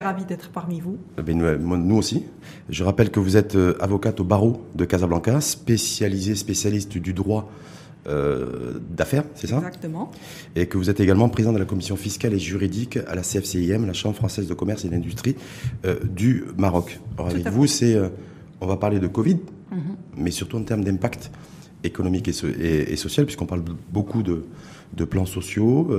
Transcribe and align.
Ravi 0.00 0.24
d'être 0.24 0.50
parmi 0.50 0.78
vous. 0.78 0.96
Eh 1.18 1.34
nous 1.34 1.96
aussi. 1.96 2.24
Je 2.68 2.84
rappelle 2.84 3.10
que 3.10 3.18
vous 3.18 3.36
êtes 3.36 3.56
euh, 3.56 3.76
avocate 3.80 4.20
au 4.20 4.24
barreau 4.24 4.64
de 4.76 4.84
Casablanca, 4.84 5.40
spécialisée, 5.40 6.36
spécialiste 6.36 6.98
du 6.98 7.12
droit 7.12 7.50
euh, 8.06 8.78
d'affaires, 8.90 9.24
c'est 9.34 9.48
ça? 9.48 9.56
Exactement. 9.56 10.12
Et 10.54 10.66
que 10.66 10.78
vous 10.78 10.88
êtes 10.88 11.00
également 11.00 11.28
président 11.28 11.52
de 11.52 11.58
la 11.58 11.64
commission 11.64 11.96
fiscale 11.96 12.32
et 12.32 12.38
juridique 12.38 12.96
à 13.08 13.16
la 13.16 13.22
CFCIM, 13.22 13.86
la 13.86 13.92
Chambre 13.92 14.14
française 14.14 14.46
de 14.46 14.54
commerce 14.54 14.84
et 14.84 14.88
d'industrie 14.88 15.34
euh, 15.84 15.98
du 16.04 16.44
Maroc. 16.56 17.00
Alors 17.16 17.32
avec 17.32 17.48
vous, 17.48 17.66
c'est, 17.66 18.00
on 18.60 18.68
va 18.68 18.76
parler 18.76 19.00
de 19.00 19.08
Covid, 19.08 19.40
mhm. 19.72 19.96
mais 20.16 20.30
surtout 20.30 20.58
en 20.58 20.62
termes 20.62 20.84
d'impact 20.84 21.32
économique 21.84 22.28
et, 22.28 22.96
social, 22.96 23.24
puisqu'on 23.26 23.46
parle 23.46 23.62
beaucoup 23.92 24.22
de, 24.22 24.44
plans 25.04 25.26
sociaux, 25.26 25.90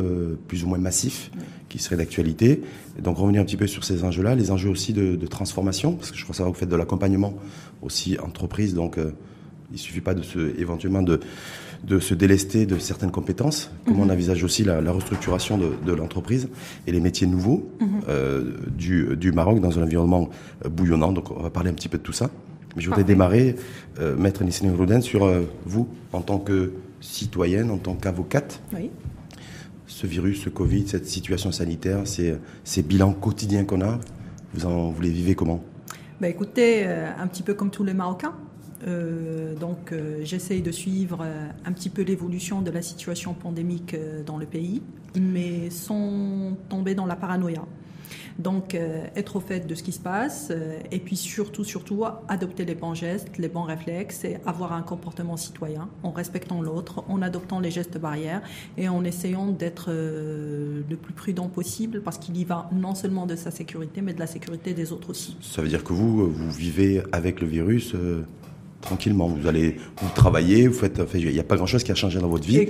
plus 0.47 0.63
ou 0.63 0.67
moins 0.67 0.77
massifs 0.77 1.31
qui 1.69 1.79
serait 1.79 1.95
d'actualité. 1.95 2.61
Donc 3.01 3.17
revenir 3.17 3.41
un 3.41 3.45
petit 3.45 3.55
peu 3.55 3.67
sur 3.67 3.85
ces 3.85 4.03
enjeux-là, 4.03 4.35
les 4.35 4.51
enjeux 4.51 4.69
aussi 4.69 4.91
de, 4.91 5.27
transformation, 5.27 5.93
parce 5.93 6.11
que 6.11 6.17
je 6.17 6.23
crois 6.23 6.35
que 6.35 6.43
vous 6.43 6.53
faites 6.53 6.69
de 6.69 6.75
l'accompagnement 6.75 7.35
aussi 7.81 8.17
entreprise, 8.19 8.73
donc 8.73 8.97
euh, 8.97 9.11
il 9.71 9.77
suffit 9.77 10.01
pas 10.01 10.13
de 10.13 10.23
se, 10.23 10.59
éventuellement 10.59 11.03
de, 11.03 11.19
de 11.83 11.99
se 11.99 12.13
délester 12.13 12.65
de 12.65 12.77
certaines 12.79 13.11
compétences. 13.11 13.71
Comment 13.85 14.01
on 14.01 14.05
mhm. 14.05 14.11
envisage 14.11 14.43
aussi 14.43 14.63
la, 14.63 14.91
restructuration 14.91 15.57
de, 15.57 15.93
l'entreprise 15.93 16.49
et 16.87 16.91
les 16.91 16.99
métiers 16.99 17.27
nouveaux 17.27 17.69
mhm. 17.79 18.01
euh, 18.09 18.53
du, 18.75 19.15
du, 19.15 19.31
Maroc 19.31 19.61
dans 19.61 19.77
un 19.79 19.83
environnement 19.83 20.29
euh, 20.65 20.69
bouillonnant. 20.69 21.13
Donc 21.13 21.31
on 21.31 21.41
va 21.41 21.51
parler 21.51 21.69
un 21.69 21.73
petit 21.73 21.89
peu 21.89 21.99
de 21.99 22.03
tout 22.03 22.13
ça. 22.13 22.29
Mais 22.75 22.81
je 22.81 22.87
voudrais 22.87 23.03
démarrer, 23.03 23.55
Maître 24.17 24.43
Nissine 24.43 24.73
Rouden, 24.75 25.01
sur 25.01 25.27
vous 25.65 25.87
en 26.13 26.21
tant 26.21 26.39
que 26.39 26.73
citoyenne, 27.01 27.71
en 27.71 27.77
tant 27.77 27.95
qu'avocate. 27.95 28.61
Oui 28.73 28.89
ce 29.99 30.07
virus, 30.07 30.43
ce 30.43 30.49
Covid, 30.49 30.87
cette 30.87 31.07
situation 31.07 31.51
sanitaire, 31.51 32.07
ces, 32.07 32.35
ces 32.63 32.83
bilans 32.83 33.11
quotidiens 33.11 33.65
qu'on 33.65 33.81
a, 33.81 33.99
vous, 34.53 34.65
en, 34.65 34.91
vous 34.91 35.01
les 35.01 35.09
vivez 35.09 35.35
comment? 35.35 35.61
Bah 36.21 36.29
Écoutez, 36.29 36.83
euh, 36.85 37.09
un 37.17 37.27
petit 37.27 37.43
peu 37.43 37.53
comme 37.53 37.71
tous 37.71 37.83
les 37.83 37.93
Marocains. 37.93 38.33
Euh, 38.87 39.55
donc 39.55 39.91
euh, 39.91 40.19
j'essaye 40.23 40.61
de 40.61 40.71
suivre 40.71 41.25
un 41.65 41.71
petit 41.73 41.89
peu 41.89 42.01
l'évolution 42.01 42.61
de 42.61 42.71
la 42.71 42.81
situation 42.81 43.33
pandémique 43.33 43.95
dans 44.25 44.37
le 44.37 44.45
pays, 44.45 44.81
mais 45.19 45.69
sans 45.69 46.53
tomber 46.69 46.95
dans 46.95 47.05
la 47.05 47.17
paranoïa. 47.17 47.65
Donc, 48.39 48.73
euh, 48.73 49.05
être 49.17 49.35
au 49.35 49.41
fait 49.41 49.67
de 49.67 49.75
ce 49.75 49.83
qui 49.83 49.91
se 49.91 49.99
passe 49.99 50.47
euh, 50.49 50.79
et 50.91 50.99
puis 50.99 51.17
surtout, 51.17 51.65
surtout, 51.65 52.05
adopter 52.29 52.63
les 52.63 52.73
bons 52.73 52.93
gestes, 52.93 53.37
les 53.37 53.49
bons 53.49 53.63
réflexes 53.63 54.23
et 54.23 54.37
avoir 54.45 54.71
un 54.71 54.81
comportement 54.81 55.35
citoyen 55.35 55.89
en 56.03 56.11
respectant 56.11 56.61
l'autre, 56.61 57.03
en 57.09 57.21
adoptant 57.21 57.59
les 57.59 57.69
gestes 57.69 57.97
barrières 57.97 58.41
et 58.77 58.87
en 58.87 59.03
essayant 59.03 59.47
d'être 59.47 59.87
euh, 59.89 60.81
le 60.89 60.95
plus 60.95 61.13
prudent 61.13 61.49
possible 61.49 62.01
parce 62.01 62.17
qu'il 62.17 62.37
y 62.37 62.45
va 62.45 62.69
non 62.71 62.95
seulement 62.95 63.25
de 63.25 63.35
sa 63.35 63.51
sécurité 63.51 64.01
mais 64.01 64.13
de 64.13 64.19
la 64.19 64.27
sécurité 64.27 64.73
des 64.73 64.93
autres 64.93 65.09
aussi. 65.09 65.35
Ça 65.41 65.61
veut 65.61 65.67
dire 65.67 65.83
que 65.83 65.91
vous, 65.91 66.31
vous 66.31 66.51
vivez 66.51 67.03
avec 67.11 67.41
le 67.41 67.47
virus 67.47 67.93
tranquillement. 68.79 69.27
Vous 69.27 69.47
allez, 69.47 69.75
vous 70.01 70.09
travaillez, 70.15 70.67
vous 70.67 70.79
faites, 70.79 71.01
il 71.13 71.29
n'y 71.29 71.39
a 71.39 71.43
pas 71.43 71.57
grand 71.57 71.65
chose 71.65 71.83
qui 71.83 71.91
a 71.91 71.95
changé 71.95 72.19
dans 72.19 72.29
votre 72.29 72.47
vie. 72.47 72.69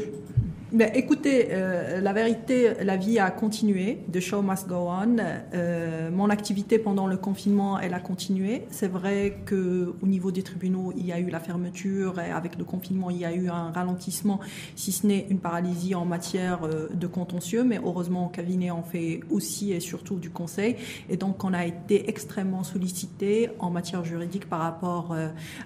Ben, 0.72 0.92
écoutez, 0.94 1.48
euh, 1.50 2.00
la 2.00 2.14
vérité, 2.14 2.74
la 2.84 2.96
vie 2.96 3.18
a 3.18 3.32
continué. 3.32 4.04
The 4.14 4.20
show 4.20 4.44
must 4.44 4.68
go 4.68 4.88
on. 4.88 5.18
Euh, 5.56 6.12
mon 6.12 6.30
activité 6.30 6.78
pendant 6.78 7.08
le 7.08 7.18
confinement, 7.18 7.80
elle 7.80 7.96
a 7.96 8.00
continué. 8.00 8.68
C'est 8.70 8.88
vrai 8.88 9.40
que 9.48 9.96
au 10.00 10.06
niveau 10.06 10.30
des 10.30 10.44
tribunaux, 10.44 10.94
il 10.96 11.08
y 11.08 11.12
a 11.12 11.18
eu 11.20 11.32
la 11.32 11.40
fermeture 11.40 12.20
et 12.20 12.30
avec 12.30 12.56
le 12.56 12.66
confinement, 12.66 13.10
il 13.10 13.18
y 13.18 13.26
a 13.26 13.34
eu 13.34 13.50
un 13.50 13.72
ralentissement, 13.72 14.40
si 14.76 14.92
ce 14.92 15.08
n'est 15.08 15.26
une 15.32 15.40
paralysie 15.40 15.96
en 15.96 16.06
matière 16.06 16.60
euh, 16.64 16.88
de 16.94 17.08
contentieux. 17.08 17.64
Mais 17.64 17.80
heureusement, 17.84 18.28
au 18.28 18.30
cabinet, 18.30 18.70
on 18.70 18.84
fait 18.84 19.22
aussi 19.32 19.72
et 19.72 19.80
surtout 19.80 20.18
du 20.18 20.30
conseil. 20.30 20.76
Et 21.10 21.18
donc, 21.18 21.44
on 21.44 21.54
a 21.54 21.66
été 21.66 22.12
extrêmement 22.12 22.62
sollicité 22.62 23.50
en 23.58 23.72
matière 23.72 24.06
juridique 24.06 24.48
par 24.48 24.60
rapport 24.60 25.16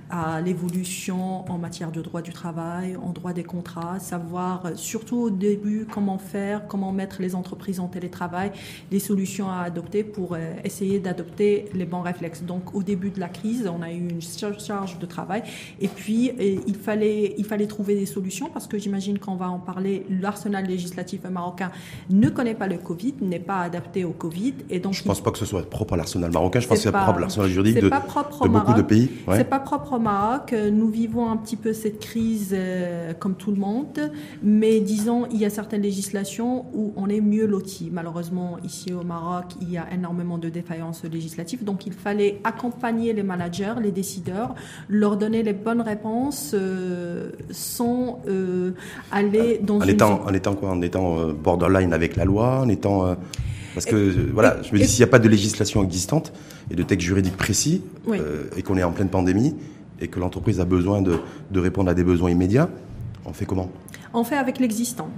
à 0.10 0.40
l'évolution 0.40 1.44
en 1.52 1.58
matière 1.58 1.92
de 1.92 2.02
droit 2.02 2.22
du 2.22 2.32
travail, 2.32 2.96
en 2.96 3.12
droit 3.12 3.34
des 3.34 3.44
contrats, 3.44 4.00
savoir 4.00 4.78
surtout 4.94 5.18
au 5.18 5.30
début 5.32 5.88
comment 5.92 6.20
faire, 6.20 6.68
comment 6.68 6.92
mettre 6.92 7.20
les 7.20 7.34
entreprises 7.34 7.80
en 7.80 7.88
télétravail, 7.88 8.52
les 8.92 9.00
solutions 9.00 9.50
à 9.50 9.62
adopter 9.64 10.04
pour 10.04 10.36
euh, 10.36 10.54
essayer 10.64 11.00
d'adopter 11.00 11.66
les 11.74 11.86
bons 11.86 12.02
réflexes. 12.02 12.44
Donc 12.44 12.76
au 12.76 12.84
début 12.84 13.10
de 13.10 13.20
la 13.20 13.28
crise, 13.28 13.68
on 13.76 13.82
a 13.82 13.92
eu 13.92 13.98
une 13.98 14.22
charge 14.22 15.00
de 15.00 15.08
travail 15.08 15.42
et 15.82 15.88
puis 15.88 16.32
il 16.68 16.76
fallait 16.76 17.34
il 17.40 17.46
fallait 17.46 17.66
trouver 17.66 17.96
des 17.96 18.06
solutions 18.06 18.50
parce 18.54 18.68
que 18.68 18.78
j'imagine 18.78 19.18
qu'on 19.18 19.36
va 19.36 19.50
en 19.50 19.58
parler. 19.58 20.06
L'arsenal 20.22 20.68
législatif 20.68 21.22
marocain 21.24 21.72
ne 22.12 22.30
connaît 22.30 22.54
pas 22.54 22.68
le 22.68 22.78
Covid, 22.78 23.16
n'est 23.22 23.40
pas 23.40 23.62
adapté 23.62 24.06
au 24.06 24.12
Covid 24.12 24.54
et 24.70 24.80
donc 24.80 24.94
je 24.94 25.02
pense 25.02 25.22
pas 25.22 25.32
que 25.32 25.40
ce 25.40 25.48
soit 25.48 25.68
propre 25.68 25.94
à 25.96 25.98
l'arsenal 25.98 26.32
marocain. 26.32 26.60
Je 26.60 26.68
pense 26.68 26.78
que 26.78 26.84
c'est 26.84 26.92
propre 26.92 27.18
à 27.18 27.22
l'arsenal 27.22 27.50
juridique 27.50 27.82
de, 27.82 27.90
de 27.90 28.48
beaucoup 28.48 28.74
de 28.74 28.84
pays. 28.84 29.10
C'est 29.34 29.50
pas 29.50 29.60
propre 29.60 29.94
au 29.94 30.00
Maroc. 30.00 30.54
Nous 30.54 30.90
vivons 30.90 31.32
un 31.32 31.38
petit 31.38 31.56
peu 31.56 31.74
cette 31.74 32.00
crise 32.00 32.52
euh, 32.54 33.14
comme 33.22 33.34
tout 33.34 33.50
le 33.50 33.58
monde, 33.58 34.12
mais 34.44 34.83
disons, 34.84 35.26
il 35.32 35.38
y 35.38 35.46
a 35.46 35.50
certaines 35.50 35.82
législations 35.82 36.66
où 36.74 36.94
on 36.96 37.10
est 37.10 37.22
mieux 37.22 37.46
loti. 37.46 37.90
Malheureusement, 37.92 38.58
ici 38.64 38.94
au 38.94 39.04
Maroc, 39.04 39.46
il 39.62 39.72
y 39.72 39.78
a 39.78 39.92
énormément 39.92 40.38
de 40.38 40.50
défaillances 40.50 41.04
législatives. 41.04 41.64
Donc, 41.64 41.86
il 41.88 41.94
fallait 41.94 42.40
accompagner 42.44 43.14
les 43.14 43.24
managers, 43.24 43.76
les 43.82 43.92
décideurs, 43.92 44.56
leur 44.90 45.18
donner 45.18 45.44
les 45.44 45.54
bonnes 45.54 45.82
réponses 45.82 46.52
euh, 46.54 47.32
sans 47.52 48.22
euh, 48.28 48.72
aller 49.12 49.60
dans 49.64 49.78
en 49.78 49.82
une... 49.82 49.90
Étant, 49.90 50.24
en 50.26 50.34
étant 50.34 50.56
quoi? 50.56 50.72
En 50.72 50.82
étant 50.82 51.20
euh, 51.20 51.34
borderline 51.34 51.94
avec 51.94 52.16
la 52.16 52.26
loi 52.26 52.62
En 52.62 52.70
étant... 52.70 53.16
Parce 53.74 53.88
que 53.88 54.32
voilà, 54.32 54.62
je 54.62 54.72
me 54.72 54.78
dis 54.78 54.88
s'il 54.88 55.00
n'y 55.00 55.10
a 55.10 55.12
pas 55.12 55.18
de 55.18 55.28
législation 55.28 55.84
existante 55.84 56.32
et 56.70 56.76
de 56.76 56.84
texte 56.84 57.08
juridique 57.08 57.36
précis 57.36 57.82
et 58.56 58.62
qu'on 58.62 58.78
est 58.78 58.84
en 58.84 58.92
pleine 58.92 59.10
pandémie 59.10 59.56
et 60.00 60.10
que 60.10 60.20
l'entreprise 60.20 60.60
a 60.60 60.66
besoin 60.66 61.02
de, 61.02 61.18
de, 61.50 61.60
répondre 61.60 61.90
à 61.90 61.96
des 61.96 62.04
besoins 62.04 62.30
immédiats, 62.30 62.70
on 63.26 63.34
fait 63.34 63.46
comment? 63.46 63.72
On 64.16 64.24
fait 64.24 64.38
avec 64.38 64.60
l'existant. 64.60 65.10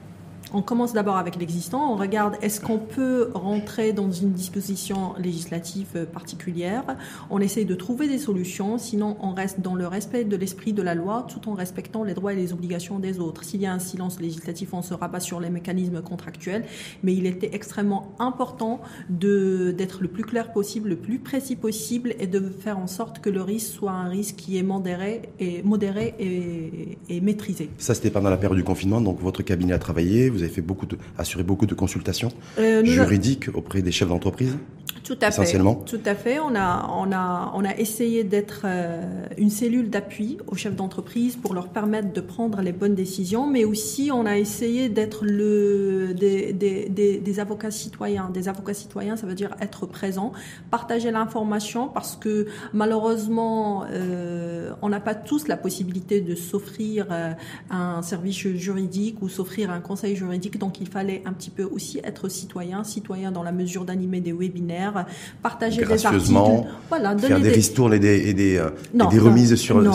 On 0.58 0.62
commence 0.62 0.94
d'abord 0.94 1.18
avec 1.18 1.36
l'existant, 1.36 1.92
on 1.92 1.98
regarde 1.98 2.38
est-ce 2.42 2.62
qu'on 2.62 2.78
peut 2.78 3.30
rentrer 3.34 3.92
dans 3.92 4.10
une 4.10 4.32
disposition 4.32 5.14
législative 5.20 6.08
particulière, 6.14 6.96
on 7.30 7.42
essaye 7.42 7.66
de 7.66 7.76
trouver 7.76 8.08
des 8.08 8.18
solutions, 8.18 8.78
sinon 8.78 9.18
on 9.20 9.34
reste 9.34 9.60
dans 9.60 9.76
le 9.76 9.86
respect 9.86 10.24
de 10.24 10.38
l'esprit 10.38 10.72
de 10.72 10.82
la 10.82 10.96
loi 10.96 11.28
tout 11.28 11.50
en 11.50 11.56
respectant 11.56 12.06
les 12.06 12.14
droits 12.14 12.32
et 12.32 12.38
les 12.38 12.54
obligations 12.54 13.00
des 13.00 13.20
autres. 13.20 13.44
S'il 13.44 13.60
y 13.60 13.66
a 13.66 13.74
un 13.74 13.80
silence 13.80 14.22
législatif, 14.22 14.74
on 14.74 14.82
se 14.82 14.94
rabat 14.94 15.20
sur 15.20 15.42
les 15.42 15.50
mécanismes 15.50 16.02
contractuels, 16.02 16.64
mais 17.04 17.14
il 17.14 17.26
était 17.26 17.54
extrêmement 17.54 18.16
important 18.18 18.80
d'être 19.10 20.02
le 20.02 20.08
plus 20.08 20.24
clair 20.24 20.54
possible, 20.54 20.88
le 20.88 20.96
plus 20.96 21.20
précis 21.20 21.58
possible 21.58 22.16
et 22.18 22.28
de 22.28 22.40
faire 22.40 22.80
en 22.80 22.88
sorte 22.88 23.20
que 23.20 23.30
le 23.30 23.42
risque 23.42 23.74
soit 23.74 23.92
un 23.92 24.08
risque 24.08 24.38
qui 24.38 24.58
est 24.58 24.64
modéré 24.64 25.24
et, 25.38 25.64
modéré 25.64 26.16
et, 27.10 27.20
maîtrisé. 27.20 27.70
Ça, 27.78 27.94
c'était 27.94 28.10
pendant 28.10 28.30
la 28.30 28.38
période 28.38 28.58
du 28.58 28.64
confinement, 28.64 29.02
donc 29.02 29.20
votre 29.20 29.44
cabinet 29.44 29.74
a 29.74 29.80
travaillé, 29.80 30.30
fait 30.50 30.62
beaucoup 30.62 30.86
de, 30.86 30.98
assuré 31.18 31.44
beaucoup 31.44 31.66
de 31.66 31.76
consultations 31.76 32.32
euh, 32.60 32.84
juridiques 32.86 33.50
auprès 33.54 33.82
des 33.82 33.92
chefs 33.92 34.10
d'entreprise? 34.10 34.58
Tout 35.06 35.18
à 35.22 35.30
fait. 35.30 35.60
Tout 35.86 36.02
à 36.04 36.16
fait. 36.16 36.40
On 36.40 36.56
a, 36.56 36.90
on 36.98 37.12
a, 37.12 37.52
on 37.54 37.64
a 37.64 37.76
essayé 37.78 38.24
d'être 38.24 38.62
euh, 38.66 39.28
une 39.38 39.52
cellule 39.52 39.92
d'appui 39.92 40.40
aux 40.48 40.56
chefs 40.56 40.76
d'entreprise 40.76 41.36
pour 41.36 41.54
leur 41.54 41.68
permettre 41.70 42.12
de 42.12 42.22
prendre 42.22 42.62
les 42.62 42.72
bonnes 42.72 42.96
décisions, 42.96 43.46
mais 43.46 43.66
aussi 43.66 44.10
on 44.12 44.26
a 44.26 44.36
essayé 44.36 44.90
d'être 44.90 45.24
le, 45.24 46.16
des, 46.16 46.54
des, 46.54 46.90
des, 46.90 47.40
avocats 47.40 47.70
citoyens. 47.70 48.32
Des 48.34 48.50
avocats 48.50 48.74
citoyens, 48.74 49.16
ça 49.16 49.28
veut 49.28 49.36
dire 49.36 49.56
être 49.62 49.86
présent, 49.86 50.32
partager 50.72 51.12
l'information 51.12 51.88
parce 51.88 52.16
que 52.16 52.48
malheureusement, 52.74 53.86
euh, 53.92 54.72
on 54.82 54.90
n'a 54.90 55.00
pas 55.00 55.14
tous 55.14 55.48
la 55.48 55.56
possibilité 55.56 56.20
de 56.20 56.34
s'offrir 56.34 57.06
euh, 57.12 57.32
un 57.70 58.02
service 58.02 58.36
juridique 58.38 59.22
ou 59.22 59.30
s'offrir 59.30 59.70
un 59.70 59.82
conseil 59.82 60.16
juridique. 60.16 60.58
Donc 60.58 60.82
il 60.82 60.88
fallait 60.88 61.22
un 61.26 61.34
petit 61.34 61.52
peu 61.52 61.64
aussi 61.64 62.00
être 62.04 62.28
citoyen, 62.28 62.84
citoyen 62.84 63.32
dans 63.32 63.44
la 63.44 63.52
mesure 63.52 63.86
d'animer 63.86 64.20
des 64.20 64.34
webinaires 64.34 64.95
partager 65.42 65.84
des 65.86 66.06
articles, 66.06 66.34
voilà, 66.90 67.18
faire 67.18 67.40
des, 67.40 67.50
ristournes 67.50 67.94
et 67.94 68.00
des, 68.00 68.30
et 68.30 68.34
des, 68.34 68.58
euh, 68.58 68.70
des 68.94 69.20
remises 69.20 69.56
sur. 69.56 69.82
Non, 69.82 69.92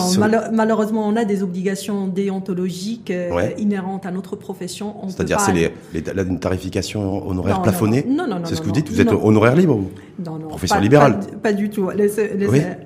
malheureusement, 0.51 1.07
on 1.07 1.15
a 1.15 1.25
des 1.25 1.43
obligations 1.43 2.07
déontologiques 2.07 3.11
euh, 3.11 3.49
inhérentes 3.57 4.05
à 4.05 4.11
notre 4.11 4.35
profession. 4.35 4.95
C'est-à-dire, 5.07 5.39
c'est 5.39 5.53
les, 5.53 5.71
la 6.13 6.25
tarification 6.25 7.27
honoraire 7.27 7.61
plafonnée. 7.61 8.05
Non, 8.07 8.27
non, 8.27 8.39
non. 8.39 8.45
C'est 8.45 8.55
ce 8.55 8.61
que 8.61 8.67
vous 8.67 8.71
dites. 8.71 8.89
Vous 8.89 9.01
êtes 9.01 9.11
honoraire 9.11 9.55
libre, 9.55 9.75
vous 9.75 9.91
non, 10.25 10.37
non, 10.37 10.47
Profession 10.47 10.79
libérale. 10.79 11.19
Pas, 11.41 11.53
du 11.53 11.69
tout. 11.69 11.89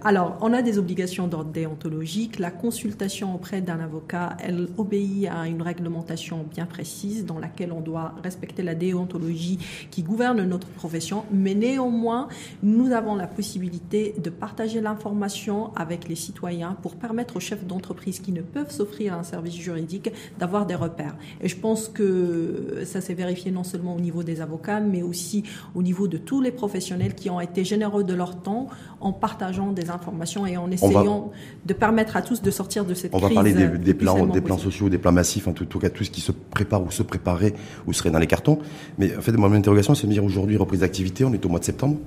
Alors, 0.03 0.37
on 0.41 0.53
a 0.53 0.61
des 0.61 0.77
obligations 0.77 1.27
d'ordre 1.27 1.51
déontologique. 1.51 2.39
La 2.39 2.51
consultation 2.51 3.35
auprès 3.35 3.61
d'un 3.61 3.79
avocat, 3.79 4.37
elle 4.43 4.67
obéit 4.77 5.27
à 5.27 5.47
une 5.47 5.61
réglementation 5.61 6.45
bien 6.49 6.65
précise 6.65 7.25
dans 7.25 7.39
laquelle 7.39 7.71
on 7.71 7.81
doit 7.81 8.13
respecter 8.23 8.63
la 8.63 8.75
déontologie 8.75 9.59
qui 9.91 10.03
gouverne 10.03 10.43
notre 10.43 10.67
profession, 10.67 11.25
mais 11.31 11.53
néanmoins 11.53 12.27
nous 12.63 12.91
avons 12.91 13.15
la 13.15 13.27
possibilité 13.27 14.15
de 14.21 14.29
partager 14.29 14.81
l'information 14.81 15.73
avec 15.75 16.07
les 16.07 16.15
citoyens 16.15 16.77
pour 16.81 16.95
permettre 16.95 17.37
aux 17.37 17.39
chefs 17.39 17.65
d'entreprise 17.65 18.19
qui 18.19 18.31
ne 18.31 18.41
peuvent 18.41 18.71
s'offrir 18.71 19.13
un 19.13 19.23
service 19.23 19.55
juridique 19.55 20.11
d'avoir 20.39 20.65
des 20.65 20.75
repères. 20.75 21.15
Et 21.41 21.47
je 21.47 21.57
pense 21.57 21.87
que 21.87 22.83
ça 22.85 23.01
s'est 23.01 23.13
vérifié 23.13 23.51
non 23.51 23.63
seulement 23.63 23.95
au 23.95 23.99
niveau 23.99 24.23
des 24.23 24.41
avocats, 24.41 24.79
mais 24.79 25.01
aussi 25.01 25.43
au 25.73 25.81
niveau 25.81 26.07
de 26.07 26.17
tous 26.17 26.41
les 26.41 26.51
professionnels 26.51 27.15
qui 27.15 27.24
qui 27.25 27.31
ont 27.31 27.41
été 27.41 27.63
généreux 27.63 28.03
de 28.03 28.13
leur 28.13 28.39
temps 28.39 28.67
en 29.01 29.11
partageant 29.11 29.71
des 29.71 29.89
informations 29.89 30.45
et 30.45 30.57
en 30.57 30.69
essayant 30.69 31.31
de 31.65 31.73
permettre 31.73 32.17
à 32.17 32.21
tous 32.21 32.43
de 32.43 32.51
sortir 32.51 32.85
de 32.85 32.93
cette 32.93 33.09
crise. 33.09 33.23
On 33.23 33.27
va 33.27 33.33
parler 33.33 33.51
des, 33.51 33.95
plans, 33.95 34.27
des 34.27 34.41
plans 34.41 34.59
sociaux, 34.59 34.89
des 34.89 34.99
plans 34.99 35.11
massifs, 35.11 35.47
en 35.47 35.53
tout, 35.53 35.79
cas 35.79 35.89
tout 35.89 36.03
ce 36.03 36.11
qui 36.11 36.21
se 36.21 36.31
prépare 36.31 36.83
ou 36.83 36.91
se 36.91 37.01
préparait 37.01 37.55
ou 37.87 37.93
serait 37.93 38.11
dans 38.11 38.19
les 38.19 38.27
cartons. 38.27 38.59
Mais 38.99 39.17
en 39.17 39.21
fait, 39.21 39.31
mon 39.31 39.51
interrogation, 39.53 39.95
c'est 39.95 40.05
de 40.05 40.11
dire 40.11 40.23
aujourd'hui 40.23 40.55
reprise 40.55 40.81
d'activité, 40.81 41.25
on 41.25 41.33
est 41.33 41.43
au 41.43 41.49
mois 41.49 41.57
de 41.57 41.65
septembre. 41.65 41.97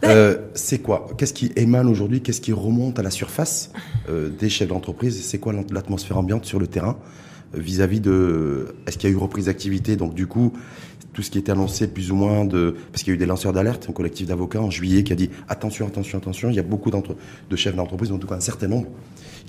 Ben 0.00 0.08
euh, 0.08 0.38
c'est 0.54 0.78
quoi? 0.78 1.08
Qu'est-ce 1.18 1.34
qui 1.34 1.52
émane 1.54 1.88
aujourd'hui? 1.88 2.22
Qu'est-ce 2.22 2.40
qui 2.40 2.54
remonte 2.54 2.98
à 2.98 3.02
la 3.02 3.10
surface 3.10 3.70
euh, 4.08 4.30
des 4.30 4.48
chefs 4.48 4.68
d'entreprise? 4.68 5.22
C'est 5.22 5.40
quoi 5.40 5.52
l'atmosphère 5.52 6.16
ambiante 6.16 6.46
sur 6.46 6.58
le 6.58 6.68
terrain 6.68 6.96
euh, 7.54 7.60
vis-à-vis 7.60 8.00
de 8.00 8.74
Est-ce 8.86 8.96
qu'il 8.96 9.10
y 9.10 9.12
a 9.12 9.14
eu 9.14 9.18
reprise 9.18 9.44
d'activité? 9.44 9.96
Donc 9.96 10.14
du 10.14 10.26
coup, 10.26 10.54
tout 11.12 11.22
ce 11.22 11.30
qui 11.30 11.38
était 11.38 11.52
annoncé 11.52 11.88
plus 11.88 12.10
ou 12.10 12.14
moins 12.14 12.44
de 12.44 12.76
parce 12.90 13.02
qu'il 13.02 13.12
y 13.12 13.14
a 13.14 13.16
eu 13.16 13.18
des 13.18 13.26
lanceurs 13.26 13.52
d'alerte, 13.52 13.86
un 13.88 13.92
collectif 13.92 14.26
d'avocats 14.26 14.60
en 14.60 14.70
juillet 14.70 15.02
qui 15.04 15.12
a 15.12 15.16
dit 15.16 15.30
attention, 15.48 15.86
attention, 15.86 16.18
attention. 16.18 16.50
Il 16.50 16.56
y 16.56 16.58
a 16.58 16.62
beaucoup 16.62 16.90
de 16.90 17.56
chefs 17.56 17.76
d'entreprise, 17.76 18.12
en 18.12 18.18
tout 18.18 18.26
cas 18.26 18.36
un 18.36 18.40
certain 18.40 18.68
nombre, 18.68 18.88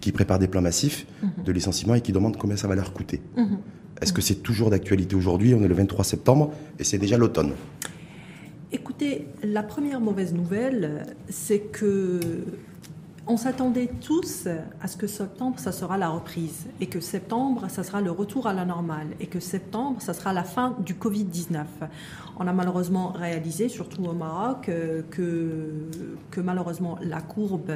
qui 0.02 0.12
préparent 0.12 0.40
des 0.40 0.48
plans 0.48 0.62
massifs 0.62 1.06
mhm. 1.22 1.44
de 1.46 1.52
licenciement 1.52 1.96
et 1.96 2.02
qui 2.02 2.12
demandent 2.12 2.38
combien 2.38 2.58
ça 2.58 2.68
va 2.68 2.76
leur 2.76 2.94
coûter. 2.94 3.22
Mhm. 3.38 3.58
Est-ce 4.02 4.12
que 4.12 4.22
c'est 4.22 4.36
toujours 4.44 4.70
d'actualité 4.70 5.16
aujourd'hui? 5.16 5.54
On 5.54 5.64
est 5.64 5.68
le 5.68 5.76
23 5.76 6.04
septembre 6.04 6.52
et 6.80 6.84
c'est 6.84 6.98
déjà 6.98 7.18
l'automne. 7.18 7.54
Écoutez, 8.72 9.28
la 9.44 9.62
première 9.62 10.02
mauvaise 10.02 10.34
nouvelle, 10.34 11.06
c'est 11.30 11.60
que 11.60 12.20
on 13.26 13.38
s'attendait 13.38 13.90
tous 14.02 14.48
à 14.82 14.88
ce 14.88 14.98
que 14.98 15.08
septembre, 15.08 15.58
ça 15.60 15.72
sera 15.72 15.98
la 15.98 16.10
reprise, 16.10 16.68
et 16.82 16.88
que 16.88 17.00
septembre, 17.00 17.66
ça 17.70 17.84
sera 17.84 18.02
le 18.02 18.12
retour 18.12 18.48
à 18.48 18.54
la 18.54 18.66
normale, 18.66 19.08
et 19.20 19.28
que 19.28 19.40
septembre, 19.40 20.02
ça 20.02 20.14
sera 20.14 20.34
la 20.34 20.44
fin 20.44 20.76
du 20.80 20.94
Covid-19. 20.94 21.64
On 22.38 22.48
a 22.48 22.54
malheureusement 22.54 23.10
réalisé, 23.10 23.70
surtout 23.70 24.04
au 24.04 24.14
Maroc, 24.14 24.70
que, 25.10 25.90
que 26.32 26.42
malheureusement 26.42 26.98
la 27.02 27.22
courbe 27.22 27.72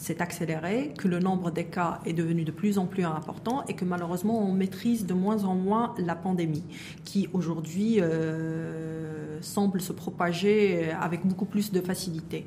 s'est 0.00 0.22
accéléré, 0.22 0.94
que 0.96 1.08
le 1.08 1.18
nombre 1.18 1.50
des 1.50 1.64
cas 1.64 2.00
est 2.06 2.14
devenu 2.14 2.44
de 2.44 2.50
plus 2.50 2.78
en 2.78 2.86
plus 2.86 3.04
important 3.04 3.64
et 3.68 3.74
que 3.74 3.84
malheureusement 3.84 4.42
on 4.42 4.50
maîtrise 4.50 5.04
de 5.04 5.12
moins 5.12 5.44
en 5.44 5.54
moins 5.54 5.94
la 5.98 6.14
pandémie 6.14 6.64
qui 7.04 7.28
aujourd'hui 7.34 7.98
euh, 8.00 9.38
semble 9.42 9.82
se 9.82 9.92
propager 9.92 10.90
avec 10.98 11.26
beaucoup 11.26 11.44
plus 11.44 11.70
de 11.70 11.82
facilité. 11.82 12.46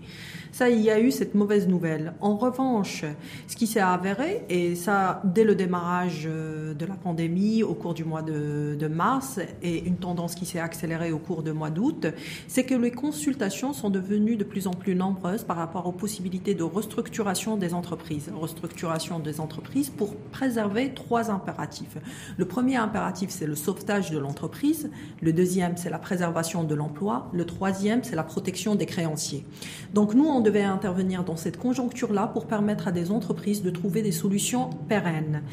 Ça, 0.51 0.69
il 0.69 0.81
y 0.81 0.89
a 0.89 0.99
eu 0.99 1.11
cette 1.11 1.35
mauvaise 1.35 1.67
nouvelle. 1.67 2.13
En 2.21 2.37
revanche, 2.37 3.05
ce 3.47 3.55
qui 3.55 3.67
s'est 3.67 3.79
avéré, 3.79 4.45
et 4.49 4.73
ça 4.73 5.21
dès 5.23 5.43
le 5.43 5.53
démarrage 5.53 6.23
euh, 6.25 6.73
de 6.73 6.85
la 6.87 6.95
pandémie 6.95 7.61
au 7.61 7.75
cours 7.75 7.93
du 7.93 8.03
mois 8.03 8.23
de, 8.23 8.75
de 8.79 8.87
mars 8.87 9.39
et 9.61 9.85
une 9.85 9.97
tendance 9.97 10.33
qui 10.33 10.47
s'est 10.47 10.59
accélérée 10.59 11.11
au 11.11 11.19
cours 11.19 11.43
du 11.43 11.53
mois 11.53 11.69
d'août, 11.69 12.07
c'est 12.47 12.63
que 12.63 12.73
les 12.73 12.91
consultations 12.91 13.73
sont 13.73 13.91
devenues 13.91 14.37
de 14.37 14.43
plus 14.43 14.65
en 14.65 14.71
plus 14.73 14.95
nombreuses 14.95 15.43
par 15.43 15.57
rapport 15.57 15.85
aux 15.85 15.91
possibilités 15.91 16.55
de 16.55 16.63
restructuration 16.63 17.42
des 17.57 17.73
entreprises, 17.73 18.31
restructuration 18.33 19.19
des 19.19 19.39
entreprises 19.39 19.89
pour 19.89 20.15
préserver 20.15 20.93
trois 20.93 21.29
impératifs. 21.29 21.97
Le 22.37 22.45
premier 22.45 22.77
impératif, 22.77 23.29
c'est 23.29 23.45
le 23.45 23.55
sauvetage 23.55 24.11
de 24.11 24.17
l'entreprise. 24.17 24.89
Le 25.21 25.33
deuxième, 25.33 25.77
c'est 25.77 25.89
la 25.89 25.99
préservation 25.99 26.63
de 26.63 26.73
l'emploi. 26.73 27.29
Le 27.33 27.45
troisième, 27.45 28.03
c'est 28.03 28.15
la 28.15 28.23
protection 28.23 28.75
des 28.75 28.85
créanciers. 28.85 29.45
Donc 29.93 30.13
nous, 30.13 30.25
on 30.25 30.41
devait 30.41 30.63
intervenir 30.63 31.23
dans 31.23 31.35
cette 31.35 31.57
conjoncture-là 31.57 32.27
pour 32.27 32.45
permettre 32.45 32.87
à 32.87 32.91
des 32.91 33.11
entreprises 33.11 33.61
de 33.61 33.69
trouver 33.69 34.01
des 34.01 34.11
solutions 34.11 34.69
pérennes. 34.87 35.43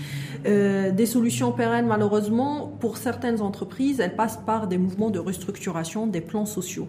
Euh, 0.47 0.93
des 0.93 1.07
solutions 1.07 1.53
pérennes, 1.53 1.87
malheureusement, 1.87 2.73
pour 2.81 2.97
certaines 2.97 3.41
entreprises, 3.41 4.01
elles 4.01 4.17
passent 4.17 4.41
par 4.47 4.69
des 4.69 4.79
mouvements 4.79 5.11
de 5.11 5.19
restructuration 5.19 6.07
des 6.07 6.21
plans 6.21 6.47
sociaux. 6.47 6.89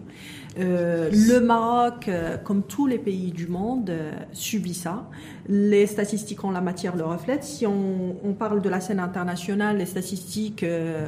Euh, 0.58 1.10
le 1.10 1.40
Maroc, 1.40 2.08
euh, 2.08 2.36
comme 2.36 2.62
tous 2.62 2.86
les 2.86 2.98
pays 2.98 3.32
du 3.32 3.46
monde, 3.46 3.90
euh, 3.90 4.12
subit 4.32 4.74
ça. 4.74 5.08
Les 5.48 5.86
statistiques 5.86 6.44
en 6.44 6.50
la 6.50 6.60
matière 6.60 6.94
le 6.94 7.04
reflètent. 7.04 7.44
Si 7.44 7.66
on, 7.66 8.16
on 8.22 8.32
parle 8.34 8.60
de 8.60 8.68
la 8.68 8.80
scène 8.80 9.00
internationale, 9.00 9.78
les 9.78 9.86
statistiques 9.86 10.64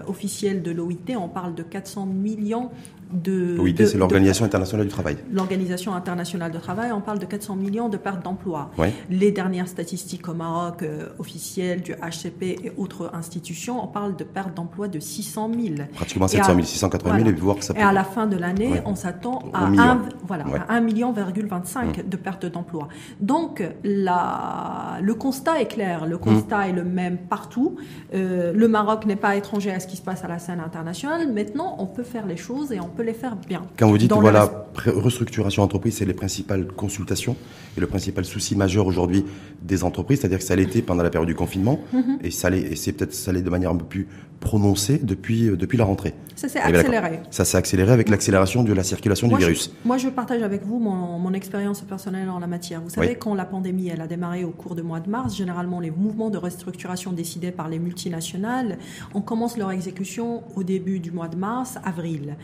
officielles 0.07 0.63
de 0.63 0.71
l'OIT, 0.71 1.17
on 1.17 1.29
parle 1.29 1.55
de 1.55 1.63
400 1.63 2.07
millions 2.07 2.71
de... 3.15 3.55
L'OIT, 3.57 3.87
c'est 3.87 3.99
l'Organisation 3.99 4.45
internationale 4.45 4.87
du 4.87 4.93
travail. 4.93 5.17
L'Organisation 5.33 5.95
internationale 5.95 6.53
du 6.53 6.59
travail, 6.59 6.93
on 6.93 7.01
parle 7.01 7.19
de 7.19 7.27
400 7.27 7.57
millions 7.57 7.89
de 7.89 7.97
pertes 7.97 8.23
d'emplois. 8.23 8.71
Les 9.11 9.31
dernières 9.31 9.69
statistiques 9.69 10.29
au 10.29 10.35
Maroc 10.35 10.85
officielles 11.19 11.83
du 11.83 11.93
HCP 11.93 12.43
et 12.65 12.73
autres 12.77 13.11
institutions, 13.15 13.83
on 13.83 13.87
parle 13.87 14.17
de 14.17 14.25
pertes 14.25 14.55
d'emplois 14.55 14.89
de 14.89 14.99
600 14.99 15.51
000. 15.53 15.75
Pratiquement 15.95 16.29
700 16.29 16.55
000, 16.55 16.63
680 16.63 17.19
000, 17.19 17.29
et 17.29 17.33
voir 17.33 17.57
que 17.57 17.65
ça 17.65 17.75
Et 17.77 17.83
à 17.83 17.93
la 17.93 18.05
fin 18.05 18.27
de 18.27 18.37
l'année, 18.37 18.81
on 18.85 18.95
s'attend 18.95 19.43
à 19.53 19.67
1, 19.67 20.03
voilà, 20.27 20.45
à 20.69 20.75
1 20.75 20.81
million, 20.81 21.13
25 21.13 22.09
de 22.09 22.17
pertes 22.17 22.47
d'emplois. 22.47 22.89
Donc, 23.21 23.63
la, 23.85 24.99
le 25.01 25.15
constat 25.15 25.61
est 25.61 25.67
clair, 25.67 26.07
le 26.07 26.19
constat 26.19 26.69
est 26.69 26.73
le 26.73 26.85
même 26.85 27.19
partout. 27.19 27.77
Euh, 28.15 28.53
le 28.53 28.69
Maroc 28.69 29.07
n'est 29.07 29.17
pas 29.17 29.37
étranger 29.37 29.71
à 29.71 29.81
ce 29.81 29.87
qui 29.87 29.97
se 29.97 30.03
passe 30.03 30.25
à 30.25 30.29
la 30.29 30.39
scène 30.39 30.61
internationale. 30.61 31.33
Maintenant, 31.33 31.77
on 31.79 31.87
peut 31.87 32.03
faire 32.03 32.27
les 32.27 32.37
choses 32.37 32.73
et 32.73 32.81
on 32.81 32.89
peut 32.89 33.03
les 33.05 33.13
faire 33.13 33.37
bien. 33.37 33.63
Quand 33.79 33.89
vous 33.89 33.99
dites, 33.99 34.13
voilà, 34.13 34.67
restructuration 34.87 35.63
entreprise, 35.63 35.97
c'est 35.97 36.05
les 36.05 36.15
principales 36.15 36.67
consultations 36.67 37.37
et 37.77 37.81
le 37.81 37.87
principal 37.87 38.25
souci 38.25 38.57
majeur 38.57 38.87
aujourd'hui 38.87 39.25
des 39.63 39.85
entreprises, 39.85 40.21
c'est-à-dire 40.21 40.39
que 40.39 40.45
ça 40.45 40.57
l'était 40.57 40.83
pendant 40.83 41.03
la 41.03 41.11
période 41.11 41.29
du 41.29 41.35
confinement 41.35 41.81
mhm. 41.93 42.19
et, 42.23 42.31
ça 42.31 42.51
et 42.51 42.77
c'est 42.77 42.93
peut-être 42.93 43.15
ça 43.15 43.33
l'est 43.33 43.43
de 43.43 43.51
manière 43.51 43.71
un 43.71 43.77
peu 43.77 43.85
plus 43.85 44.09
prononcée 44.45 44.99
depuis, 45.03 45.49
euh, 45.49 45.57
depuis 45.57 45.79
la 45.79 45.85
rentrée. 45.85 46.15
Ça 46.37 46.49
s'est 46.49 46.61
accéléré. 46.61 47.21
Ça 47.31 47.45
s'est 47.45 47.57
accéléré 47.57 47.93
avec 47.93 48.09
l'accélération 48.09 48.63
de 48.63 48.73
la 48.73 48.83
circulation 48.83 49.27
du 49.29 49.37
virus. 49.37 49.73
moi, 49.85 49.97
je 49.97 50.09
partage 50.09 50.43
avec 50.43 50.65
vous 50.65 50.79
mon, 50.79 51.19
mon, 51.19 51.33
expérience 51.33 51.81
personnelle 51.81 52.29
en 52.29 52.39
la 52.39 52.47
matière. 52.47 52.81
Vous 52.81 52.91
savez, 52.91 53.17
quand 53.17 53.35
la 53.35 53.45
pandémie 53.45 53.89
elle 53.89 54.01
a 54.01 54.07
démarré 54.07 54.45
au 54.45 54.51
cours 54.51 54.75
du 54.75 54.83
mois 54.83 55.01
de 55.01 55.09
mars, 55.09 55.35
généralement 55.35 55.81
les 55.81 55.91
mouvements 55.91 56.31
de 56.31 56.39
restructuration 56.39 57.13
décidés 57.13 57.51
par 57.51 57.69
les 57.69 57.79
multinationales, 57.79 58.79
on 59.15 59.21
commence 59.21 59.57
leur 59.57 59.71
exécution 59.71 60.43
au 60.55 60.63
début 60.63 61.01
du 61.01 61.11
mois 61.11 61.29
de 61.29 61.37
mars, 61.37 61.79
avril. 61.83 62.37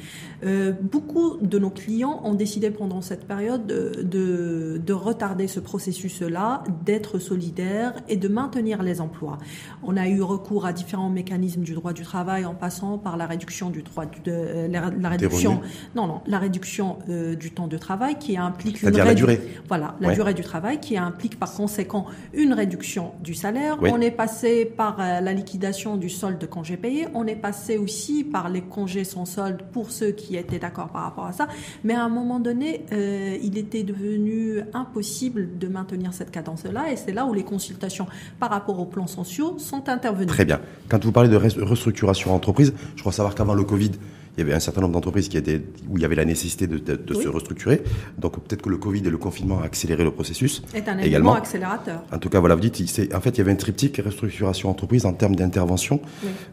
Euh, 0.44 0.72
beaucoup 0.80 1.36
de 1.40 1.58
nos 1.58 1.70
clients 1.70 2.20
ont 2.24 2.34
décidé 2.34 2.70
pendant 2.70 3.02
cette 3.02 3.26
période 3.26 3.66
de, 3.66 4.02
de, 4.02 4.80
de 4.84 4.92
retarder 4.92 5.48
ce 5.48 5.60
processus-là, 5.60 6.64
d'être 6.84 7.18
solidaires 7.18 7.94
et 8.08 8.16
de 8.16 8.28
maintenir 8.28 8.82
les 8.82 9.00
emplois. 9.00 9.38
On 9.82 9.96
a 9.96 10.08
eu 10.08 10.22
recours 10.22 10.66
à 10.66 10.72
différents 10.72 11.10
mécanismes 11.10 11.62
du 11.62 11.74
droit 11.74 11.92
du 11.92 12.02
travail 12.02 12.44
en 12.44 12.54
passant 12.54 12.98
par 12.98 13.16
la 13.16 13.26
réduction 13.26 13.70
du 13.70 13.82
droit 13.82 14.06
de, 14.06 14.10
euh, 14.28 14.68
la, 14.68 15.08
réduction 15.08 15.60
non 15.94 16.06
non 16.06 16.20
la 16.26 16.38
réduction 16.38 16.98
euh, 17.08 17.34
du 17.34 17.50
temps 17.50 17.66
de 17.66 17.76
travail 17.76 18.18
qui 18.18 18.36
implique 18.36 18.82
une 18.82 18.90
la 18.90 19.14
durée. 19.14 19.40
Voilà, 19.68 19.96
la 20.00 20.14
durée 20.14 20.34
du 20.34 20.42
travail 20.42 20.80
qui 20.80 20.96
implique 20.96 21.38
par 21.38 21.52
conséquent 21.52 22.06
une 22.32 22.52
réduction 22.52 23.12
du 23.22 23.34
salaire. 23.34 23.78
On 23.82 24.00
est 24.00 24.10
passé 24.10 24.64
par 24.64 24.98
la 24.98 25.32
liquidation 25.32 25.96
du 25.96 26.08
solde 26.08 26.38
de 26.38 26.46
congés 26.46 26.76
payés. 26.76 27.08
On 27.14 27.26
est 27.26 27.36
passé 27.36 27.76
aussi 27.76 28.24
par 28.24 28.48
les 28.48 28.62
congés 28.62 29.04
sans 29.04 29.24
solde 29.24 29.62
pour 29.72 29.90
ceux 29.90 30.12
qui 30.12 30.29
étaient 30.36 30.58
d'accord 30.58 30.88
par 30.88 31.02
rapport 31.02 31.26
à 31.26 31.32
ça. 31.32 31.48
Mais 31.84 31.94
à 31.94 32.04
un 32.04 32.08
moment 32.08 32.40
donné, 32.40 32.84
euh, 32.92 33.36
il 33.42 33.58
était 33.58 33.82
devenu 33.82 34.60
impossible 34.74 35.58
de 35.58 35.68
maintenir 35.68 36.12
cette 36.12 36.30
cadence-là. 36.30 36.92
Et 36.92 36.96
c'est 36.96 37.12
là 37.12 37.26
où 37.26 37.34
les 37.34 37.44
consultations 37.44 38.06
par 38.38 38.50
rapport 38.50 38.78
aux 38.78 38.86
plans 38.86 39.06
sociaux 39.06 39.58
sont 39.58 39.88
intervenues. 39.88 40.26
Très 40.26 40.44
bien. 40.44 40.60
Quand 40.88 41.04
vous 41.04 41.12
parlez 41.12 41.28
de 41.28 41.36
restructuration 41.36 42.34
entreprise, 42.34 42.74
je 42.96 43.00
crois 43.00 43.12
savoir 43.12 43.34
qu'avant 43.34 43.54
le 43.54 43.64
Covid, 43.64 43.92
il 44.36 44.40
y 44.40 44.42
avait 44.42 44.54
un 44.54 44.60
certain 44.60 44.80
nombre 44.80 44.94
d'entreprises 44.94 45.28
qui 45.28 45.36
étaient 45.36 45.62
où 45.88 45.96
il 45.96 46.02
y 46.02 46.04
avait 46.04 46.14
la 46.14 46.24
nécessité 46.24 46.66
de, 46.66 47.14
se 47.14 47.28
restructurer. 47.28 47.82
Donc 48.18 48.40
peut-être 48.40 48.62
que 48.62 48.68
le 48.68 48.76
Covid 48.76 49.00
et 49.00 49.10
le 49.10 49.18
confinement 49.18 49.60
a 49.60 49.64
accéléré 49.64 50.04
le 50.04 50.10
processus. 50.10 50.62
Est 50.74 50.88
un 50.88 50.98
élément 50.98 51.34
accélérateur. 51.34 52.02
En 52.12 52.18
tout 52.18 52.28
cas, 52.28 52.40
voilà, 52.40 52.54
vous 52.54 52.60
dites, 52.60 52.80
en 53.14 53.20
fait, 53.20 53.30
il 53.30 53.38
y 53.38 53.40
avait 53.40 53.52
un 53.52 53.56
triptyque 53.56 54.00
restructuration 54.04 54.70
entreprise 54.70 55.06
en 55.06 55.12
termes 55.12 55.36
d'intervention. 55.36 56.00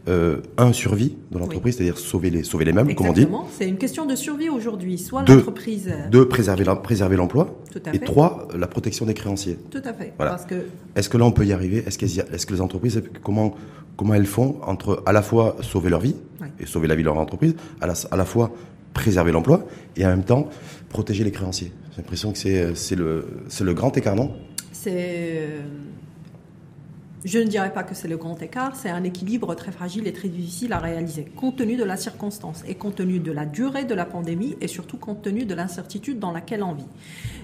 Euh, 0.08 0.38
un, 0.56 0.72
survie 0.72 1.16
de 1.30 1.38
l'entreprise, 1.38 1.76
c'est-à-dire 1.76 1.98
sauver 1.98 2.30
les, 2.30 2.44
sauver 2.44 2.64
les 2.64 2.72
mêmes, 2.72 2.94
comme 2.94 3.08
on 3.08 3.12
dit. 3.12 3.26
C'est 3.56 3.68
une 3.68 3.78
question 3.78 4.06
de 4.06 4.14
survie 4.14 4.48
aujourd'hui. 4.48 4.98
Soit 4.98 5.24
l'entreprise. 5.26 5.90
Deux, 6.10 6.28
préserver 6.28 7.16
l'emploi. 7.16 7.58
Et 7.92 7.98
trois, 7.98 8.48
la 8.56 8.66
protection 8.66 9.06
des 9.06 9.14
créanciers. 9.14 9.58
Tout 9.70 9.82
à 9.84 9.92
fait. 9.92 10.12
Voilà. 10.16 10.36
Que... 10.48 10.66
Est-ce 10.96 11.08
que 11.08 11.16
là, 11.16 11.24
on 11.24 11.32
peut 11.32 11.46
y 11.46 11.52
arriver? 11.52 11.84
Est-ce 11.86 12.04
est 12.04 12.46
que 12.46 12.52
les 12.52 12.60
entreprises, 12.60 13.02
comment, 13.22 13.54
comment 13.96 14.14
elles 14.14 14.26
font 14.26 14.56
entre 14.62 15.02
à 15.06 15.12
la 15.12 15.22
fois 15.22 15.56
sauver 15.62 15.90
leur 15.90 16.00
vie 16.00 16.16
et 16.58 16.66
sauver 16.66 16.88
la 16.88 16.94
vie 16.94 17.02
de 17.02 17.08
leur 17.08 17.18
entreprise, 17.18 17.54
à 17.80 17.86
la, 17.86 17.94
à 18.10 18.16
la 18.16 18.24
fois 18.24 18.52
préserver 18.94 19.32
l'emploi 19.32 19.66
et 19.96 20.04
en 20.04 20.08
même 20.08 20.24
temps 20.24 20.48
protéger 20.88 21.24
les 21.24 21.30
créanciers. 21.30 21.72
J'ai 21.92 21.98
l'impression 21.98 22.32
que 22.32 22.38
c'est 22.38 22.96
le, 22.96 23.26
le 23.60 23.74
grand 23.74 23.96
écart, 23.96 24.16
non 24.16 24.34
C'est 24.72 25.48
Je 27.24 27.40
ne 27.40 27.44
dirais 27.44 27.72
pas 27.72 27.82
que 27.82 27.96
c'est 27.96 28.06
le 28.06 28.16
grand 28.16 28.40
écart, 28.40 28.76
c'est 28.76 28.90
un 28.90 29.02
équilibre 29.02 29.52
très 29.56 29.72
fragile 29.72 30.06
et 30.06 30.12
très 30.12 30.28
difficile 30.28 30.72
à 30.72 30.78
réaliser, 30.78 31.24
compte 31.24 31.56
tenu 31.56 31.76
de 31.76 31.82
la 31.82 31.96
circonstance 31.96 32.62
et 32.68 32.76
compte 32.76 32.94
tenu 32.94 33.18
de 33.18 33.32
la 33.32 33.44
durée 33.44 33.84
de 33.84 33.94
la 33.94 34.04
pandémie 34.04 34.56
et 34.60 34.68
surtout 34.68 34.98
compte 34.98 35.22
tenu 35.22 35.44
de 35.44 35.52
l'incertitude 35.52 36.20
dans 36.20 36.30
laquelle 36.30 36.62
on 36.62 36.74
vit. 36.74 36.86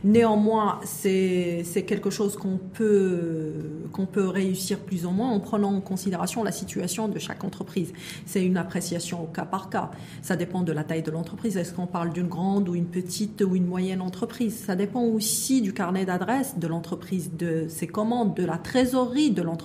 Néanmoins, 0.05 0.79
c'est 0.85 1.65
quelque 1.89 2.11
chose 2.11 2.37
qu'on 2.37 2.59
peut, 2.59 3.53
qu'on 3.91 4.07
peut 4.07 4.29
réussir 4.29 4.79
plus 4.79 5.07
ou 5.07 5.11
moins 5.11 5.31
en 5.31 5.41
prenant 5.41 5.75
en 5.75 5.81
considération 5.81 6.45
la 6.45 6.53
situation 6.53 7.09
de 7.09 7.19
chaque 7.19 7.43
entreprise. 7.43 7.93
C'est 8.27 8.45
une 8.45 8.57
appréciation 8.57 9.25
au 9.25 9.27
cas 9.27 9.45
par 9.45 9.71
cas. 9.71 9.91
Ça 10.23 10.37
dépend 10.37 10.63
de 10.63 10.71
la 10.71 10.85
taille 10.85 11.03
de 11.03 11.11
l'entreprise. 11.11 11.57
Est-ce 11.57 11.73
qu'on 11.73 11.89
parle 11.89 12.13
d'une 12.13 12.29
grande 12.29 12.69
ou 12.69 12.77
une 12.77 12.87
petite 12.87 13.43
ou 13.43 13.57
une 13.57 13.67
moyenne 13.67 14.03
entreprise? 14.03 14.55
Ça 14.55 14.77
dépend 14.77 15.03
aussi 15.03 15.63
du 15.63 15.73
carnet 15.73 16.05
d'adresse 16.05 16.59
de 16.59 16.69
l'entreprise, 16.69 17.33
de 17.37 17.67
ses 17.69 17.89
commandes, 17.89 18.37
de 18.37 18.45
la 18.45 18.59
trésorerie 18.59 19.33
de 19.33 19.43
l'entreprise 19.43 19.64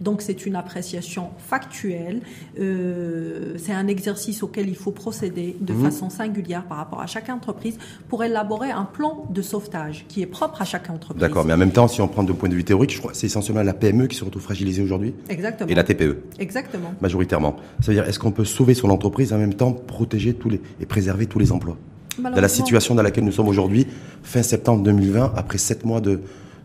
donc 0.00 0.22
c'est 0.22 0.46
une 0.46 0.56
appréciation 0.56 1.30
factuelle. 1.38 2.20
Euh, 2.58 3.54
c'est 3.58 3.72
un 3.72 3.86
exercice 3.86 4.42
auquel 4.42 4.68
il 4.68 4.76
faut 4.76 4.92
procéder 4.92 5.56
de 5.60 5.72
mhm. 5.72 5.84
façon 5.84 6.10
singulière 6.10 6.64
par 6.64 6.78
rapport 6.78 7.00
à 7.00 7.06
chaque 7.06 7.28
entreprise 7.28 7.78
pour 8.08 8.24
élaborer 8.24 8.70
un 8.70 8.84
plan 8.84 9.26
de 9.30 9.42
sauvetage 9.42 10.04
qui 10.08 10.22
est 10.22 10.26
propre 10.26 10.62
à 10.62 10.64
chaque 10.64 10.90
entreprise. 10.90 11.20
D'accord, 11.20 11.44
mais 11.44 11.52
en 11.52 11.58
même 11.58 11.72
temps, 11.72 11.88
si 11.88 12.00
on 12.00 12.08
prend 12.08 12.22
de 12.22 12.32
point 12.32 12.48
de 12.48 12.54
vue 12.54 12.64
théorique, 12.64 12.92
je 12.92 12.98
crois 12.98 13.12
c'est 13.14 13.26
essentiellement 13.26 13.62
la 13.62 13.74
PME 13.74 14.06
qui 14.06 14.16
se 14.16 14.24
retrouve 14.24 14.42
fragilisée 14.42 14.82
aujourd'hui. 14.82 15.14
Exactement. 15.28 15.68
Et 15.70 15.74
la 15.74 15.84
TPE. 15.84 16.18
Exactement. 16.38 16.94
Majoritairement. 17.00 17.56
Ça 17.80 17.88
veut 17.88 17.94
dire, 17.94 18.08
est-ce 18.08 18.18
qu'on 18.18 18.32
peut 18.32 18.44
sauver 18.44 18.74
son 18.74 18.90
entreprise 18.90 19.32
en 19.32 19.38
même 19.38 19.54
temps 19.54 19.72
protéger 19.72 20.34
tous 20.34 20.48
les 20.48 20.60
et 20.80 20.86
préserver 20.86 21.26
tous 21.26 21.38
les 21.38 21.52
emplois? 21.52 21.76
Dans 22.18 22.30
la 22.40 22.48
situation 22.48 22.94
dans 22.94 23.02
laquelle 23.02 23.24
nous 23.24 23.32
sommes 23.32 23.48
aujourd'hui, 23.48 23.86
fin 24.22 24.42
septembre 24.42 24.82
2020, 24.82 25.34
après 25.36 25.58
sept 25.58 25.84
mois 25.84 26.00
de, 26.00 26.20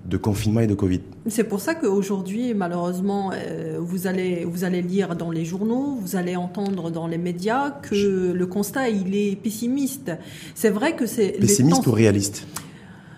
de 0.06 0.18
confinement 0.18 0.62
et 0.62 0.68
de 0.68 0.74
Covid. 0.74 1.02
C'est 1.28 1.44
pour 1.44 1.60
ça 1.60 1.76
qu'aujourd'hui, 1.76 2.54
malheureusement, 2.54 3.32
euh, 3.34 3.78
vous, 3.80 4.08
allez, 4.08 4.46
vous 4.46 4.64
allez 4.64 4.82
lire 4.82 5.16
dans 5.16 5.32
les 5.32 5.46
journaux, 5.46 5.98
vous 6.02 6.16
allez 6.16 6.36
entendre 6.36 6.90
dans 6.90 7.08
les 7.08 7.18
médias 7.18 7.72
que 7.72 8.32
le 8.32 8.46
constat, 8.48 8.90
il 8.90 9.16
est 9.16 9.36
pessimiste. 9.36 10.12
C'est 10.56 10.70
vrai 10.70 10.96
que 10.96 11.06
c'est... 11.06 11.38
Pessimiste 11.40 11.86
ou 11.88 11.92
réaliste? 11.92 12.46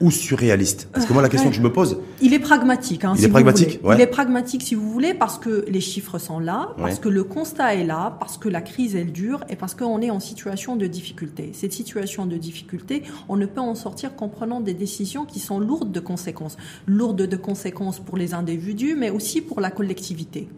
Ou 0.03 0.11
surréaliste? 0.11 0.89
Parce 0.91 1.05
que 1.05 1.13
moi, 1.13 1.21
la 1.21 1.29
question 1.29 1.49
que 1.49 1.55
je 1.55 1.61
me 1.61 1.71
pose. 1.71 1.97
Il 2.21 2.33
est 2.33 2.39
pragmatique. 2.39 3.05
Hein, 3.05 3.13
il 3.17 3.23
est 3.23 3.29
pragmatique. 3.29 3.79
Il 3.83 4.01
est 4.01 4.07
pragmatique, 4.07 4.61
si 4.61 4.75
vous 4.75 4.91
voulez, 4.91 5.13
parce 5.13 5.39
que 5.39 5.65
les 5.67 5.79
chiffres 5.81 6.19
sont 6.19 6.39
là, 6.39 6.75
parce 6.77 6.99
que 6.99 7.09
le 7.09 7.23
constat 7.23 7.75
est 7.75 7.85
là, 7.85 8.17
parce 8.19 8.37
que 8.37 8.49
la 8.49 8.61
crise 8.61 8.95
elle 8.95 9.11
dure 9.11 9.43
et 9.49 9.55
parce 9.55 9.75
qu'on 9.75 10.01
est 10.01 10.11
en 10.11 10.19
situation 10.19 10.75
de 10.75 10.85
difficulté. 10.87 11.51
Cette 11.53 11.73
situation 11.73 12.25
de 12.25 12.35
difficulté, 12.35 13.03
on 13.29 13.37
ne 13.37 13.45
peut 13.45 13.61
en 13.61 13.75
sortir 13.75 14.15
qu'en 14.15 14.27
prenant 14.27 14.59
des 14.59 14.73
décisions 14.73 15.25
qui 15.25 15.39
sont 15.39 15.59
lourdes 15.59 15.91
de 15.91 15.99
conséquences, 16.01 16.57
lourdes 16.85 17.21
de 17.21 17.37
conséquences 17.37 17.99
pour 17.99 18.17
les 18.17 18.33
individus, 18.33 18.95
mais 18.95 19.09
aussi 19.09 19.39
pour 19.41 19.61
la 19.61 19.71
collectivité. 19.71 20.49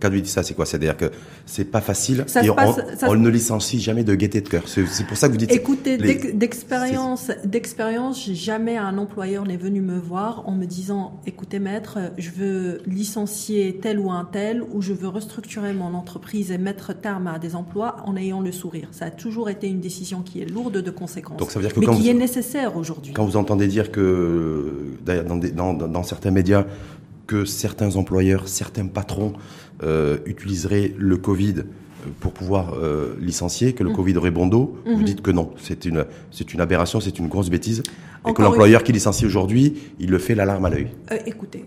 Quand 0.00 0.08
lui 0.08 0.22
dit 0.22 0.30
ça, 0.30 0.42
c'est 0.42 0.54
quoi? 0.54 0.64
C'est-à-dire 0.64 0.96
que 0.96 1.10
c'est 1.44 1.64
pas 1.64 1.80
facile 1.80 2.24
et 2.42 2.50
on, 3.06 3.14
ne 3.14 3.28
licencie 3.28 3.80
jamais 3.80 4.02
de 4.02 4.14
gaieté 4.14 4.40
de 4.40 4.48
cœur. 4.48 4.62
C'est 4.66 5.06
pour 5.06 5.16
ça 5.16 5.28
que 5.28 5.32
vous 5.32 5.38
dites. 5.38 5.52
Écoutez, 5.52 5.98
d'expérience, 6.32 7.30
d'expérience, 7.44 8.30
jamais 8.32 8.76
un 8.76 8.96
employeur 8.98 9.44
n'est 9.46 9.56
venu 9.56 9.80
me 9.80 9.98
voir 9.98 10.48
en 10.48 10.52
me 10.52 10.64
disant, 10.64 11.20
écoutez 11.26 11.58
maître, 11.58 11.98
je 12.16 12.30
veux 12.30 12.80
licencier 12.86 13.78
tel 13.82 13.98
ou 13.98 14.10
un 14.10 14.24
tel, 14.24 14.62
ou 14.72 14.80
je 14.80 14.92
veux 14.92 15.08
restructurer 15.08 15.74
mon 15.74 15.94
entreprise 15.94 16.50
et 16.50 16.58
mettre 16.58 16.94
terme 16.94 17.26
à 17.26 17.38
des 17.38 17.54
emplois 17.54 17.96
en 18.04 18.16
ayant 18.16 18.40
le 18.40 18.52
sourire. 18.52 18.88
Ça 18.92 19.06
a 19.06 19.10
toujours 19.10 19.50
été 19.50 19.68
une 19.68 19.80
décision 19.80 20.22
qui 20.22 20.40
est 20.40 20.46
lourde 20.46 20.78
de 20.78 20.90
conséquences, 20.90 21.38
Donc 21.38 21.50
ça 21.50 21.58
veut 21.58 21.66
dire 21.66 21.74
que 21.74 21.80
mais 21.80 21.96
qui 21.96 22.08
est 22.08 22.14
nécessaire 22.14 22.76
aujourd'hui. 22.76 23.12
Quand 23.12 23.24
vous 23.24 23.36
entendez 23.36 23.66
dire 23.66 23.92
que 23.92 24.96
dans, 25.04 25.36
dans, 25.36 25.74
dans 25.74 26.02
certains 26.02 26.30
médias 26.30 26.64
que 27.26 27.44
certains 27.44 27.94
employeurs, 27.94 28.48
certains 28.48 28.88
patrons 28.88 29.34
euh, 29.82 30.18
utiliseraient 30.26 30.92
le 30.98 31.16
Covid 31.16 31.54
euh, 31.58 31.62
pour 32.20 32.32
pouvoir 32.32 32.74
euh, 32.74 33.14
licencier, 33.20 33.72
que 33.72 33.82
le 33.82 33.90
mmh. 33.90 33.94
Covid 33.94 34.16
aurait 34.18 34.30
bon 34.30 34.46
dos, 34.46 34.76
vous 34.84 35.00
mmh. 35.00 35.04
dites 35.04 35.22
que 35.22 35.30
non, 35.30 35.52
c'est 35.58 35.84
une, 35.84 36.04
c'est 36.30 36.52
une 36.52 36.60
aberration, 36.60 37.00
c'est 37.00 37.18
une 37.18 37.28
grosse 37.28 37.50
bêtise, 37.50 37.82
et 38.28 38.32
que 38.34 38.42
l'employeur 38.42 38.82
qui 38.82 38.92
licencie 38.92 39.24
aujourd'hui, 39.24 39.74
il 39.98 40.10
le 40.10 40.18
fait 40.18 40.34
l'alarme 40.34 40.66
à 40.66 40.70
l'œil. 40.70 40.88
écoutez, 41.24 41.64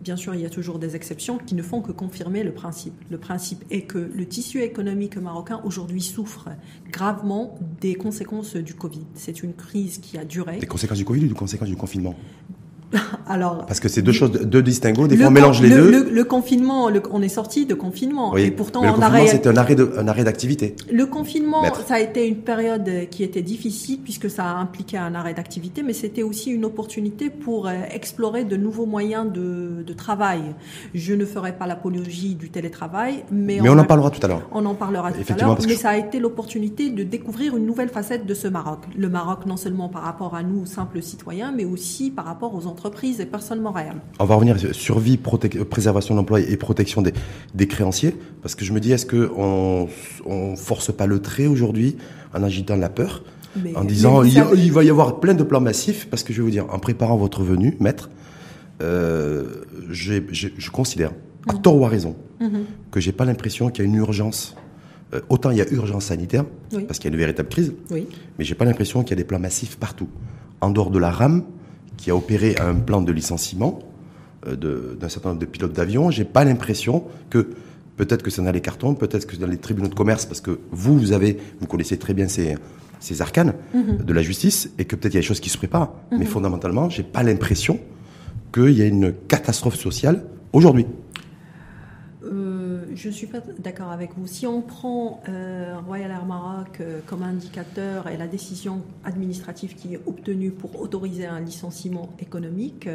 bien 0.00 0.16
sûr, 0.16 0.34
il 0.34 0.40
y 0.40 0.46
a 0.46 0.50
toujours 0.50 0.78
des 0.78 0.96
exceptions 0.96 1.36
qui 1.36 1.54
ne 1.54 1.62
font 1.62 1.82
que 1.82 1.92
confirmer 1.92 2.42
le 2.42 2.52
principe. 2.52 2.94
Le 3.10 3.18
principe 3.18 3.64
est 3.70 3.82
que 3.82 3.98
le 3.98 4.26
tissu 4.26 4.62
économique 4.62 5.18
marocain 5.18 5.60
aujourd'hui 5.64 6.00
souffre 6.00 6.48
gravement 6.90 7.58
des 7.82 7.94
conséquences 7.94 8.56
du 8.56 8.72
Covid. 8.72 9.04
C'est 9.14 9.42
une 9.42 9.52
crise 9.52 9.98
qui 9.98 10.16
a 10.16 10.24
duré. 10.24 10.58
Des 10.58 10.66
conséquences 10.66 10.98
du 10.98 11.04
Covid 11.04 11.24
ou 11.24 11.28
des 11.28 11.34
conséquences 11.34 11.68
du 11.68 11.76
confinement? 11.76 12.14
Alors, 13.28 13.66
parce 13.66 13.80
que 13.80 13.88
c'est 13.88 14.00
deux 14.00 14.12
choses, 14.12 14.32
deux 14.32 14.62
distinguos. 14.62 15.08
Des 15.08 15.16
fois, 15.16 15.28
on 15.28 15.30
mélange 15.30 15.60
les 15.60 15.70
deux. 15.70 16.08
Le, 16.10 16.24
confinement, 16.24 16.90
on 17.10 17.22
est 17.22 17.28
sorti 17.28 17.66
de 17.66 17.74
confinement, 17.74 18.36
et 18.36 18.50
pourtant 18.50 18.82
le 18.82 18.92
confinement, 18.92 19.26
c'était 19.26 19.48
un 19.48 19.56
arrêt 19.56 19.74
de, 19.74 19.92
un 19.98 20.08
arrêt 20.08 20.24
d'activité. 20.24 20.74
Le 20.90 21.06
confinement, 21.06 21.62
ça 21.86 21.96
a 21.96 22.00
été 22.00 22.26
une 22.26 22.38
période 22.38 23.08
qui 23.10 23.22
était 23.22 23.42
difficile 23.42 24.00
puisque 24.02 24.30
ça 24.30 24.44
a 24.44 24.54
impliqué 24.54 24.96
un 24.96 25.14
arrêt 25.14 25.34
d'activité, 25.34 25.82
mais 25.82 25.92
c'était 25.92 26.22
aussi 26.22 26.50
une 26.50 26.64
opportunité 26.64 27.30
pour 27.30 27.66
euh, 27.66 27.72
explorer 27.92 28.44
de 28.44 28.56
nouveaux 28.56 28.86
moyens 28.86 29.30
de, 29.30 29.84
de 29.86 29.92
travail. 29.92 30.40
Je 30.94 31.14
ne 31.14 31.24
ferai 31.24 31.52
pas 31.52 31.66
l'apologie 31.66 32.34
du 32.34 32.50
télétravail, 32.50 33.24
mais, 33.30 33.58
mais 33.62 33.68
on, 33.68 33.78
en 33.78 33.84
parlera 33.84 34.10
tout 34.10 34.24
à 34.24 34.28
l'heure. 34.28 34.48
On 34.52 34.64
en 34.64 34.74
parlera 34.74 35.12
tout 35.12 35.32
à 35.32 35.36
l'heure, 35.36 35.58
mais 35.66 35.74
ça 35.74 35.90
a 35.90 35.96
été 35.96 36.18
l'opportunité 36.18 36.90
de 36.90 37.02
découvrir 37.02 37.56
une 37.56 37.66
nouvelle 37.66 37.88
facette 37.90 38.26
de 38.26 38.34
ce 38.34 38.48
Maroc. 38.48 38.80
Le 38.96 39.08
Maroc, 39.08 39.46
non 39.46 39.56
seulement 39.56 39.88
par 39.88 40.02
rapport 40.02 40.34
à 40.34 40.42
nous, 40.42 40.64
simples 40.66 41.02
citoyens, 41.02 41.52
mais 41.54 41.64
aussi 41.64 42.10
par 42.10 42.24
rapport 42.24 42.54
aux 42.54 42.66
entreprises 42.66 42.77
entreprise 42.78 43.20
et. 43.20 43.26
On 44.20 44.24
va 44.24 44.34
revenir 44.34 44.58
sur 44.58 44.74
survie, 44.74 45.16
préservation 45.16 46.14
de 46.14 46.20
l'emploi 46.20 46.40
et 46.40 46.56
protection 46.56 47.02
des, 47.02 47.66
créanciers, 47.66 48.14
parce 48.42 48.54
que 48.54 48.64
je 48.64 48.72
me 48.72 48.80
dis, 48.80 48.92
est-ce 48.92 49.06
qu'on 49.06 49.88
on 50.24 50.56
force 50.56 50.92
pas 50.92 51.06
le 51.06 51.20
trait 51.20 51.46
aujourd'hui 51.46 51.96
en 52.34 52.42
agitant 52.42 52.76
la 52.76 52.88
peur, 52.88 53.24
en 53.74 53.84
disant 53.84 54.22
il, 54.22 54.72
va 54.72 54.84
y 54.84 54.90
avoir 54.90 55.20
plein 55.20 55.34
de 55.34 55.42
plans 55.42 55.60
massifs, 55.60 56.06
parce 56.08 56.22
que 56.22 56.32
je 56.32 56.38
vais 56.38 56.44
vous 56.44 56.50
dire, 56.50 56.66
en 56.70 56.78
préparant 56.78 57.16
votre 57.16 57.42
venue, 57.42 57.76
maître, 57.80 58.10
euh, 58.80 59.64
je 59.90 60.70
considère, 60.70 61.10
à 61.48 61.54
mhm. 61.54 61.62
tort 61.62 61.76
ou 61.76 61.84
à 61.84 61.88
raison, 61.88 62.14
mhm. 62.40 62.64
que 62.92 63.00
j'ai 63.00 63.12
pas 63.12 63.24
l'impression 63.24 63.70
qu'il 63.70 63.84
y 63.84 63.86
a 63.86 63.90
une 63.90 63.96
urgence. 63.96 64.54
Euh, 65.14 65.20
autant 65.30 65.50
il 65.50 65.56
y 65.56 65.62
a 65.62 65.72
urgence 65.72 66.06
sanitaire, 66.06 66.44
parce 66.86 66.98
qu'il 66.98 67.10
y 67.10 67.12
a 67.12 67.14
une 67.14 67.20
véritable 67.20 67.48
crise, 67.48 67.72
oui. 67.90 68.06
mais 68.38 68.44
j'ai 68.44 68.54
pas 68.54 68.66
l'impression 68.66 69.02
qu'il 69.02 69.10
y 69.10 69.14
a 69.14 69.16
des 69.16 69.24
plans 69.24 69.40
massifs 69.40 69.76
partout. 69.76 70.08
En 70.60 70.70
dehors 70.70 70.90
de 70.90 70.98
la 70.98 71.10
rame, 71.10 71.44
qui 71.98 72.10
a 72.10 72.16
opéré 72.16 72.56
un 72.58 72.76
plan 72.76 73.02
de 73.02 73.12
licenciement 73.12 73.80
euh, 74.46 74.94
d'un 74.94 75.08
certain 75.10 75.30
nombre 75.30 75.40
de 75.40 75.46
pilotes 75.46 75.74
d'avion. 75.74 76.10
J'ai 76.10 76.24
pas 76.24 76.44
l'impression 76.44 77.04
que 77.28 77.50
peut-être 77.96 78.22
que 78.22 78.30
c'est 78.30 78.40
dans 78.40 78.52
les 78.52 78.62
cartons, 78.62 78.94
peut-être 78.94 79.26
que 79.26 79.34
c'est 79.34 79.40
dans 79.40 79.46
les 79.46 79.58
tribunaux 79.58 79.88
de 79.88 79.94
commerce, 79.94 80.24
parce 80.24 80.40
que 80.40 80.58
vous, 80.70 80.98
vous 80.98 81.12
avez, 81.12 81.36
vous 81.60 81.66
connaissez 81.66 81.98
très 81.98 82.14
bien 82.14 82.28
ces, 82.28 82.56
ces 83.00 83.20
arcanes 83.20 83.52
mhm. 83.74 83.98
de 83.98 84.12
la 84.14 84.22
justice, 84.22 84.70
et 84.78 84.86
que 84.86 84.96
peut-être 84.96 85.12
il 85.12 85.16
y 85.16 85.18
a 85.18 85.20
des 85.20 85.26
choses 85.26 85.40
qui 85.40 85.50
se 85.50 85.58
préparent. 85.58 85.92
Mais 86.12 86.18
mhm. 86.18 86.26
fondamentalement, 86.26 86.88
j'ai 86.88 87.02
pas 87.02 87.22
l'impression 87.22 87.78
qu'il 88.54 88.70
y 88.70 88.82
a 88.82 88.86
une 88.86 89.12
catastrophe 89.26 89.76
sociale 89.76 90.24
aujourd'hui 90.52 90.86
je 92.98 93.08
ne 93.08 93.12
suis 93.12 93.28
pas 93.28 93.38
d'accord 93.60 93.92
avec 93.92 94.10
vous. 94.16 94.26
Si 94.26 94.44
on 94.46 94.60
prend 94.60 95.22
euh, 95.28 95.76
Royal 95.86 96.10
Air 96.10 96.24
Maroc 96.24 96.80
euh, 96.80 96.98
comme 97.06 97.22
indicateur 97.22 98.08
et 98.08 98.16
la 98.16 98.26
décision 98.26 98.82
administrative 99.04 99.76
qui 99.76 99.94
est 99.94 100.00
obtenue 100.06 100.50
pour 100.50 100.80
autoriser 100.80 101.24
un 101.24 101.38
licenciement 101.38 102.10
économique, 102.18 102.88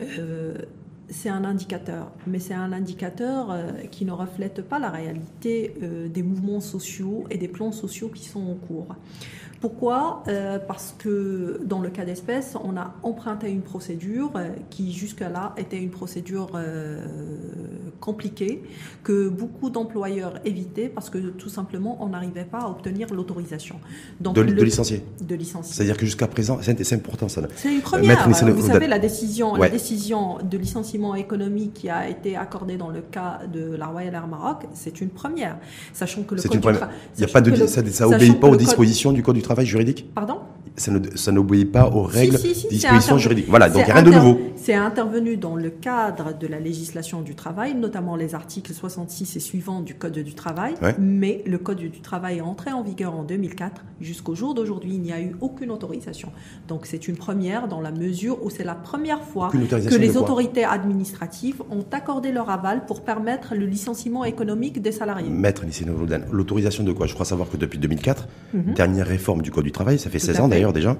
euh, 0.00 0.54
c'est 1.10 1.28
un 1.28 1.44
indicateur, 1.44 2.10
mais 2.26 2.38
c'est 2.38 2.54
un 2.54 2.72
indicateur 2.72 3.56
qui 3.92 4.04
ne 4.06 4.10
reflète 4.10 4.62
pas 4.62 4.80
la 4.80 4.90
réalité 4.90 5.72
des 6.12 6.22
mouvements 6.24 6.58
sociaux 6.58 7.22
et 7.30 7.38
des 7.38 7.46
plans 7.46 7.70
sociaux 7.70 8.08
qui 8.08 8.24
sont 8.24 8.40
en 8.40 8.54
cours. 8.54 8.88
Pourquoi? 9.60 10.22
Euh, 10.28 10.58
Parce 10.58 10.94
que 10.98 11.60
dans 11.64 11.80
le 11.80 11.90
cas 11.90 12.04
d'espèce, 12.04 12.54
on 12.62 12.76
a 12.76 12.94
emprunté 13.02 13.50
une 13.50 13.62
procédure 13.62 14.32
euh, 14.36 14.48
qui 14.70 14.92
jusque-là 14.92 15.54
était 15.56 15.78
une 15.78 15.90
procédure 15.90 16.50
euh, 16.54 17.04
compliquée 18.00 18.62
que 19.02 19.28
beaucoup 19.28 19.70
d'employeurs 19.70 20.34
évitaient 20.44 20.88
parce 20.88 21.10
que 21.10 21.18
tout 21.18 21.48
simplement 21.48 21.98
on 22.00 22.08
n'arrivait 22.08 22.44
pas 22.44 22.60
à 22.60 22.68
obtenir 22.68 23.12
l'autorisation. 23.12 23.76
De, 24.20 24.30
de, 24.30 24.62
licencier. 24.62 25.02
De 25.20 25.34
licencier. 25.34 25.74
C'est-à-dire 25.74 25.96
que 25.96 26.06
jusqu'à 26.06 26.26
présent, 26.26 26.58
c'est 26.62 26.92
important 26.92 27.28
ça. 27.28 27.42
C'est 27.56 27.74
une 27.74 27.80
première. 27.80 28.28
vous 28.28 28.66
savez 28.66 28.86
la 28.86 28.98
décision, 28.98 29.54
la 29.56 29.68
décision 29.68 30.38
de 30.42 30.58
licenciement 30.58 31.14
économique 31.14 31.74
qui 31.74 31.88
a 31.88 32.08
été 32.08 32.36
accordée 32.36 32.76
dans 32.76 32.90
le 32.90 33.00
cas 33.00 33.40
de 33.52 33.74
la 33.74 33.86
Royal 33.86 34.14
Air 34.14 34.26
Maroc, 34.26 34.64
c'est 34.74 35.00
une 35.00 35.10
première, 35.10 35.58
sachant 35.92 36.22
que 36.22 36.34
le 36.34 36.42
code 36.42 36.60
du 36.60 36.68
Il 37.16 37.20
y 37.20 37.24
a 37.24 37.28
pas 37.28 37.40
de, 37.40 37.66
ça, 37.66 37.84
ça 37.86 38.08
obéit 38.08 38.38
pas 38.38 38.48
aux 38.48 38.56
dispositions 38.56 39.12
du 39.12 39.22
code 39.22 39.36
du 39.36 39.42
travail 39.46 39.66
juridique. 39.66 40.12
Pardon? 40.14 40.40
Ça 40.76 41.32
n'obéit 41.32 41.70
pas 41.70 41.88
aux 41.88 42.02
règles, 42.02 42.36
dispositions 42.36 43.18
juridiques. 43.18 43.46
Voilà, 43.48 43.68
donc 43.68 43.82
il 43.82 43.86
n'y 43.86 43.90
a 43.90 43.94
rien 43.94 44.02
de 44.02 44.10
nouveau. 44.10 44.38
C'est 44.56 44.74
intervenu 44.74 45.36
dans 45.36 45.54
le 45.54 45.70
cadre 45.70 46.36
de 46.36 46.46
la 46.46 46.58
législation 46.58 47.22
du 47.22 47.34
travail, 47.34 47.74
notamment 47.74 48.16
les 48.16 48.34
articles 48.34 48.72
66 48.72 49.36
et 49.36 49.40
suivants 49.40 49.80
du 49.80 49.94
Code 49.94 50.18
du 50.18 50.34
travail. 50.34 50.74
Mais 50.98 51.42
le 51.46 51.58
Code 51.58 51.78
du 51.78 52.00
travail 52.00 52.38
est 52.38 52.42
entré 52.42 52.72
en 52.72 52.82
vigueur 52.82 53.14
en 53.14 53.22
2004. 53.22 53.84
Jusqu'au 54.00 54.34
jour 54.34 54.54
d'aujourd'hui, 54.54 54.94
il 54.94 55.00
n'y 55.00 55.12
a 55.12 55.20
eu 55.20 55.36
aucune 55.40 55.70
autorisation. 55.70 56.30
Donc 56.68 56.86
c'est 56.86 57.08
une 57.08 57.16
première 57.16 57.68
dans 57.68 57.80
la 57.80 57.92
mesure 57.92 58.44
où 58.44 58.50
c'est 58.50 58.64
la 58.64 58.74
première 58.74 59.22
fois 59.22 59.50
que 59.50 59.96
les 59.96 60.16
autorités 60.16 60.64
administratives 60.64 61.62
ont 61.70 61.84
accordé 61.92 62.32
leur 62.32 62.50
aval 62.50 62.86
pour 62.86 63.02
permettre 63.02 63.54
le 63.54 63.66
licenciement 63.66 64.24
économique 64.24 64.82
des 64.82 64.92
salariés. 64.92 65.30
Maître 65.30 65.64
l'autorisation 66.30 66.84
de 66.84 66.92
quoi? 66.92 67.06
Je 67.06 67.14
crois 67.14 67.26
savoir 67.26 67.48
que 67.50 67.56
depuis 67.56 67.78
2004, 67.78 68.28
mhm. 68.54 68.74
dernière 68.74 69.06
réforme 69.06 69.42
du 69.42 69.50
Code 69.50 69.64
du 69.64 69.72
travail, 69.72 69.98
ça 69.98 70.10
fait 70.10 70.18
16 70.18 70.40
ans 70.40 70.48
d'ailleurs 70.48 70.65
déjà, 70.72 70.96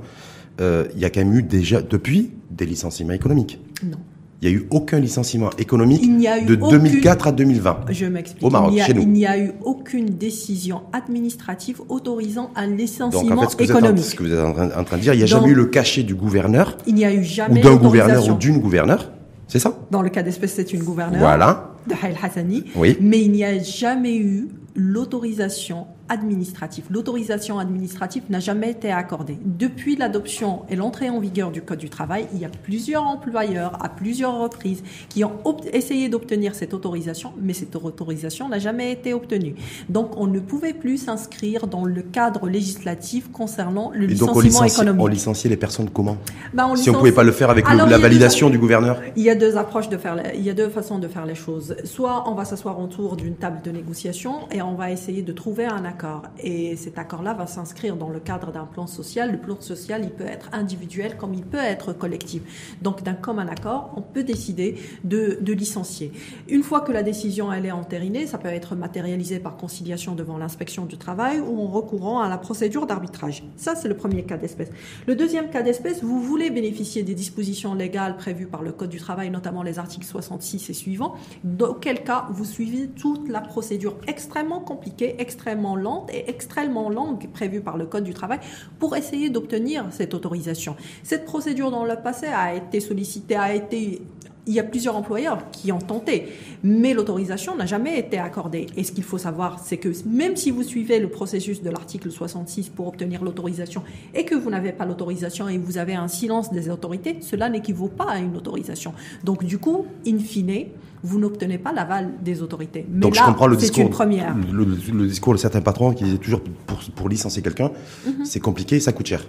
euh, 0.60 0.86
il 0.94 1.00
y 1.00 1.04
a 1.04 1.10
quand 1.10 1.20
même 1.20 1.34
eu 1.34 1.42
déjà, 1.42 1.82
depuis, 1.82 2.30
des 2.50 2.66
licenciements 2.66 3.12
économiques. 3.12 3.60
Non. 3.84 3.98
Il 4.42 4.50
n'y 4.50 4.54
a 4.54 4.58
eu 4.58 4.66
aucun 4.70 4.98
licenciement 4.98 5.48
économique 5.58 6.02
de 6.46 6.54
2004 6.54 7.28
à 7.28 7.32
2020. 7.32 7.86
Je 7.88 8.04
m'explique. 8.04 8.44
Au 8.44 8.50
Maroc, 8.50 8.74
chez 8.78 8.92
nous. 8.92 9.00
Il 9.00 9.08
n'y 9.08 9.26
a 9.26 9.38
eu 9.38 9.52
aucune 9.64 10.06
décision 10.06 10.82
administrative 10.92 11.80
autorisant 11.88 12.50
un 12.54 12.66
licenciement 12.66 13.34
Donc, 13.34 13.38
en 13.38 13.48
fait, 13.48 13.64
ce 13.64 13.70
économique. 13.70 14.04
ce 14.04 14.14
que 14.14 14.22
vous 14.22 14.32
êtes 14.32 14.38
en 14.38 14.84
train, 14.84 14.96
de 14.98 15.02
dire, 15.02 15.14
il 15.14 15.18
n'y 15.18 15.22
a 15.22 15.26
jamais 15.26 15.48
eu 15.48 15.54
le 15.54 15.66
cachet 15.66 16.02
du 16.02 16.14
gouverneur. 16.14 16.76
Il 16.86 16.94
n'y 16.94 17.06
a 17.06 17.14
eu 17.14 17.24
jamais 17.24 17.60
ou 17.60 17.62
d'un 17.62 17.76
gouverneur 17.76 18.28
ou 18.28 18.34
d'une 18.34 18.58
gouverneure. 18.58 19.10
C'est 19.48 19.58
ça? 19.58 19.78
Dans 19.90 20.02
le 20.02 20.10
cas 20.10 20.22
d'espèce, 20.22 20.54
c'est 20.54 20.72
une 20.72 20.82
gouverneure. 20.82 21.20
Voilà. 21.20 21.72
De 21.88 21.94
Haïl 22.02 22.16
Hassani. 22.22 22.64
Oui. 22.74 22.98
Mais 23.00 23.22
il 23.22 23.32
n'y 23.32 23.44
a 23.44 23.58
jamais 23.62 24.16
eu 24.16 24.48
l'autorisation 24.76 25.86
administrative. 26.08 26.84
L'autorisation 26.90 27.58
administrative 27.58 28.22
n'a 28.30 28.38
jamais 28.38 28.70
été 28.70 28.92
accordée. 28.92 29.38
Depuis 29.44 29.96
l'adoption 29.96 30.62
et 30.68 30.76
l'entrée 30.76 31.10
en 31.10 31.18
vigueur 31.18 31.50
du 31.50 31.62
Code 31.62 31.78
du 31.78 31.90
travail, 31.90 32.26
il 32.32 32.38
y 32.38 32.44
a 32.44 32.48
plusieurs 32.48 33.02
employeurs 33.02 33.82
à 33.84 33.88
plusieurs 33.88 34.38
reprises 34.38 34.82
qui 35.08 35.24
ont 35.24 35.56
essayé 35.72 36.08
d'obtenir 36.08 36.54
cette 36.54 36.74
autorisation, 36.74 37.32
mais 37.40 37.54
cette 37.54 37.74
autorisation 37.74 38.48
n'a 38.48 38.58
jamais 38.58 38.92
été 38.92 39.14
obtenue. 39.14 39.54
Donc 39.88 40.16
on 40.16 40.26
ne 40.26 40.38
pouvait 40.38 40.74
plus 40.74 40.98
s'inscrire 40.98 41.66
dans 41.66 41.84
le 41.84 42.02
cadre 42.02 42.48
législatif 42.48 43.30
concernant 43.32 43.90
le 43.92 44.06
licenciement 44.06 44.64
économique. 44.64 45.02
On 45.02 45.06
licenciait 45.06 45.50
les 45.50 45.56
personnes 45.56 45.90
comment? 45.90 46.18
Bah, 46.54 46.70
Si 46.76 46.90
on 46.90 46.92
ne 46.92 46.98
pouvait 46.98 47.12
pas 47.12 47.24
le 47.24 47.32
faire 47.32 47.50
avec 47.50 47.66
la 47.68 47.98
validation 47.98 48.50
du 48.50 48.58
gouverneur? 48.58 49.00
Il 49.16 49.22
y 49.22 49.30
a 49.30 49.34
deux 49.34 49.56
approches 49.56 49.88
de 49.88 49.96
faire, 49.96 50.22
il 50.34 50.42
y 50.42 50.50
a 50.50 50.54
deux 50.54 50.68
façons 50.68 50.98
de 50.98 51.08
faire 51.08 51.26
les 51.26 51.34
choses. 51.34 51.76
Soit 51.84 52.28
on 52.28 52.34
va 52.34 52.44
s'asseoir 52.44 52.78
autour 52.78 53.16
d'une 53.16 53.34
table 53.34 53.60
de 53.64 53.70
négociation 53.70 54.48
et 54.52 54.62
on 54.66 54.74
va 54.74 54.90
essayer 54.90 55.22
de 55.22 55.32
trouver 55.32 55.66
un 55.66 55.84
accord. 55.84 56.22
Et 56.38 56.76
cet 56.76 56.98
accord-là 56.98 57.34
va 57.34 57.46
s'inscrire 57.46 57.96
dans 57.96 58.08
le 58.08 58.20
cadre 58.20 58.52
d'un 58.52 58.64
plan 58.66 58.86
social. 58.86 59.32
Le 59.32 59.38
plan 59.38 59.60
social, 59.60 60.02
il 60.04 60.10
peut 60.10 60.26
être 60.26 60.50
individuel 60.52 61.16
comme 61.16 61.34
il 61.34 61.44
peut 61.44 61.58
être 61.58 61.92
collectif. 61.92 62.76
Donc, 62.82 63.02
d'un 63.02 63.14
commun 63.14 63.48
accord, 63.48 63.92
on 63.96 64.02
peut 64.02 64.24
décider 64.24 64.76
de, 65.04 65.38
de 65.40 65.52
licencier. 65.52 66.12
Une 66.48 66.62
fois 66.62 66.80
que 66.80 66.92
la 66.92 67.02
décision 67.02 67.52
elle 67.52 67.66
est 67.66 67.72
entérinée, 67.72 68.26
ça 68.26 68.38
peut 68.38 68.48
être 68.48 68.76
matérialisé 68.76 69.38
par 69.38 69.56
conciliation 69.56 70.14
devant 70.14 70.38
l'inspection 70.38 70.86
du 70.86 70.96
travail 70.96 71.40
ou 71.40 71.60
en 71.60 71.68
recourant 71.68 72.20
à 72.20 72.28
la 72.28 72.38
procédure 72.38 72.86
d'arbitrage. 72.86 73.42
Ça, 73.56 73.74
c'est 73.74 73.88
le 73.88 73.96
premier 73.96 74.24
cas 74.24 74.36
d'espèce. 74.36 74.70
Le 75.06 75.14
deuxième 75.14 75.50
cas 75.50 75.62
d'espèce, 75.62 76.02
vous 76.02 76.20
voulez 76.20 76.50
bénéficier 76.50 77.02
des 77.02 77.14
dispositions 77.14 77.74
légales 77.74 78.16
prévues 78.16 78.46
par 78.46 78.62
le 78.62 78.72
Code 78.72 78.90
du 78.90 78.98
travail, 78.98 79.30
notamment 79.30 79.62
les 79.62 79.78
articles 79.78 80.06
66 80.06 80.70
et 80.70 80.72
suivants, 80.72 81.14
dans 81.44 81.74
quel 81.74 82.02
cas 82.04 82.26
vous 82.30 82.44
suivez 82.44 82.88
toute 82.88 83.28
la 83.28 83.40
procédure 83.40 83.96
extrêmement 84.06 84.55
compliquée, 84.60 85.16
extrêmement 85.18 85.76
lente 85.76 86.10
et 86.12 86.28
extrêmement 86.28 86.88
longue 86.88 87.28
prévue 87.28 87.60
par 87.60 87.76
le 87.76 87.86
Code 87.86 88.04
du 88.04 88.14
travail 88.14 88.40
pour 88.78 88.96
essayer 88.96 89.30
d'obtenir 89.30 89.86
cette 89.90 90.14
autorisation. 90.14 90.76
Cette 91.02 91.24
procédure 91.24 91.70
dans 91.70 91.84
le 91.84 91.96
passé 91.96 92.26
a 92.26 92.54
été 92.54 92.80
sollicitée, 92.80 93.36
a 93.36 93.54
été 93.54 94.02
il 94.46 94.54
y 94.54 94.60
a 94.60 94.62
plusieurs 94.64 94.96
employeurs 94.96 95.50
qui 95.50 95.72
ont 95.72 95.78
tenté, 95.78 96.28
mais 96.62 96.94
l'autorisation 96.94 97.56
n'a 97.56 97.66
jamais 97.66 97.98
été 97.98 98.18
accordée. 98.18 98.66
Et 98.76 98.84
ce 98.84 98.92
qu'il 98.92 99.04
faut 99.04 99.18
savoir, 99.18 99.60
c'est 99.64 99.76
que 99.76 99.88
même 100.06 100.36
si 100.36 100.50
vous 100.50 100.62
suivez 100.62 101.00
le 101.00 101.08
processus 101.08 101.62
de 101.62 101.70
l'article 101.70 102.10
66 102.10 102.68
pour 102.68 102.86
obtenir 102.86 103.24
l'autorisation 103.24 103.82
et 104.14 104.24
que 104.24 104.34
vous 104.34 104.50
n'avez 104.50 104.72
pas 104.72 104.86
l'autorisation 104.86 105.48
et 105.48 105.58
vous 105.58 105.78
avez 105.78 105.94
un 105.94 106.08
silence 106.08 106.52
des 106.52 106.70
autorités, 106.70 107.18
cela 107.20 107.48
n'équivaut 107.48 107.88
pas 107.88 108.10
à 108.10 108.18
une 108.18 108.36
autorisation. 108.36 108.92
Donc 109.24 109.44
du 109.44 109.58
coup, 109.58 109.86
in 110.06 110.18
fine, 110.18 110.66
vous 111.02 111.18
n'obtenez 111.18 111.58
pas 111.58 111.72
l'aval 111.72 112.12
des 112.22 112.42
autorités. 112.42 112.86
Mais 112.88 113.00
Donc 113.00 113.16
là, 113.16 113.22
je 113.22 113.26
comprends 113.28 113.46
le 113.46 113.56
discours, 113.56 113.82
une 113.82 113.90
première. 113.90 114.34
Le, 114.52 115.06
discours 115.06 115.34
de 115.34 115.38
certains 115.38 115.60
patrons 115.60 115.92
qui 115.92 116.04
disaient 116.04 116.18
toujours 116.18 116.40
pour, 116.66 116.78
pour 116.94 117.08
licencier 117.08 117.42
quelqu'un, 117.42 117.70
mhm. 118.06 118.24
c'est 118.24 118.40
compliqué, 118.40 118.80
ça 118.80 118.92
coûte 118.92 119.06
cher. 119.06 119.24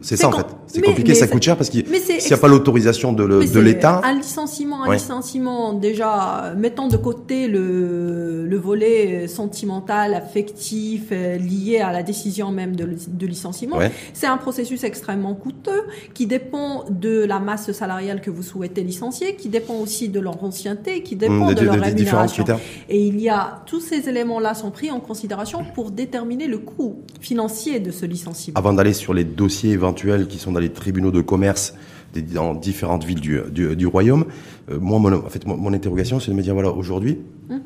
C'est 0.00 0.16
ça 0.16 0.28
en 0.28 0.32
fait. 0.32 0.46
C'est 0.76 0.82
compliqué, 0.82 1.14
ça 1.14 1.26
coûte 1.26 1.42
cher 1.42 1.56
parce 1.56 1.70
qu'il 1.70 1.84
n'y 1.84 2.32
a 2.32 2.36
pas 2.36 2.48
l'autorisation 2.48 3.12
de, 3.12 3.60
l'État. 3.60 4.00
Un 4.04 4.14
licenciement, 4.14 4.84
un 4.84 4.92
licenciement 4.92 5.72
déjà 5.72 6.54
mettant 6.56 6.88
de 6.88 6.96
côté 6.96 7.48
le, 7.48 8.46
le 8.46 8.56
volet 8.56 9.28
sentimental, 9.28 10.14
affectif, 10.14 11.08
euh, 11.12 11.36
lié 11.36 11.78
à 11.78 11.92
la 11.92 12.02
décision 12.02 12.50
même 12.52 12.76
de, 12.76 12.88
de 13.08 13.26
licenciement, 13.26 13.78
c'est 14.12 14.26
un 14.26 14.36
processus 14.36 14.84
extrêmement 14.84 15.34
coûteux 15.34 15.82
qui 16.14 16.26
dépend 16.26 16.84
de 16.90 17.24
la 17.24 17.38
masse 17.38 17.72
salariale 17.72 18.20
que 18.20 18.30
vous 18.30 18.42
souhaitez 18.42 18.82
licencier, 18.82 19.36
qui 19.36 19.48
dépend 19.48 19.74
aussi 19.74 20.08
de 20.08 20.20
leur 20.20 20.42
ancienneté 20.42 21.02
qui 21.02 21.16
dépendent 21.16 21.54
de, 21.54 21.64
leur 21.64 21.80
rémunération. 21.80 22.44
Et 22.88 23.06
il 23.06 23.20
y 23.20 23.28
a 23.28 23.62
tous 23.66 23.80
ces 23.80 24.08
éléments-là 24.08 24.54
sont 24.54 24.70
pris 24.70 24.90
en 24.90 25.00
considération 25.00 25.64
pour 25.74 25.90
déterminer 25.90 26.46
le 26.46 26.58
coût 26.58 27.02
financier 27.20 27.80
de 27.80 27.90
ce 27.90 28.06
licenciement. 28.06 28.58
Avant 28.58 28.72
d'aller 28.72 28.92
sur 28.92 29.14
les 29.14 29.24
dossiers 29.24 29.72
éventuels 29.72 30.26
qui 30.26 30.38
sont 30.38 30.52
dans 30.52 30.60
les 30.60 30.65
tribunaux 30.70 31.10
de 31.10 31.20
commerce 31.20 31.74
dans 32.22 32.54
différentes 32.54 33.04
villes 33.04 33.20
du, 33.20 33.40
du, 33.50 33.86
royaume, 33.86 34.24
euh, 34.70 34.78
moi, 34.78 34.98
mon, 34.98 35.12
en 35.12 35.28
fait, 35.28 35.46
mon, 35.46 35.72
interrogation, 35.72 36.20
c'est 36.20 36.30
de 36.30 36.36
me 36.36 36.42
dire 36.42 36.54
voilà, 36.54 36.70
aujourd'hui, 36.70 37.18
mhm. 37.48 37.60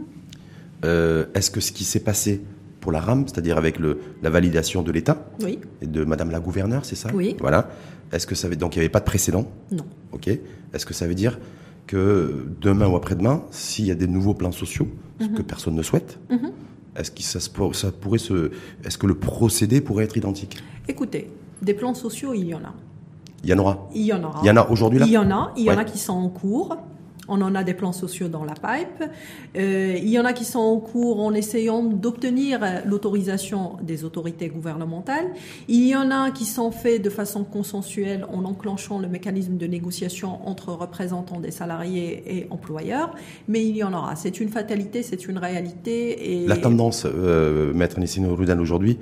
euh, 0.84 1.26
est-ce 1.34 1.50
que 1.50 1.60
ce 1.60 1.72
qui 1.72 1.84
s'est 1.84 2.00
passé 2.00 2.42
pour 2.80 2.92
la 2.92 3.00
RAM, 3.00 3.26
c'est-à-dire 3.26 3.58
avec 3.58 3.78
le, 3.78 4.00
la 4.22 4.30
validation 4.30 4.82
de 4.82 4.90
l'État 4.90 5.30
oui. 5.42 5.58
et 5.82 5.86
de 5.86 6.04
Madame 6.04 6.30
la 6.30 6.40
gouverneure, 6.40 6.84
c'est 6.84 6.96
ça 6.96 7.10
Oui. 7.12 7.36
Voilà. 7.40 7.70
Est-ce 8.12 8.26
que 8.26 8.34
ça 8.34 8.48
veut 8.48 8.56
donc 8.56 8.74
il 8.74 8.78
n'y 8.78 8.84
avait 8.84 8.88
pas 8.88 9.00
de 9.00 9.04
précédent 9.04 9.46
Non. 9.70 9.84
Ok. 10.12 10.28
Est-ce 10.28 10.86
que 10.86 10.94
ça 10.94 11.06
veut 11.06 11.14
dire 11.14 11.38
que 11.86 12.46
demain 12.60 12.88
ou 12.88 12.96
après-demain, 12.96 13.44
s'il 13.50 13.86
y 13.86 13.90
a 13.90 13.94
des 13.94 14.06
nouveaux 14.06 14.34
plans 14.34 14.52
sociaux, 14.52 14.88
ce 15.20 15.26
que 15.26 15.42
mhm. 15.42 15.44
personne 15.44 15.74
ne 15.74 15.82
souhaite, 15.82 16.18
mhm. 16.30 16.52
est-ce 16.96 17.10
que 17.10 17.22
ça, 17.22 17.38
ça 17.40 17.92
pourrait 17.92 18.18
se, 18.18 18.50
est-ce 18.84 18.96
que 18.96 19.06
le 19.06 19.14
procédé 19.14 19.80
pourrait 19.80 20.04
être 20.04 20.16
identique? 20.16 20.58
Écoutez, 20.88 21.30
des 21.62 21.74
plans 21.74 21.94
sociaux, 21.94 22.32
il 22.34 22.46
y 22.46 22.54
en 22.54 22.60
a. 22.60 22.74
Il 23.44 23.50
y 23.50 23.54
en 23.54 23.58
aura. 23.58 23.88
Il 23.94 24.02
y 24.02 24.12
en 24.12 24.22
aura. 24.22 24.40
Il 24.42 24.46
y 24.46 24.50
en 24.50 24.56
a 24.56 24.68
aujourd'hui 24.68 24.98
là. 24.98 25.06
Il 25.06 25.12
y 25.12 25.18
en 25.18 25.30
a. 25.30 25.52
Il 25.56 25.64
y 25.64 25.70
en 25.70 25.78
a 25.78 25.84
qui 25.84 25.98
sont 25.98 26.12
en 26.12 26.28
cours. 26.28 26.76
On 27.32 27.40
en 27.42 27.54
a 27.54 27.62
des 27.62 27.74
plans 27.74 27.92
sociaux 27.92 28.26
dans 28.26 28.44
la 28.44 28.54
pipe. 28.54 29.08
Euh, 29.56 29.96
il 29.96 30.08
y 30.08 30.18
en 30.18 30.24
a 30.24 30.32
qui 30.32 30.44
sont 30.44 30.58
en 30.58 30.78
cours 30.78 31.20
en 31.20 31.32
essayant 31.32 31.84
d'obtenir 31.84 32.60
l'autorisation 32.84 33.76
des 33.82 34.04
autorités 34.04 34.48
gouvernementales. 34.48 35.26
Il 35.68 35.86
y 35.86 35.94
en 35.94 36.10
a 36.10 36.32
qui 36.32 36.44
sont 36.44 36.72
faits 36.72 37.00
de 37.00 37.08
façon 37.08 37.44
consensuelle 37.44 38.26
en 38.32 38.44
enclenchant 38.44 38.98
le 38.98 39.06
mécanisme 39.06 39.56
de 39.58 39.66
négociation 39.66 40.44
entre 40.48 40.72
représentants 40.72 41.38
des 41.38 41.52
salariés 41.52 42.24
et 42.26 42.46
employeurs. 42.50 43.14
Mais 43.46 43.64
il 43.64 43.76
y 43.76 43.84
en 43.84 43.92
aura. 43.92 44.16
C'est 44.16 44.40
une 44.40 44.48
fatalité, 44.48 45.04
c'est 45.04 45.28
une 45.28 45.38
réalité. 45.38 46.42
Et... 46.42 46.48
La 46.48 46.56
tendance, 46.56 47.06
euh, 47.06 47.72
Maître 47.72 48.00
Nissino 48.00 48.34
Rudan, 48.34 48.58
aujourd'hui, 48.58 48.98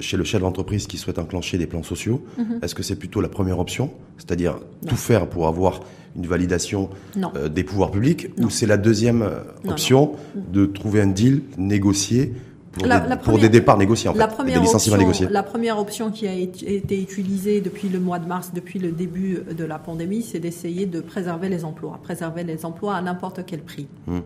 chez 0.00 0.16
le 0.16 0.24
chef 0.24 0.40
d'entreprise 0.40 0.86
qui 0.86 0.98
souhaite 0.98 1.18
enclencher 1.18 1.58
des 1.58 1.66
plans 1.66 1.82
sociaux, 1.82 2.24
mhm. 2.38 2.60
est-ce 2.62 2.74
que 2.74 2.82
c'est 2.82 2.96
plutôt 2.96 3.20
la 3.20 3.28
première 3.28 3.58
option, 3.58 3.90
c'est-à-dire 4.16 4.58
tout 4.86 4.96
faire 4.96 5.28
pour 5.28 5.46
avoir 5.46 5.80
une 6.16 6.26
validation 6.26 6.90
euh, 7.36 7.48
des 7.48 7.64
pouvoirs 7.64 7.90
publics, 7.90 8.28
ou 8.38 8.50
c'est 8.50 8.66
la 8.66 8.76
deuxième 8.76 9.22
euh, 9.22 9.40
option 9.68 10.12
de 10.34 10.66
trouver 10.66 11.00
un 11.00 11.06
deal, 11.06 11.42
négocier 11.56 12.32
pour, 13.22 13.38
des, 13.38 13.48
départs 13.48 13.78
négociés, 13.78 14.08
en 14.08 14.12
fait, 14.12 14.18
la 14.18 14.28
première 14.28 14.62
option, 14.62 15.28
La 15.30 15.42
première 15.42 15.78
option 15.78 16.10
qui 16.10 16.26
a 16.26 16.32
été 16.32 17.00
utilisée 17.00 17.60
depuis 17.60 17.88
le 17.88 18.00
mois 18.00 18.18
de 18.18 18.26
mars, 18.26 18.52
depuis 18.54 18.78
le 18.78 18.92
début 18.92 19.40
de 19.56 19.64
la 19.64 19.78
pandémie, 19.78 20.22
c'est 20.22 20.38
d'essayer 20.38 20.86
de 20.86 21.00
préserver 21.00 21.48
les 21.48 21.64
emplois, 21.64 21.98
préserver 22.02 22.44
les 22.44 22.64
emplois 22.64 22.94
à 22.96 23.02
n'importe 23.02 23.44
quel 23.46 23.60
prix. 23.60 23.88
Hmm. 24.06 24.20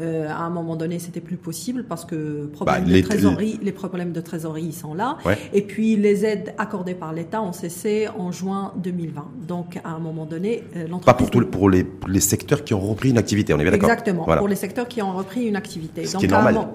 Euh, 0.00 0.28
à 0.28 0.42
un 0.42 0.50
moment 0.50 0.76
donné, 0.76 0.98
c'était 0.98 1.20
plus 1.20 1.36
possible 1.36 1.84
parce 1.84 2.04
que 2.04 2.46
problème 2.46 2.84
bah, 2.84 2.90
les, 2.90 3.02
trésorerie, 3.02 3.58
les 3.62 3.72
problèmes 3.72 4.12
de 4.12 4.20
trésorerie 4.20 4.72
sont 4.72 4.94
là. 4.94 5.18
Et 5.52 5.62
puis 5.62 5.96
les 5.96 6.24
aides 6.24 6.54
accordées 6.58 6.94
par 6.94 7.12
l'État 7.12 7.42
ont 7.42 7.52
cessé 7.52 8.08
en 8.18 8.32
juin 8.32 8.72
2020. 8.82 9.26
Donc 9.46 9.78
à 9.84 9.90
un 9.90 9.98
moment 9.98 10.24
donné, 10.24 10.64
euh, 10.76 10.86
l'entreprise... 10.88 11.30
Pas 11.30 11.38
pour, 11.38 11.50
pour, 11.50 11.70
les, 11.70 11.86
les, 12.08 12.20
secteurs 12.20 12.64
qui 12.64 12.74
ont 12.74 12.80
repris 12.80 13.10
une 13.10 13.18
activité, 13.18 13.52
on 13.54 13.58
est 13.58 13.62
bien 13.62 13.72
d'accord 13.72 13.90
Exactement, 13.90 14.24
pour 14.24 14.48
les 14.48 14.56
secteurs 14.56 14.88
qui 14.88 15.02
ont 15.02 15.12
repris 15.12 15.46
une 15.46 15.56
activité. 15.56 16.04
Ce 16.04 16.12
Donc, 16.12 16.20
qui 16.20 16.26
est 16.26 16.30
normal 16.30 16.68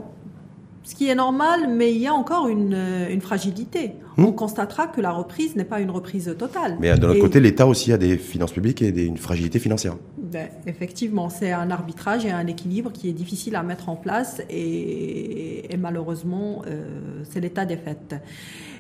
ce 0.86 0.94
qui 0.94 1.10
est 1.10 1.16
normal, 1.16 1.68
mais 1.68 1.92
il 1.94 2.00
y 2.00 2.08
a 2.08 2.14
encore 2.14 2.48
une, 2.48 2.76
euh, 2.76 3.10
une 3.10 3.22
fragilité. 3.22 3.94
Hmm. 4.18 4.26
On 4.26 4.32
constatera 4.32 4.88
que 4.88 5.02
la 5.02 5.12
reprise 5.12 5.56
n'est 5.56 5.66
pas 5.66 5.82
une 5.82 5.90
reprise 5.90 6.34
totale. 6.38 6.78
Mais 6.80 6.96
de 6.98 7.08
l'autre 7.08 7.20
côté, 7.20 7.40
l'État 7.40 7.66
aussi 7.66 7.92
a 7.92 7.98
des 7.98 8.18
finances 8.18 8.52
publiques 8.52 8.82
et 8.84 9.06
une 9.06 9.18
fragilité 9.18 9.58
financière. 9.58 9.96
Ben, 10.18 10.48
effectivement, 10.68 11.30
c'est 11.30 11.52
un 11.52 11.72
arbitrage 11.72 12.26
et 12.26 12.32
un 12.32 12.46
équilibre 12.46 12.92
qui 12.92 13.10
est 13.10 13.14
difficile 13.14 13.56
à 13.56 13.64
mettre 13.64 13.90
en 13.90 13.96
place 13.96 14.42
et, 14.50 15.74
et 15.74 15.78
malheureusement, 15.78 16.62
euh, 16.68 17.24
c'est 17.30 17.40
l'état 17.40 17.66
des 17.66 17.78
faits. 17.78 18.16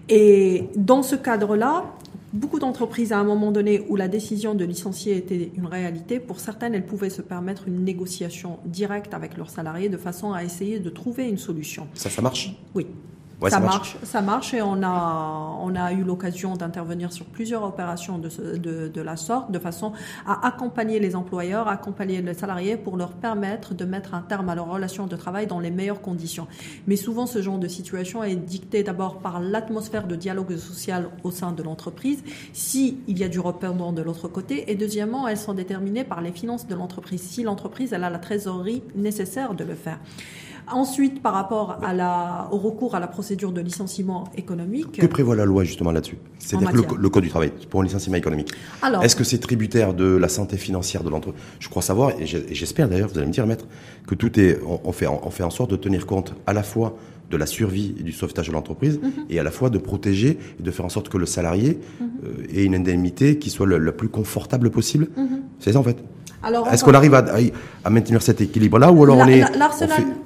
Et 0.08 0.70
dans 0.76 1.02
ce 1.02 1.16
cadre-là, 1.16 1.86
Beaucoup 2.36 2.60
d'entreprises, 2.60 3.14
à 3.14 3.18
un 3.18 3.24
moment 3.24 3.54
donné 3.54 3.86
où 3.88 3.96
la 3.96 4.10
décision 4.10 4.56
de 4.56 4.66
licencier 4.66 5.16
était 5.16 5.52
une 5.56 5.68
réalité, 5.68 6.20
pour 6.20 6.42
certaines, 6.42 6.76
elles 6.76 6.86
pouvaient 6.86 7.10
se 7.10 7.22
permettre 7.22 7.70
une 7.70 7.86
négociation 7.86 8.60
directe 8.66 9.14
avec 9.14 9.38
leurs 9.38 9.50
salariés 9.50 9.88
de 9.88 9.96
façon 9.96 10.34
à 10.34 10.44
essayer 10.44 10.80
de 10.80 10.90
trouver 10.90 11.30
une 11.30 11.38
solution. 11.38 11.88
Ça, 11.94 12.10
ça 12.10 12.22
marche? 12.22 12.54
Oui 12.74 12.88
ça, 13.50 13.60
marche. 13.60 13.98
ça 14.04 14.22
marche 14.22 14.54
et 14.54 14.62
on 14.62 14.82
a, 14.84 15.58
on 15.62 15.76
a 15.76 15.94
eu 15.94 16.04
l'occasion 16.04 16.56
d'intervenir 16.56 17.12
sur 17.12 17.26
plusieurs 17.26 17.64
opérations 17.64 18.18
de, 18.18 18.30
de, 18.58 18.88
de, 18.88 19.02
la 19.02 19.18
sorte, 19.18 19.52
de 19.52 19.60
façon 19.60 19.94
à 20.26 20.48
accompagner 20.48 21.00
les 21.00 21.16
employeurs, 21.16 21.68
accompagner 21.68 22.22
les 22.22 22.34
salariés 22.34 22.78
pour 22.78 22.98
leur 22.98 23.12
permettre 23.12 23.74
de 23.74 23.86
mettre 23.86 24.14
un 24.14 24.22
terme 24.22 24.50
à 24.50 24.56
leur 24.56 24.68
relation 24.68 25.08
de 25.08 25.16
travail 25.16 25.48
dans 25.48 25.60
les 25.60 25.72
meilleures 25.72 26.02
conditions. 26.02 26.48
Mais 26.88 26.96
souvent, 26.96 27.26
ce 27.26 27.42
genre 27.42 27.60
de 27.60 27.68
situation 27.68 28.24
est 28.24 28.36
dicté 28.36 28.84
d'abord 28.84 29.20
par 29.20 29.40
l'atmosphère 29.40 30.08
de 30.08 30.16
dialogue 30.16 30.56
social 30.58 31.10
au 31.24 31.32
sein 31.32 31.52
de 31.52 31.64
l'entreprise, 31.64 32.24
s'il 32.54 32.98
y 33.08 33.24
a 33.24 33.28
du 33.28 33.40
rependant 33.40 33.92
de 33.92 34.02
l'autre 34.02 34.28
côté, 34.28 34.72
et 34.72 34.76
deuxièmement, 34.76 35.28
elles 35.28 35.38
sont 35.38 35.54
déterminées 35.54 36.04
par 36.04 36.22
les 36.22 36.32
finances 36.32 36.68
de 36.68 36.76
l'entreprise, 36.76 37.22
si 37.22 37.44
l'entreprise 37.44 37.94
elle 37.94 38.04
a 38.04 38.10
la 38.10 38.20
trésorerie 38.20 38.84
nécessaire 38.96 39.54
de 39.54 39.64
le 39.64 39.76
faire. 39.76 40.00
Ensuite, 40.72 41.22
par 41.22 41.34
rapport 41.34 41.80
à 41.84 41.94
la, 41.94 42.48
au 42.52 42.58
recours 42.58 42.96
à 42.96 43.00
la 43.00 43.08
procédure 43.08 43.52
de 43.52 43.62
licenciement 43.62 44.26
économique. 44.36 45.00
Que 45.00 45.06
prévoit 45.06 45.36
la 45.36 45.46
loi 45.46 45.64
justement 45.64 45.92
là-dessus? 45.92 46.18
C'est-à-dire 46.40 46.72
le, 46.74 47.10
Code 47.10 47.24
du 47.24 47.30
travail 47.30 47.52
pour 47.70 47.82
un 47.82 47.84
licenciement 47.84 48.18
économique. 48.18 48.52
Est-ce 49.02 49.16
que 49.16 49.24
c'est 49.24 49.38
tributaire 49.38 49.94
de 49.94 50.06
la 50.06 50.30
santé 50.30 50.58
financière 50.58 51.04
de 51.04 51.10
l'entreprise 51.10 51.42
Je 51.60 51.70
crois 51.70 51.82
savoir, 51.82 52.12
et 52.20 52.26
j'espère 52.26 52.90
d'ailleurs, 52.90 53.10
vous 53.10 53.18
allez 53.18 53.28
me 53.28 53.32
dire, 53.32 53.46
maître, 53.48 53.66
que 54.08 54.16
tout 54.16 54.40
est, 54.40 54.60
on, 54.84 54.92
fait, 54.92 55.08
on 55.08 55.30
fait 55.30 55.44
en 55.44 55.50
sorte 55.50 55.72
de 55.72 55.76
tenir 55.76 56.06
compte 56.06 56.34
à 56.46 56.54
la 56.54 56.64
fois 56.64 56.96
de 57.30 57.38
la 57.38 57.46
survie 57.46 57.96
et 58.00 58.04
du 58.04 58.12
sauvetage 58.12 58.48
de 58.48 58.54
l'entreprise 58.54 59.00
mhm. 59.02 59.26
et 59.30 59.40
à 59.40 59.44
la 59.44 59.52
fois 59.52 59.70
de 59.70 59.78
protéger 59.78 60.38
et 60.60 60.64
de 60.64 60.72
faire 60.72 60.86
en 60.86 60.90
sorte 60.90 61.10
que 61.10 61.18
le 61.18 61.26
salarié 61.26 61.80
mhm. 62.00 62.08
euh, 62.26 62.58
ait 62.60 62.64
une 62.64 62.76
indemnité 62.76 63.38
qui 63.40 63.50
soit 63.50 63.66
le, 63.66 63.92
plus 63.92 64.10
confortable 64.10 64.70
possible. 64.70 65.08
Mhm. 65.18 65.42
C'est 65.60 65.74
ça 65.74 65.80
en 65.80 65.84
fait? 65.84 65.98
Est-ce 66.72 66.84
qu'on 66.84 66.94
arrive 66.94 67.14
à, 67.14 67.90
maintenir 67.90 68.22
cet 68.22 68.42
équilibre-là 68.42 68.92
ou 68.92 69.04
alors 69.04 69.18
on 69.18 69.28
est 69.28 69.44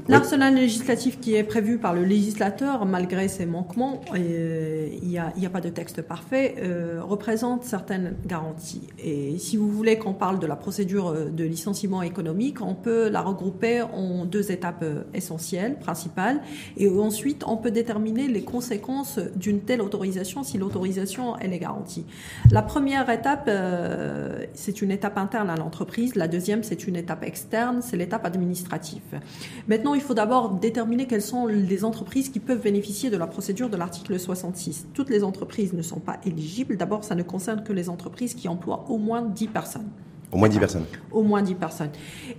l'arsenal 0.08 0.56
législatif 0.56 1.20
qui 1.20 1.36
est 1.36 1.44
prévu 1.44 1.78
par 1.78 1.94
le 1.94 2.04
législateur, 2.04 2.86
malgré 2.86 3.28
ses 3.28 3.46
manquements, 3.46 4.02
il 4.16 5.08
n'y 5.08 5.18
a, 5.18 5.28
a, 5.28 5.50
pas 5.50 5.62
de 5.62 5.70
texte 5.70 6.02
parfait, 6.02 6.56
euh, 6.60 7.00
représente 7.04 7.64
certaines 7.64 8.16
garanties. 8.26 8.88
Et 9.04 9.38
si 9.38 9.58
vous 9.58 9.70
voulez 9.70 9.98
qu'on 9.98 10.14
parle 10.14 10.40
de 10.40 10.48
la 10.48 10.56
procédure 10.56 11.14
de 11.14 11.44
licenciement 11.44 12.02
économique, 12.02 12.62
on 12.62 12.76
peut 12.76 13.10
la 13.10 13.22
regrouper 13.22 13.82
en 13.82 14.26
deux 14.26 14.52
étapes 14.52 14.86
essentielles, 15.14 15.78
principales, 15.80 16.42
et 16.78 16.90
ensuite 16.90 17.44
on 17.46 17.58
peut 17.58 17.72
déterminer 17.72 18.28
les 18.28 18.44
conséquences 18.44 19.20
d'une 19.36 19.62
telle 19.62 19.82
autorisation 19.82 20.44
si 20.44 20.58
l'autorisation 20.58 21.36
elle 21.38 21.54
est 21.54 21.60
garantie. 21.60 22.06
La 22.52 22.62
première 22.62 23.10
étape, 23.10 23.46
euh, 23.48 24.46
c'est 24.54 24.82
une 24.82 24.92
étape 24.92 25.18
interne 25.18 25.50
à 25.50 25.56
l'entreprise 25.56 26.09
la 26.15 26.28
deuxième, 26.28 26.63
c'est 26.63 26.88
une 26.88 26.95
étape 26.95 27.24
externe, 27.24 27.82
c'est 27.82 27.98
l'étape 27.98 28.26
administrative. 28.26 29.19
Maintenant, 29.67 29.93
il 29.93 30.02
faut 30.02 30.13
d'abord 30.13 30.52
déterminer 30.52 31.08
quelles 31.08 31.22
sont 31.22 31.48
les 31.48 31.84
entreprises 31.86 32.30
qui 32.30 32.39
peuvent 32.39 32.62
bénéficier 32.62 33.10
de 33.10 33.17
la 33.17 33.28
procédure 33.28 33.69
de 33.69 33.78
l'article 33.78 34.19
66. 34.19 34.88
Toutes 34.93 35.10
les 35.10 35.24
entreprises 35.24 35.74
ne 35.74 35.82
sont 35.82 36.00
pas 36.00 36.19
éligibles. 36.26 36.78
D'abord, 36.78 37.04
ça 37.04 37.15
ne 37.15 37.24
concerne 37.24 37.63
que 37.63 37.74
les 37.74 37.89
entreprises 37.89 38.34
qui 38.34 38.48
emploient 38.48 38.86
au 38.89 38.98
moins 38.98 39.22
10 39.22 39.48
personnes. 39.48 39.89
Au 40.32 40.38
moins 40.38 40.50
10 40.50 40.60
personnes. 40.60 40.86
Au 41.12 41.24
moins 41.24 41.42
10 41.42 41.56
personnes. 41.56 41.89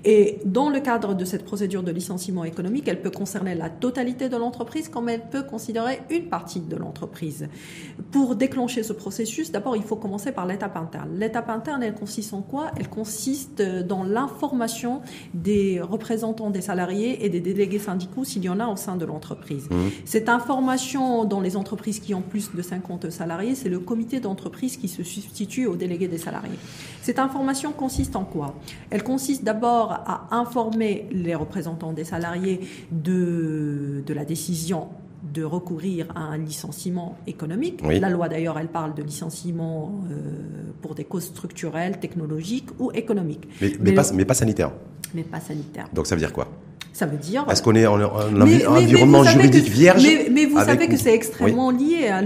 Et 0.05 0.39
dans 0.45 0.71
le 0.71 0.79
cadre 0.79 1.15
de 1.15 1.25
cette 1.25 1.45
procédure 1.45 1.83
de 1.83 1.91
licenciement 1.91 2.45
économique, 2.45 2.87
elle 2.87 3.03
peut 3.03 3.11
concerner 3.11 3.57
la 3.57 3.69
totalité 3.69 4.29
de 4.29 4.37
l'entreprise 4.37 4.89
comme 4.89 5.09
elle 5.09 5.29
peut 5.29 5.43
considérer 5.43 6.01
une 6.09 6.27
partie 6.29 6.61
de 6.61 6.77
l'entreprise. 6.77 7.49
Pour 8.13 8.37
déclencher 8.37 8.85
ce 8.85 8.93
processus, 8.93 9.51
d'abord, 9.51 9.77
il 9.77 9.83
faut 9.83 9.97
commencer 9.97 10.31
par 10.31 10.47
l'étape 10.47 10.77
interne. 10.77 11.11
L'étape 11.17 11.51
interne, 11.51 11.83
elle 11.83 11.95
consiste 11.95 12.33
en 12.33 12.43
quoi? 12.43 12.71
Elle 12.77 12.89
consiste 12.89 13.61
dans 13.61 14.05
l'information 14.05 15.01
des 15.35 15.81
représentants 15.81 16.51
des 16.51 16.61
salariés 16.61 17.25
et 17.25 17.29
des 17.29 17.41
délégués 17.41 17.81
syndicaux 17.81 18.25
s'il 18.25 18.45
y 18.45 18.49
en 18.49 18.61
a 18.61 18.69
au 18.69 18.77
sein 18.77 18.97
de 18.97 19.05
l'entreprise. 19.05 19.69
Mmh. 19.69 19.77
Cette 20.05 20.29
information 20.29 21.25
dans 21.25 21.41
les 21.41 21.57
entreprises 21.57 21.99
qui 21.99 22.15
ont 22.15 22.23
plus 22.23 22.55
de 22.55 22.63
50 22.63 23.11
salariés, 23.11 23.57
c'est 23.57 23.69
le 23.69 23.81
comité 23.81 24.21
d'entreprise 24.21 24.77
qui 24.77 24.87
se 24.87 25.03
substitue 25.03 25.67
aux 25.67 25.77
délégués 25.77 26.09
des 26.09 26.19
salariés. 26.19 26.59
Cette 27.11 27.19
information 27.19 27.73
consiste 27.73 28.15
en 28.15 28.23
quoi? 28.23 28.55
Elle 28.89 29.03
consiste 29.03 29.43
d'abord 29.43 29.91
à 29.91 30.29
informer 30.31 31.09
les 31.11 31.35
représentants 31.35 31.93
des 31.93 32.05
salariés 32.05 32.61
de, 32.93 34.05
de 34.07 34.15
la 34.15 34.25
décision 34.25 34.87
de 35.35 35.43
recourir 35.43 36.07
à 36.15 36.21
un 36.21 36.39
licenciement 36.39 37.19
économique. 37.27 37.83
La 37.83 38.11
loi 38.11 38.29
d'ailleurs, 38.29 38.61
elle 38.61 38.69
parle 38.69 38.95
de 38.95 39.03
licenciement 39.03 40.05
euh, 40.09 40.71
pour 40.83 40.95
des 40.95 41.03
causes 41.03 41.25
structurelles, 41.25 41.99
technologiques 41.99 42.69
ou 42.79 42.93
économiques. 42.93 43.49
Mais, 43.61 43.73
mais, 43.81 43.93
pas, 43.93 44.13
mais 44.15 44.25
pas 44.25 44.35
sanitaire. 44.35 44.71
Mais 45.13 45.25
pas 45.25 45.41
sanitaire. 45.41 45.89
Donc 45.93 46.07
ça 46.07 46.15
veut 46.15 46.21
dire 46.21 46.33
quoi? 46.33 46.47
Ça 47.01 47.07
veut 47.07 47.17
dire. 47.17 47.47
Est-ce 47.51 47.63
qu'on 47.63 47.75
est 47.75 47.87
en, 47.87 47.99
environnement 47.99 49.25
juridique 49.25 49.69
vierge 49.69 50.07
Mais, 50.31 50.45
vous 50.45 50.59
savez 50.59 50.87
que 50.87 50.99
c'est 50.99 51.15
extrêmement 51.15 51.71
lié. 51.71 52.09
Hein, 52.09 52.23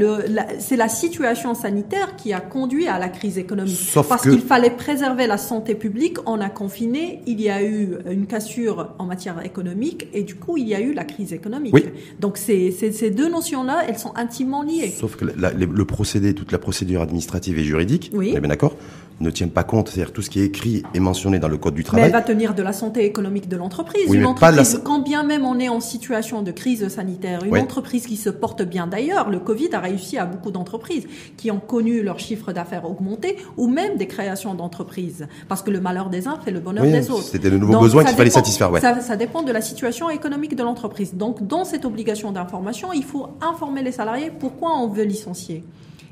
c'est 0.58 0.76
la 0.76 0.88
situation 0.88 1.54
sanitaire 1.54 2.16
qui 2.16 2.32
a 2.32 2.40
conduit 2.40 2.88
à 2.88 2.98
la 2.98 3.08
crise 3.08 3.38
économique. 3.38 3.78
Sauf 3.78 4.08
Parce 4.08 4.22
qu'il 4.22 4.40
fallait 4.40 4.70
préserver 4.70 5.28
la 5.28 5.38
santé 5.38 5.76
publique. 5.76 6.16
On 6.26 6.40
a 6.40 6.48
confiné. 6.48 7.22
Il 7.28 7.40
y 7.40 7.50
a 7.50 7.62
eu 7.62 7.98
une 8.10 8.26
cassure 8.26 8.88
en 8.98 9.06
matière 9.06 9.44
économique 9.44 10.08
et 10.12 10.24
du 10.24 10.34
coup, 10.34 10.56
il 10.56 10.66
y 10.66 10.74
a 10.74 10.80
eu 10.80 10.92
la 10.92 11.04
crise 11.04 11.32
économique. 11.32 11.74
Donc 12.18 12.36
ces, 12.36 12.72
ces, 12.72 13.10
deux 13.10 13.30
notions-là, 13.30 13.84
elles 13.88 13.98
sont 13.98 14.12
intimement 14.16 14.64
liées. 14.64 14.92
Sauf 14.98 15.14
que 15.14 15.24
le 15.24 15.84
procédé, 15.84 16.34
toute 16.34 16.50
la 16.50 16.58
procédure 16.58 17.00
administrative 17.00 17.60
et 17.60 17.64
juridique, 17.64 18.10
oui. 18.12 18.30
on 18.32 18.36
est 18.38 18.40
bien 18.40 18.48
d'accord 18.48 18.76
ne 19.20 19.30
tient 19.30 19.48
pas 19.48 19.64
compte, 19.64 19.88
c'est-à-dire 19.88 20.12
tout 20.12 20.22
ce 20.22 20.30
qui 20.30 20.40
est 20.40 20.44
écrit 20.44 20.82
et 20.94 21.00
mentionné 21.00 21.38
dans 21.38 21.48
le 21.48 21.56
code 21.56 21.74
du 21.74 21.84
travail. 21.84 22.02
Mais 22.02 22.06
elle 22.08 22.12
va 22.12 22.22
tenir 22.22 22.54
de 22.54 22.62
la 22.62 22.72
santé 22.72 23.04
économique 23.04 23.48
de 23.48 23.56
l'entreprise. 23.56 24.12
une 24.12 24.26
entreprise, 24.26 24.80
quand 24.84 25.00
bien 25.00 25.22
même 25.22 25.44
on 25.44 25.58
est 25.58 25.68
en 25.68 25.80
situation 25.80 26.42
de 26.42 26.50
crise 26.50 26.88
sanitaire, 26.88 27.44
une 27.44 27.56
entreprise 27.56 28.06
qui 28.06 28.16
se 28.16 28.30
porte 28.30 28.62
bien 28.62 28.86
d'ailleurs, 28.86 29.30
le 29.30 29.38
Covid 29.38 29.68
a 29.72 29.80
réussi 29.80 30.18
à 30.18 30.26
beaucoup 30.26 30.50
d'entreprises 30.50 31.06
qui 31.36 31.50
ont 31.50 31.60
connu 31.60 32.02
leur 32.02 32.18
chiffre 32.18 32.52
d'affaires 32.52 32.84
augmenter 32.84 33.36
ou 33.56 33.68
même 33.68 33.96
des 33.96 34.06
créations 34.06 34.54
d'entreprises. 34.54 35.26
Parce 35.48 35.62
que 35.62 35.70
le 35.70 35.80
malheur 35.80 36.10
des 36.10 36.28
uns 36.28 36.38
fait 36.44 36.50
le 36.50 36.60
bonheur 36.60 36.84
des 36.84 37.10
autres. 37.10 37.22
C'était 37.22 37.50
de 37.50 37.58
nouveaux 37.58 37.80
besoins 37.80 38.04
qu'il 38.04 38.16
fallait 38.16 38.30
satisfaire. 38.30 38.70
Ouais. 38.70 38.80
Ça, 38.80 39.00
ça 39.00 39.16
dépend 39.16 39.42
de 39.42 39.52
la 39.52 39.60
situation 39.60 40.10
économique 40.10 40.56
de 40.56 40.62
l'entreprise. 40.62 41.14
Donc 41.14 41.46
dans 41.46 41.64
cette 41.64 41.84
obligation 41.84 42.32
d'information, 42.32 42.92
il 42.92 43.04
faut 43.04 43.28
informer 43.40 43.82
les 43.82 43.92
salariés 43.92 44.30
pourquoi 44.38 44.76
on 44.78 44.88
veut 44.88 45.04
licencier? 45.04 45.64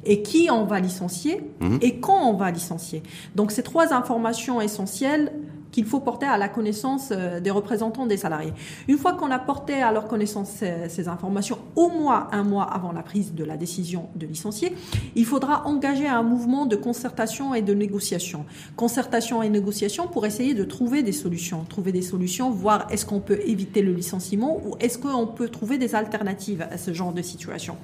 Et 0.05 0.23
qui 0.23 0.49
on 0.51 0.65
va 0.65 0.81
licencier 0.81 1.41
mhm. 1.61 1.79
et 1.81 2.01
quand 2.01 2.29
on 2.29 2.35
va 2.35 2.51
licencier. 2.51 3.03
Donc 3.35 3.53
ces 3.53 3.62
trois 3.62 3.93
informations 3.93 4.61
essentielles 4.61 5.33
qu'il 5.73 5.87
faut 5.87 6.01
porter 6.01 6.27
à 6.27 6.39
la 6.39 6.49
connaissance 6.49 7.09
euh, 7.11 7.41
des 7.41 7.51
représentants 7.51 8.07
des 8.07 8.19
salariés. 8.19 8.53
Une 8.87 8.99
fois 8.99 9.15
qu'on 9.15 9.31
a 9.31 9.39
porté 9.39 9.83
à 9.83 9.91
leur 9.91 10.07
connaissance 10.07 10.63
ces, 10.89 11.09
informations, 11.09 11.59
au 11.75 11.89
moins 11.89 12.29
un 12.31 12.45
mois 12.45 12.65
avant 12.65 12.93
la 12.93 13.03
prise 13.03 13.35
de 13.35 13.43
la 13.43 13.57
décision 13.57 14.09
de 14.15 14.27
licencier, 14.27 14.77
il 15.17 15.25
faudra 15.25 15.67
engager 15.67 16.07
un 16.07 16.23
mouvement 16.23 16.67
de 16.67 16.77
concertation 16.77 17.55
et 17.55 17.63
de 17.63 17.75
négociation. 17.75 18.45
Concertation 18.77 19.43
et 19.43 19.49
négociation 19.49 20.07
pour 20.07 20.27
essayer 20.27 20.55
de 20.55 20.65
trouver 20.65 21.03
des 21.03 21.13
solutions, 21.13 21.65
trouver 21.69 21.91
des 21.91 22.03
solutions, 22.03 22.51
voir 22.51 22.87
est-ce 22.91 23.07
qu'on 23.07 23.21
peut 23.21 23.41
éviter 23.47 23.83
le 23.83 23.93
licenciement 23.93 24.61
ou 24.65 24.77
est-ce 24.79 24.99
qu'on 24.99 25.27
peut 25.27 25.49
trouver 25.49 25.79
des 25.79 25.95
alternatives 25.95 26.67
à 26.71 26.77
ce 26.77 26.93
genre 26.93 27.13
de 27.13 27.23
situation. 27.23 27.77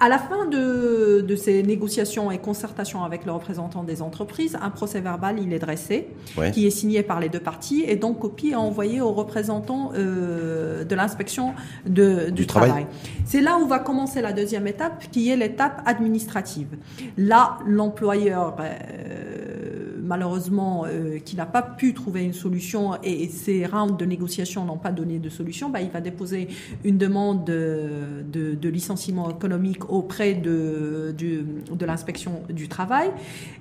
À 0.00 0.08
la 0.08 0.18
fin 0.18 0.46
de, 0.46 1.24
de 1.26 1.36
ces 1.36 1.62
négociations 1.62 2.30
et 2.30 2.38
concertations 2.38 3.04
avec 3.04 3.24
le 3.24 3.32
représentant 3.32 3.84
des 3.84 4.02
entreprises, 4.02 4.58
un 4.60 4.70
procès 4.70 5.00
verbal 5.00 5.38
il 5.40 5.52
est 5.52 5.58
dressé, 5.58 6.08
qui 6.52 6.66
est 6.66 6.70
signé 6.70 7.02
par 7.02 7.11
par 7.12 7.20
les 7.20 7.28
deux 7.28 7.40
parties 7.40 7.84
et 7.86 7.96
donc 7.96 8.20
copie 8.20 8.54
à 8.54 8.60
envoyer 8.60 9.02
aux 9.02 9.12
représentants 9.12 9.92
euh, 9.94 10.82
de 10.82 10.94
l'inspection 10.94 11.52
du, 11.84 12.46
travail. 12.46 12.86
C'est 13.26 13.42
là 13.42 13.58
où 13.58 13.66
va 13.66 13.80
commencer 13.80 14.22
la 14.22 14.32
deuxième 14.32 14.66
étape 14.66 15.04
qui 15.12 15.28
est 15.28 15.36
l'étape 15.36 15.82
administrative. 15.84 16.68
Là, 17.18 17.58
l'employeur 17.66 18.56
euh, 18.60 19.82
malheureusement 20.12 20.84
euh, 20.86 21.18
qui 21.18 21.36
n'a 21.36 21.46
pas 21.46 21.62
pu 21.62 21.94
trouver 21.94 22.22
une 22.22 22.32
solution 22.32 23.00
et, 23.02 23.28
ces 23.28 23.64
rounds 23.64 23.96
de 23.96 24.04
négociation 24.04 24.64
n'ont 24.64 24.76
pas 24.76 24.92
donné 24.92 25.18
de 25.18 25.30
solution, 25.30 25.70
bah, 25.70 25.80
il 25.80 25.90
va 25.90 26.00
déposer 26.00 26.48
une 26.84 26.98
demande 26.98 27.44
de, 27.44 28.22
de, 28.30 28.68
licenciement 28.68 29.30
économique 29.30 29.90
auprès 29.90 30.34
de, 30.34 31.14
de, 31.16 31.86
l'inspection 31.86 32.42
du 32.48 32.68
travail. 32.68 33.08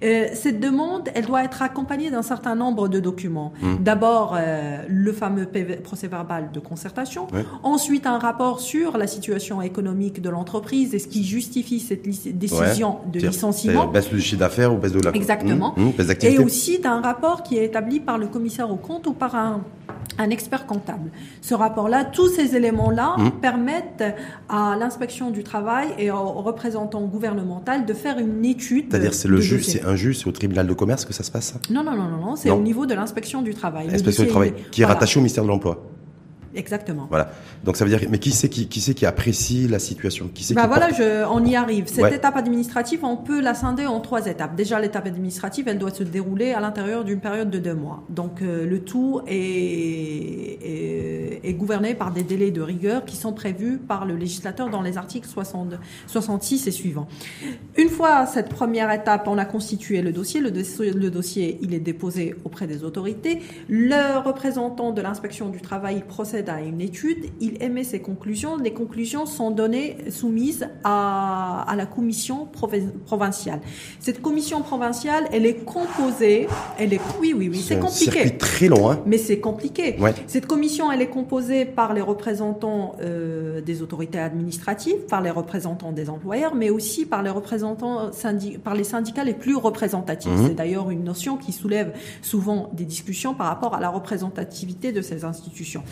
Euh, 0.04 0.28
cette 0.34 0.60
demande, 0.60 1.10
elle 1.16 1.26
doit 1.26 1.44
être 1.44 1.62
accompagnée 1.62 2.12
d'un 2.12 2.22
certain 2.34 2.56
nombre 2.56 2.88
de 2.88 3.00
documents. 3.00 3.41
Mmh. 3.62 3.76
D'abord, 3.80 4.36
euh, 4.38 4.84
le 4.88 5.12
fameux 5.12 5.48
procès 5.84 6.08
verbal 6.08 6.52
de 6.52 6.60
concertation. 6.60 7.28
Ensuite, 7.64 8.06
un 8.06 8.20
rapport 8.20 8.60
sur 8.60 8.98
la 8.98 9.08
situation 9.08 9.62
économique 9.62 10.22
de 10.22 10.30
l'entreprise 10.30 10.94
et 10.94 11.00
ce 11.00 11.08
qui 11.08 11.24
justifie 11.24 11.80
cette 11.80 12.04
décision 12.38 13.00
de 13.12 13.20
licenciement. 13.20 13.88
Baisse 13.88 14.10
du 14.10 14.22
chiffre 14.22 14.40
d'affaires 14.40 14.74
ou 14.74 14.78
baisse 14.78 14.94
de 14.94 15.00
la... 15.00 15.12
Exactement. 15.12 15.74
Mmh. 15.78 15.84
Mmh. 15.84 16.26
Et 16.26 16.40
aussi 16.40 16.80
d'un 16.80 17.02
rapport 17.02 17.44
qui 17.44 17.58
est 17.58 17.66
établi 17.66 18.00
par 18.00 18.18
le 18.18 18.28
commissaire 18.28 18.70
au 18.72 18.76
compte 18.76 19.08
ou 19.08 19.14
par 19.14 19.36
un 19.36 19.62
un 20.18 20.30
expert 20.30 20.66
comptable. 20.66 21.12
Ce 21.42 21.54
rapport-là, 21.54 22.06
tous 22.06 22.28
ces 22.28 22.56
éléments-là 22.56 23.16
Mmh. 23.18 23.32
permettent 23.42 24.04
à 24.50 24.76
l'inspection 24.80 25.32
du 25.32 25.44
travail 25.44 25.90
et 25.98 26.12
aux 26.12 26.42
représentants 26.42 27.02
gouvernemental 27.06 27.86
de 27.86 27.94
faire 27.94 28.18
une 28.20 28.44
étude. 28.46 28.86
C'est-à-dire, 28.90 29.14
c'est 29.14 29.28
le 29.28 29.40
juge, 29.42 29.66
c'est 29.66 29.84
un 29.86 29.96
juge, 29.96 30.20
c'est 30.20 30.28
au 30.28 30.32
tribunal 30.32 30.68
de 30.68 30.74
commerce 30.74 31.06
que 31.06 31.14
ça 31.14 31.24
se 31.24 31.32
passe, 31.32 31.56
Non, 31.70 31.84
non, 31.84 31.92
non, 31.96 32.04
non, 32.10 32.18
non, 32.26 32.36
c'est 32.36 32.50
au 32.52 32.60
niveau 32.62 32.86
de 32.86 32.94
l'inspection 32.94 33.42
du 33.42 33.54
travail. 33.54 33.88
L'inspection 33.90 34.24
du 34.24 34.30
travail, 34.30 34.54
il- 34.58 34.70
qui 34.70 34.82
est 34.82 34.86
voilà, 34.86 34.96
rattachée 34.96 35.20
au 35.20 35.22
ministère 35.22 35.44
de 35.44 35.50
l'Emploi. 35.50 35.84
Exactement. 36.56 37.08
Voilà. 37.10 37.32
Donc 37.64 37.78
ça 37.78 37.86
veut 37.86 37.90
dire, 37.96 38.08
mais 38.10 38.20
qui 38.20 38.32
c'est 38.32 38.50
qui, 38.50 38.68
qui 38.68 38.82
qui 38.94 39.06
apprécie 39.06 39.68
la 39.68 39.80
situation? 39.80 40.30
Qui 40.34 40.44
c'est 40.44 40.54
Bah 40.54 40.64
qui 40.64 40.68
voilà, 40.68 40.88
porte- 40.88 41.00
je, 41.02 41.26
on 41.32 41.46
y 41.46 41.56
arrive. 41.56 41.88
Cette 41.88 42.00
Ouais. 42.04 42.16
étape 42.16 42.36
administrative, 42.36 43.00
on 43.04 43.18
peut 43.18 43.42
la 43.42 43.54
scinder 43.54 43.86
en 43.86 44.00
trois 44.00 44.26
étapes. 44.28 44.56
Déjà, 44.56 44.80
l'étape 44.80 45.06
administrative, 45.06 45.68
elle 45.68 45.78
doit 45.78 45.92
se 45.92 46.04
dérouler 46.04 46.52
à 46.54 46.60
l'intérieur 46.60 47.04
d'une 47.04 47.20
période 47.20 47.50
de 47.50 47.60
deux 47.60 47.74
mois. 47.76 48.04
Donc, 48.10 48.42
euh, 48.42 48.66
le 48.66 48.80
tout 48.82 49.22
est, 49.28 50.58
est, 50.62 51.40
est 51.44 51.54
gouverné 51.54 51.94
par 51.96 52.12
des 52.12 52.24
délais 52.24 52.52
de 52.52 52.62
rigueur 52.62 53.06
qui 53.06 53.16
sont 53.16 53.34
prévus 53.34 53.78
par 53.78 54.06
le 54.06 54.16
législateur 54.16 54.70
dans 54.70 54.82
les 54.82 54.98
articles 54.98 55.28
60 55.28 55.76
66 56.08 56.68
et 56.68 56.72
suivants. 56.72 57.08
Une 57.78 57.90
fois 57.90 58.26
cette 58.26 58.50
première 58.50 58.92
étape, 58.92 59.28
on 59.28 59.38
a 59.38 59.46
constitué 59.46 60.02
le 60.02 60.12
dossier. 60.12 60.42
Le 60.42 60.52
dossier, 60.52 60.92
le 60.92 61.10
dossier 61.10 61.60
il 61.62 61.74
est 61.74 61.80
déposé 61.80 62.36
auprès 62.46 62.68
des 62.68 62.84
autorités. 62.84 63.42
Le 63.70 64.20
représentant 64.20 64.92
de 64.92 65.02
l'inspection 65.02 65.50
du 65.50 65.62
travail 65.62 65.98
il 65.98 66.04
procède 66.42 66.50
à 66.50 66.62
une 66.62 66.82
étude. 66.82 67.26
Il 67.40 67.62
émet 67.64 67.84
ses 67.84 68.00
conclusions. 68.00 68.58
Les 68.58 68.74
conclusions 68.74 69.26
sont 69.26 69.52
données, 69.52 69.98
soumises 70.10 70.68
à, 70.84 71.64
à 71.68 71.76
la 71.76 71.86
commission 71.86 72.48
provi- 72.52 72.88
provinciale. 73.06 73.60
Cette 74.00 74.22
commission 74.22 74.62
provinciale, 74.62 75.28
elle 75.32 75.46
est 75.46 75.64
composée. 75.66 76.48
Elle 76.78 76.94
est, 76.94 77.02
oui, 77.20 77.34
oui, 77.36 77.50
oui, 77.50 77.60
c'est 77.66 77.80
compliqué. 77.80 78.12
circuit 78.12 78.38
très 78.38 78.68
long, 78.68 78.90
hein 78.92 79.00
Mais 79.06 79.18
c'est 79.18 79.40
compliqué. 79.40 79.96
Ouais. 80.00 80.14
Cette 80.28 80.46
commission, 80.48 80.92
elle 80.92 81.02
est 81.02 81.10
composée 81.10 81.66
par 81.66 81.94
les 81.94 82.02
représentants 82.02 82.96
euh, 83.02 83.62
des 83.62 83.82
autorités 83.82 84.20
administratives, 84.20 85.06
par 85.10 85.22
les 85.22 85.30
représentants 85.32 85.92
des 85.92 86.10
employeurs, 86.10 86.56
mais 86.56 86.70
aussi 86.70 87.06
par 87.06 87.24
les 87.24 87.30
représentants 87.30 88.10
par 88.64 88.76
les 88.76 88.84
syndicats 88.84 89.24
les 89.24 89.34
plus 89.34 89.56
représentatifs. 89.56 90.32
Mhm. 90.32 90.48
C'est 90.48 90.56
d'ailleurs 90.56 90.90
une 90.90 91.04
notion 91.04 91.38
qui 91.38 91.52
soulève 91.52 91.94
souvent 92.22 92.70
des 92.74 92.86
discussions 92.86 93.34
par 93.34 93.48
rapport 93.48 93.74
à 93.76 93.80
la 93.80 93.90
représentativité 93.90 94.92
de 94.92 95.02
ces 95.02 95.26
institutions. 95.26 95.84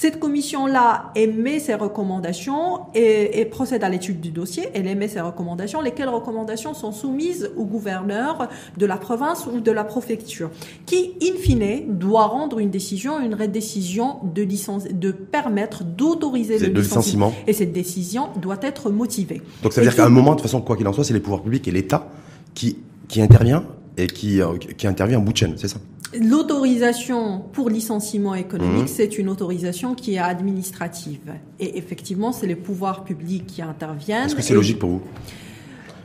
Cette 0.00 0.20
commission-là 0.20 1.10
émet 1.16 1.58
ses 1.58 1.74
recommandations 1.74 2.82
et, 2.94 3.40
et 3.40 3.44
procède 3.44 3.82
à 3.82 3.88
l'étude 3.88 4.20
du 4.20 4.30
dossier. 4.30 4.68
Elle 4.72 4.86
émet 4.86 5.08
ses 5.08 5.20
recommandations, 5.20 5.80
lesquelles 5.80 6.08
recommandations 6.08 6.72
sont 6.72 6.92
soumises 6.92 7.50
au 7.56 7.64
gouverneur 7.64 8.48
de 8.76 8.86
la 8.86 8.96
province 8.96 9.48
ou 9.52 9.58
de 9.58 9.72
la 9.72 9.82
préfecture, 9.82 10.52
qui, 10.86 11.14
in 11.20 11.36
fine, 11.36 11.98
doit 11.98 12.26
rendre 12.26 12.60
une 12.60 12.70
décision, 12.70 13.18
une 13.18 13.34
décision 13.48 14.18
de 14.22 14.42
licence, 14.42 14.84
de 14.84 15.10
permettre 15.10 15.82
d'autoriser 15.82 16.60
le 16.60 16.68
de 16.68 16.80
licenciement. 16.80 17.34
Et 17.48 17.52
cette 17.52 17.72
décision 17.72 18.28
doit 18.40 18.60
être 18.62 18.92
motivée. 18.92 19.42
Donc 19.64 19.72
ça 19.72 19.80
veut 19.80 19.88
Et 19.88 19.90
dire 19.90 19.96
qu'à 19.96 20.06
un 20.06 20.10
moment, 20.10 20.30
de 20.30 20.36
toute 20.36 20.42
façon, 20.42 20.60
quoi 20.60 20.76
qu'il 20.76 20.86
en 20.86 20.92
soit, 20.92 21.02
c'est 21.02 21.12
les 21.12 21.18
pouvoirs 21.18 21.42
publics 21.42 21.66
et 21.66 21.72
l'État 21.72 22.06
qui, 22.54 22.78
qui 23.08 23.20
intervient 23.20 23.64
et 23.96 24.06
qui, 24.06 24.40
euh, 24.40 24.58
qui 24.58 24.86
intervient 24.86 25.18
en 25.18 25.22
bout 25.22 25.32
de 25.32 25.38
chaîne, 25.38 25.54
c'est 25.56 25.66
ça? 25.66 25.78
L'autorisation 26.18 27.40
pour 27.52 27.68
licenciement 27.68 28.34
économique, 28.34 28.82
Mhm. 28.82 28.88
c'est 28.88 29.18
une 29.18 29.28
autorisation 29.28 29.94
qui 29.94 30.14
est 30.14 30.18
administrative. 30.18 31.34
Et 31.60 31.76
effectivement, 31.78 32.32
c'est 32.32 32.46
les 32.46 32.56
pouvoirs 32.56 33.04
publics 33.04 33.46
qui 33.46 33.60
interviennent. 33.62 34.26
Est-ce 34.26 34.34
que 34.34 34.42
c'est 34.42 34.54
logique 34.54 34.78
pour 34.78 34.90
vous? 34.90 35.02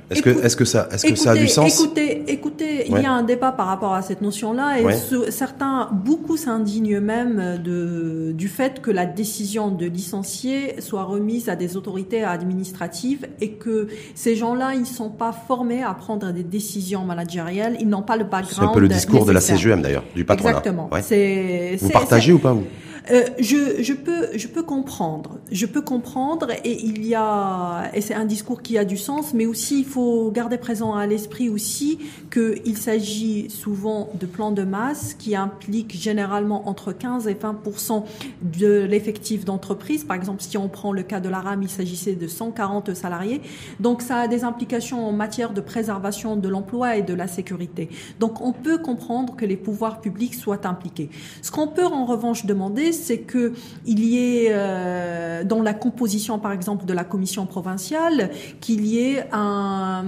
Est-ce 0.10 0.22
que, 0.22 0.30
est-ce 0.30 0.56
que 0.56 0.66
ça, 0.66 0.88
est-ce 0.92 1.06
que 1.08 1.16
ça 1.16 1.32
a 1.32 1.36
du 1.36 1.48
sens 1.48 1.80
Écoutez, 1.82 2.24
écoutez, 2.28 2.86
il 2.88 3.02
y 3.02 3.06
a 3.06 3.12
un 3.12 3.24
débat 3.24 3.52
par 3.52 3.68
rapport 3.68 3.94
à 3.94 4.02
cette 4.02 4.22
notion-là 4.22 4.80
et 4.80 4.84
Ouais. 4.86 4.96
ce- 4.98 5.32
certains, 5.32 5.90
beaucoup 5.92 6.38
s'indignent 6.38 7.00
même 7.00 7.60
de, 7.64 8.32
du 8.34 8.48
fait 8.48 8.82
que 8.82 8.92
la 8.92 9.06
décision 9.06 9.70
de 9.70 9.86
licencier 9.86 10.76
soit 10.82 11.04
remise 11.04 11.50
à 11.50 11.56
des 11.56 11.78
autorités 11.78 12.24
administratives 12.24 13.28
et 13.42 13.52
que 13.54 13.88
ces 14.16 14.36
gens-là, 14.36 14.74
ils 14.76 14.86
sont 14.86 15.10
pas 15.10 15.32
formés 15.32 15.84
à 15.84 15.94
prendre 15.94 16.32
des 16.32 16.44
décisions 16.44 17.04
managériales, 17.06 17.78
ils 17.80 17.88
n'ont 17.90 18.02
pas 18.04 18.18
le 18.18 18.24
background. 18.26 18.54
C'est 18.56 18.62
un 18.64 18.68
peu 18.74 18.80
le 18.82 18.88
discours 18.90 19.26
de 19.26 19.32
la. 19.32 19.42
CGM 19.42 19.82
d'ailleurs, 19.82 20.04
du 20.16 20.26
patronat. 20.26 20.50
Exactement. 20.58 20.90
Ouais. 20.92 21.02
C'est, 21.02 21.78
Vous 21.82 21.90
partagez 21.90 22.34
ou 22.34 22.40
pas 22.40 22.54
vous? 22.54 22.66
Euh, 23.12 23.26
je, 23.38 23.84
je 23.84 23.94
peux 23.94 24.30
je 24.38 24.48
peux 24.48 24.64
comprendre. 24.64 25.40
Je 25.52 25.66
peux 25.66 25.82
comprendre 25.82 26.52
et 26.64 26.82
il 26.86 27.06
y 27.06 27.16
a 27.16 27.92
et 27.94 28.00
c'est 28.00 28.14
un 28.14 28.24
discours 28.26 28.62
qui 28.62 28.78
a 28.78 28.86
du 28.86 28.98
sens 28.98 29.34
mais 29.34 29.46
aussi 29.46 29.80
il 29.80 29.86
faut 29.86 30.32
garder 30.32 30.58
présent 30.58 30.94
à 30.96 31.06
l'esprit 31.06 31.50
aussi 31.50 32.00
que 32.30 32.56
il 32.66 32.78
s'agit 32.78 33.50
souvent 33.50 34.10
de 34.14 34.26
plans 34.26 34.52
de 34.52 34.64
masse 34.64 35.16
qui 35.16 35.36
impliquent 35.36 35.94
généralement 36.00 36.70
entre 36.70 36.94
15 36.94 37.28
et 37.28 37.34
20% 37.34 38.04
de 38.42 38.84
l'effectif 38.84 39.44
d'entreprise. 39.44 40.06
Par 40.06 40.16
exemple 40.16 40.42
si 40.42 40.58
on 40.58 40.70
prend 40.70 40.94
le 40.94 41.04
cas 41.04 41.20
de 41.20 41.28
la 41.28 41.42
RAM 41.42 41.62
il 41.62 41.70
s'agissait 41.70 42.16
de 42.16 42.28
140 42.28 42.94
salariés. 42.94 43.42
Donc 43.82 44.02
ça 44.02 44.18
a 44.18 44.28
des 44.30 44.46
implications 44.46 45.06
en 45.06 45.12
matière 45.12 45.54
de 45.54 45.62
préservation 45.62 46.38
de 46.38 46.48
l'emploi 46.48 46.96
et 46.96 47.02
de 47.02 47.14
la 47.14 47.28
sécurité. 47.28 47.90
Donc 48.22 48.40
on 48.40 48.54
peut 48.54 48.78
comprendre 48.78 49.36
que 49.36 49.46
les 49.46 49.58
pouvoirs 49.58 50.00
publics 50.00 50.36
soient 50.36 50.66
impliqués. 50.66 51.10
Ce 51.42 51.52
qu'on 51.52 51.68
peut 51.68 51.86
en 51.86 52.06
revanche 52.06 52.46
demander, 52.46 52.93
c'est 52.94 53.18
que 53.20 53.54
il 53.86 54.04
y 54.04 54.18
ait 54.20 54.48
euh, 54.52 55.44
dans 55.44 55.62
la 55.62 55.74
composition, 55.74 56.40
par 56.40 56.52
exemple, 56.52 56.86
de 56.86 56.94
la 56.94 57.04
commission 57.04 57.46
provinciale, 57.46 58.30
qu'il 58.62 58.86
y 58.86 59.00
ait 59.00 59.26
un, 59.32 60.06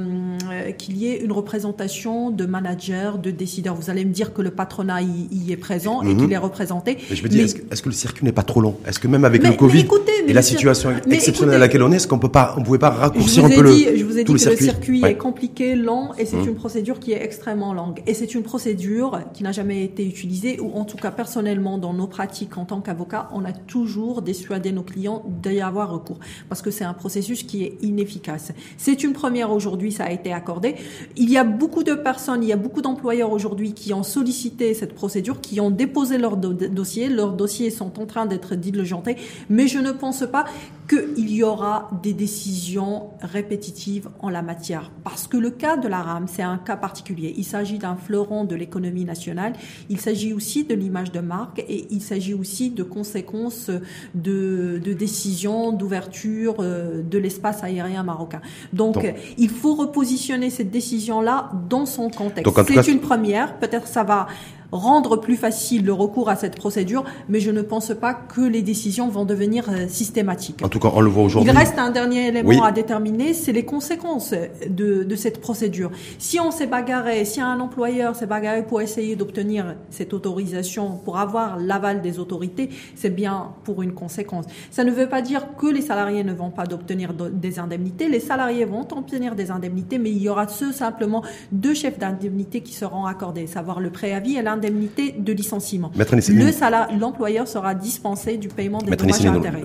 euh, 0.52 0.71
qu'il 0.71 0.98
y 0.98 1.08
ait 1.08 1.17
une 1.17 1.32
représentation 1.32 2.30
de 2.32 2.45
managers, 2.45 3.12
de 3.21 3.32
décideurs. 3.32 3.76
Vous 3.76 3.89
allez 3.89 4.06
me 4.06 4.12
dire 4.13 4.34
que 4.34 4.41
le 4.41 4.52
patronat 4.52 5.02
y, 5.02 5.28
y 5.32 5.52
est 5.52 5.58
présent 5.58 6.02
et 6.02 6.13
Mhm. 6.13 6.17
qu'il 6.21 6.34
est 6.34 6.38
représenté. 6.38 6.98
Mais 7.10 7.15
je 7.15 7.24
me 7.24 7.30
dis, 7.30 7.41
est-ce 7.41 7.82
que, 7.82 7.89
le 7.89 7.93
circuit 7.95 8.26
n'est 8.26 8.32
pas 8.32 8.43
trop 8.43 8.62
long? 8.62 8.76
Est-ce 8.88 9.00
que 9.00 9.08
même 9.08 9.26
avec 9.26 9.43
Mais- 9.43 9.50
le 9.50 9.56
Covid 9.56 9.80
écoutez, 9.80 10.12
et 10.28 10.34
la 10.34 10.41
situation 10.41 10.89
exceptionnelle 10.91 11.36
écoutez- 11.36 11.56
à 11.56 11.60
laquelle 11.60 11.84
on 11.84 11.91
est, 11.91 11.95
est-ce 11.98 12.08
qu'on 12.08 12.19
peut 12.19 12.30
pas, 12.30 12.56
on 12.58 12.63
pouvait 12.63 12.78
pas 12.80 12.89
raccourcir 12.91 13.45
un 13.45 13.50
peu 13.50 13.63
dit, 13.71 13.86
le, 13.86 13.98
je 13.98 14.04
vous 14.06 14.17
ai 14.17 14.24
tout 14.24 14.34
dit 14.36 14.43
le 14.45 14.52
que 14.52 14.56
circuit 14.56 14.65
le 14.65 14.71
circuit 14.71 15.02
Ouais. 15.04 15.12
est 15.12 15.17
compliqué, 15.17 15.76
lent, 15.76 16.12
et 16.17 16.26
c'est 16.26 16.38
Mhm. 16.38 16.48
une 16.50 16.56
procédure 16.56 17.00
qui 17.00 17.12
est 17.13 17.24
extrêmement 17.24 17.74
longue. 17.74 18.02
Et 18.08 18.13
c'est 18.13 18.34
une 18.34 18.43
procédure 18.43 19.19
qui 19.34 19.43
n'a 19.43 19.52
jamais 19.52 19.84
été 19.84 20.06
utilisée, 20.06 20.60
ou 20.60 20.71
en 20.76 20.86
tout 20.86 20.98
cas 20.98 21.12
personnellement 21.12 21.78
dans 21.78 21.93
nos 21.93 22.08
pratiques 22.08 22.58
en 22.58 22.65
tant 22.65 22.74
qu'avocat, 22.81 23.29
on 23.33 23.45
a 23.45 23.53
toujours 23.53 24.21
dissuadé 24.21 24.71
nos 24.71 24.83
clients 24.83 25.23
d'y 25.43 25.61
avoir 25.61 25.91
recours, 25.91 26.19
parce 26.49 26.61
que 26.61 26.71
c'est 26.71 26.83
un 26.83 26.93
processus 26.93 27.43
qui 27.43 27.63
est 27.63 27.77
inefficace. 27.81 28.51
C'est 28.77 29.03
une 29.03 29.13
première 29.13 29.51
aujourd'hui, 29.51 29.91
ça 29.91 30.05
a 30.05 30.11
été 30.11 30.31
accordé. 30.33 30.75
Il 31.15 31.29
y 31.29 31.38
a 31.38 31.43
beaucoup 31.43 31.83
de 31.83 31.93
personnes, 31.93 32.43
il 32.43 32.49
y 32.49 32.53
a 32.53 32.57
beaucoup 32.57 32.81
d'employeurs 32.81 33.31
aujourd'hui 33.31 33.73
qui 33.73 33.93
ont 33.93 34.03
sollicité 34.03 34.73
cette 34.73 34.95
procédure, 34.95 35.41
qui 35.41 35.59
ont 35.59 35.71
déposé 35.71 36.17
leur 36.17 36.38
do- 36.38 36.53
dossier, 36.53 37.09
leurs 37.09 37.33
dossiers 37.33 37.69
sont 37.69 37.99
en 37.99 38.05
train 38.05 38.25
d'être 38.25 38.55
diligentés, 38.55 39.17
mais 39.49 39.67
je 39.67 39.79
ne 39.79 39.91
pense 39.91 40.23
pas 40.31 40.45
qu'il 40.88 41.30
y 41.30 41.43
aura 41.43 41.89
des 42.04 42.13
décisions 42.13 43.10
répétitives 43.21 44.10
en 44.19 44.30
la 44.30 44.41
matière. 44.41 44.91
Parce 45.04 45.28
que 45.28 45.38
le 45.38 45.50
cas 45.50 45.78
de 45.78 45.88
la 45.88 46.02
RAM, 46.02 46.28
c'est 46.28 46.43
un 46.43 46.58
cas 46.58 46.76
particulier. 46.78 47.34
Il 47.38 47.43
s'agit 47.43 47.78
d'un 47.80 47.95
fleuron 47.95 48.43
de 48.45 48.56
l'économie 48.56 49.06
nationale. 49.06 49.54
Il 49.89 50.00
s'agit 50.00 50.34
aussi 50.34 50.63
de 50.63 50.76
l'image 50.76 51.12
de 51.12 51.19
marque 51.19 51.60
et 51.60 51.88
il 51.89 52.02
s'agit 52.02 52.34
aussi 52.34 52.69
de 52.69 52.84
conséquences 52.84 53.69
de, 54.13 54.80
de 54.84 54.93
décisions 54.93 55.71
d'ouverture 55.71 56.56
euh, 56.60 57.02
de 57.02 57.17
l'espace 57.17 57.63
aérien 57.63 58.04
marocain. 58.04 58.41
Donc, 58.74 58.95
Donc- 58.95 59.13
il 59.38 59.50
faut 59.50 59.76
repositionner 59.76 60.50
cette 60.50 60.71
décision-là 60.71 61.52
dans 61.69 61.86
son 61.86 62.10
contexte. 62.10 62.54
C'est 62.67 62.91
une 62.91 63.00
première. 63.00 63.58
Peut-être 63.58 63.88
ça 63.88 64.04
va 64.04 64.28
rendre 64.71 65.17
plus 65.17 65.36
facile 65.36 65.86
le 65.86 65.93
recours 65.93 66.30
à 66.30 66.36
cette 66.36 66.56
procédure, 66.56 67.04
mais 67.30 67.39
je 67.39 67.51
ne 67.51 67.62
pense 67.62 67.93
pas 67.99 68.13
que 68.13 68.41
les 68.41 68.62
décisions 68.62 69.08
vont 69.10 69.25
devenir 69.25 69.69
euh, 69.69 69.88
systématiques. 69.88 70.62
En 70.63 70.69
tout 70.69 70.80
cas, 70.80 70.89
on 70.93 71.01
le 71.01 71.10
voit 71.10 71.23
aujourd'hui. 71.23 71.51
Il 71.51 71.58
reste 71.58 71.78
un 71.80 71.91
dernier 71.91 72.28
élément 72.28 72.49
Oui. 72.49 72.60
à 72.63 72.71
déterminer, 72.71 73.34
c'est 73.34 73.51
les 73.51 73.65
conséquences 73.65 74.34
de, 74.69 75.04
de 75.04 75.15
cette 75.15 75.39
procédure. 75.41 75.91
Si 76.19 76.39
on 76.39 76.51
s'est 76.51 76.67
bagarré, 76.67 77.25
si 77.25 77.41
un 77.41 77.60
employeur 77.60 78.15
s'est 78.15 78.25
bagarré 78.25 78.63
pour 78.65 78.82
essayer 78.82 79.15
d'obtenir 79.15 79.75
cette 79.89 80.13
autorisation, 80.13 80.91
pour 81.04 81.17
avoir 81.17 81.58
l'aval 81.60 82.01
des 82.01 82.19
autorités, 82.19 82.69
c'est 82.95 83.10
bien 83.10 83.51
pour 83.63 83.82
une 83.82 83.93
conséquence. 83.93 84.45
Ça 84.71 84.84
ne 84.84 84.91
veut 84.91 85.08
pas 85.08 85.21
dire 85.21 85.56
que 85.58 85.67
les 85.67 85.82
salariés 85.82 86.23
ne 86.23 86.34
vont 86.34 86.49
pas 86.51 86.65
d'obtenir 86.65 87.13
do- 87.13 87.30
des 87.30 87.60
indemnités. 87.60 88.10
Les 88.10 88.19
salariés 88.19 88.65
vont 88.65 88.88
obtenir 88.95 89.36
des 89.36 89.51
indemnités, 89.51 89.97
mais 89.97 90.12
il 90.12 90.21
y 90.21 90.30
aura 90.30 90.47
ce 90.47 90.71
simplement 90.71 91.23
deux 91.51 91.73
chefs 91.73 91.97
d'indemnité 91.99 92.62
qui 92.62 92.73
seront 92.73 93.06
accordés, 93.06 93.47
savoir 93.47 93.80
le 93.80 93.89
préavis 93.89 94.36
et 94.38 94.41
l'indemnité 94.55 95.13
de 95.17 95.33
licenciement. 95.33 95.91
Le 95.97 96.99
l'employeur 96.99 97.47
sera 97.47 97.75
dispensé 97.75 98.37
du 98.37 98.47
paiement 98.47 98.79
des 98.79 98.95
dommages 98.95 99.23
et 99.25 99.27
intérêts. 99.27 99.63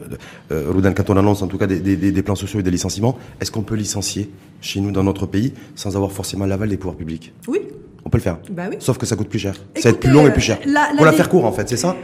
euh, 0.50 0.54
euh, 0.68 0.72
Roudan, 0.72 0.92
quand 0.94 1.08
on 1.10 1.16
annonce 1.16 1.42
en 1.42 1.46
tout 1.46 1.58
cas 1.58 1.66
des, 1.66 1.80
des- 1.80 1.96
des- 1.96 2.12
des 2.12 2.22
plans 2.22 2.34
sociaux 2.34 2.60
et 2.60 2.62
des 2.62 2.70
licenciements, 2.70 3.16
est-ce 3.40 3.50
qu'on 3.50 3.62
peut 3.62 3.74
licencier 3.76 4.30
chez 4.60 4.80
nous 4.80 4.90
dans 4.92 5.02
notre 5.04 5.26
pays 5.26 5.54
sans 5.74 5.96
avoir 5.96 6.12
forcément 6.12 6.46
l'aval 6.46 6.68
des 6.68 6.76
pouvoirs 6.76 6.96
publics? 6.96 7.32
Oui, 7.48 7.60
On 8.04 8.10
peut 8.10 8.18
le 8.18 8.22
faire. 8.22 8.38
bah 8.50 8.64
oui. 8.70 8.76
Sauf 8.80 8.98
que 8.98 9.06
ça 9.06 9.16
coûte 9.16 9.28
plus 9.28 9.38
cher. 9.38 9.54
ça 9.76 9.88
va 9.88 9.90
être 9.90 10.00
plus 10.00 10.10
long 10.10 10.26
et 10.26 10.32
plus 10.32 10.40
cher. 10.42 10.58
la- 10.66 10.88
la 10.90 10.96
Pour 10.96 11.06
la 11.06 11.12
faire 11.12 11.28
court 11.28 11.44
en 11.44 11.52
fait, 11.52 11.68
c'est 11.68 11.76
ça? 11.76 11.96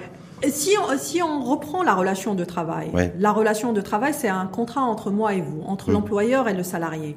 Si 0.49 0.71
on, 0.79 0.99
si 0.99 1.23
on 1.23 1.43
reprend 1.43 1.83
la 1.83 1.95
relation 1.95 2.35
de 2.35 2.45
travail, 2.45 2.89
Ouais. 2.93 3.13
la 3.19 3.33
relation 3.33 3.73
de 3.73 3.81
travail, 3.81 4.13
c'est 4.15 4.29
un 4.29 4.47
contrat 4.47 4.83
entre 4.83 5.11
moi 5.11 5.33
et 5.35 5.41
vous, 5.41 5.63
entre 5.67 5.89
Mm. 5.91 5.93
l'employeur 5.95 6.49
et 6.49 6.55
le 6.55 6.63
salarié. 6.63 7.17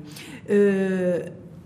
Euh, 0.49 1.19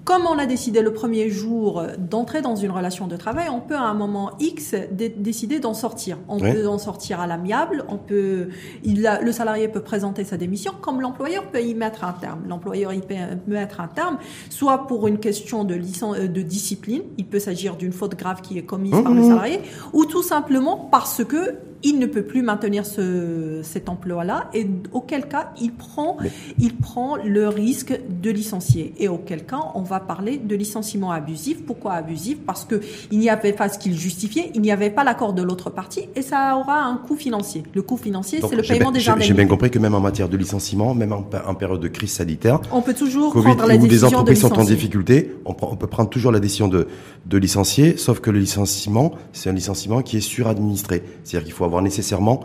Comme 0.05 0.25
on 0.25 0.37
a 0.37 0.45
décidé 0.45 0.81
le 0.81 0.91
premier 0.91 1.29
jour 1.29 1.83
d'entrer 1.97 2.41
dans 2.41 2.55
une 2.55 2.71
relation 2.71 3.07
de 3.07 3.15
travail, 3.15 3.47
on 3.49 3.61
peut 3.61 3.75
à 3.75 3.83
un 3.83 3.93
moment 3.93 4.31
X 4.39 4.75
décider 4.89 5.59
d'en 5.59 5.73
sortir. 5.73 6.17
On 6.27 6.39
peut 6.39 6.67
en 6.67 6.77
sortir 6.77 7.21
à 7.21 7.27
l'amiable, 7.27 7.85
on 7.87 7.97
peut, 7.97 8.49
il 8.83 9.07
a, 9.07 9.21
le 9.21 9.31
salarié 9.31 9.69
peut 9.69 9.81
présenter 9.81 10.25
sa 10.25 10.35
démission, 10.35 10.73
comme 10.81 10.99
l'employeur 10.99 11.45
peut 11.45 11.61
y 11.61 11.73
mettre 11.73 12.03
un 12.03 12.11
terme. 12.13 12.41
L'employeur 12.47 12.91
y 12.93 12.99
peut 12.99 13.15
mettre 13.47 13.79
un 13.79 13.87
terme, 13.87 14.17
soit 14.49 14.87
pour 14.87 15.07
une 15.07 15.19
question 15.19 15.63
de, 15.63 15.75
licence, 15.75 16.17
de 16.17 16.41
discipline, 16.41 17.03
il 17.17 17.25
peut 17.25 17.39
s'agir 17.39 17.77
d'une 17.77 17.93
faute 17.93 18.15
grave 18.15 18.41
qui 18.41 18.57
est 18.57 18.63
commise 18.63 19.01
par 19.03 19.13
le 19.13 19.21
mmh. 19.21 19.29
salarié, 19.29 19.61
ou 19.93 20.05
tout 20.05 20.23
simplement 20.23 20.89
parce 20.91 21.23
que 21.23 21.57
il 21.83 21.99
ne 21.99 22.05
peut 22.05 22.23
plus 22.23 22.41
maintenir 22.41 22.85
ce, 22.85 23.59
cet 23.63 23.89
emploi-là 23.89 24.49
et 24.53 24.67
auquel 24.91 25.27
cas 25.27 25.51
il 25.61 25.73
prend, 25.73 26.17
il 26.59 26.75
prend 26.75 27.17
le 27.17 27.47
risque 27.49 27.99
de 28.21 28.29
licencier. 28.31 28.93
Et 28.97 29.07
auquel 29.07 29.45
cas 29.45 29.71
on 29.75 29.81
va 29.81 29.99
parler 29.99 30.37
de 30.37 30.55
licenciement 30.55 31.11
abusif. 31.11 31.65
Pourquoi 31.65 31.93
abusif? 31.93 32.39
Parce 32.45 32.65
que 32.65 32.81
il 33.11 33.19
n'y 33.19 33.29
avait 33.29 33.53
pas 33.53 33.69
ce 33.69 33.77
qu'il 33.77 33.97
justifiait, 33.97 34.51
il 34.55 34.61
n'y 34.61 34.71
avait 34.71 34.89
pas 34.89 35.03
l'accord 35.03 35.33
de 35.33 35.41
l'autre 35.41 35.69
partie 35.69 36.07
et 36.15 36.21
ça 36.21 36.57
aura 36.57 36.83
un 36.83 36.97
coût 36.97 37.15
financier. 37.15 37.63
Le 37.73 37.81
coût 37.81 37.97
financier, 37.97 38.39
c'est 38.47 38.55
le 38.55 38.61
paiement 38.63 38.91
des 38.91 39.07
indemnités. 39.07 39.27
J'ai 39.27 39.33
bien 39.33 39.47
compris 39.47 39.69
que 39.69 39.79
même 39.79 39.95
en 39.95 39.99
matière 39.99 40.29
de 40.29 40.37
licenciement, 40.37 40.93
même 40.95 41.11
en, 41.13 41.23
période 41.55 41.81
de 41.81 41.87
crise 41.87 42.11
sanitaire, 42.11 42.59
on 42.71 42.81
peut 42.81 42.93
toujours 42.93 43.33
prendre 43.33 43.65
la 43.65 43.77
décision 43.77 44.09
des 44.09 44.15
entreprises 44.15 44.41
sont 44.41 44.59
en 44.59 44.63
difficulté, 44.63 45.35
on, 45.45 45.55
on, 45.61 45.75
peut 45.75 45.87
prendre 45.87 46.09
toujours 46.09 46.31
la 46.31 46.39
décision 46.39 46.67
de, 46.67 46.87
de 47.25 47.37
licencier, 47.37 47.97
sauf 47.97 48.19
que 48.19 48.29
le 48.31 48.39
licenciement, 48.39 49.13
c'est 49.31 49.49
un 49.49 49.53
licenciement 49.53 50.01
qui 50.01 50.17
est 50.17 50.21
suradministré. 50.21 51.03
C'est-à-dire 51.23 51.45
qu'il 51.45 51.53
faut 51.53 51.65
avoir 51.65 51.72
nécessairement 51.81 52.41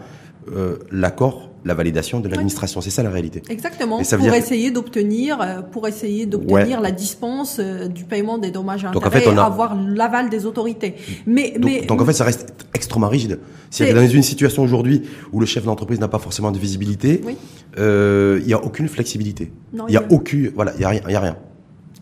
euh, 0.52 0.76
l'accord, 0.90 1.50
la 1.64 1.74
validation 1.74 2.20
de 2.20 2.28
l'administration. 2.28 2.80
C'est 2.80 2.90
ça 2.90 3.02
la 3.02 3.10
réalité. 3.10 3.42
Exactement. 3.50 3.98
pour, 3.98 4.34
essayer 4.34 4.70
d'obtenir, 4.70 5.40
euh, 5.40 5.62
pour 5.62 5.88
essayer 5.88 6.26
d'obtenir 6.26 6.80
la 6.80 6.90
dispense 6.90 7.58
euh, 7.58 7.88
du 7.88 8.04
paiement 8.04 8.38
des 8.38 8.50
dommages 8.50 8.84
à 8.84 8.90
intérêts 8.90 9.24
et 9.24 9.38
avoir 9.38 9.74
l'aval 9.74 10.30
des 10.30 10.46
autorités. 10.46 10.94
Mais 11.26 11.52
donc, 11.52 11.64
mais 11.64 11.80
donc 11.82 12.00
en 12.00 12.06
fait, 12.06 12.12
ça 12.12 12.24
reste 12.24 12.54
extrêmement 12.72 13.08
rigide. 13.08 13.40
Si 13.70 13.84
dans 13.92 14.06
une 14.06 14.22
situation 14.22 14.62
aujourd'hui 14.62 15.02
où 15.32 15.40
le 15.40 15.46
chef 15.46 15.64
d'entreprise 15.64 16.00
n'a 16.00 16.08
pas 16.08 16.20
forcément 16.20 16.52
de 16.52 16.58
visibilité, 16.58 17.20
il 17.76 18.44
n'y 18.46 18.54
a 18.54 18.64
aucune 18.64 18.88
flexibilité. 18.88 19.52
Il 19.74 19.90
n'y 19.90 19.96
a, 19.96 20.04
aucune, 20.10 20.50
voilà, 20.54 20.72
il 20.76 20.80
y 20.80 20.84
a 20.84 20.88
rien, 20.88 21.02
il 21.06 21.12
y 21.12 21.16
a 21.16 21.20
rien. 21.20 21.36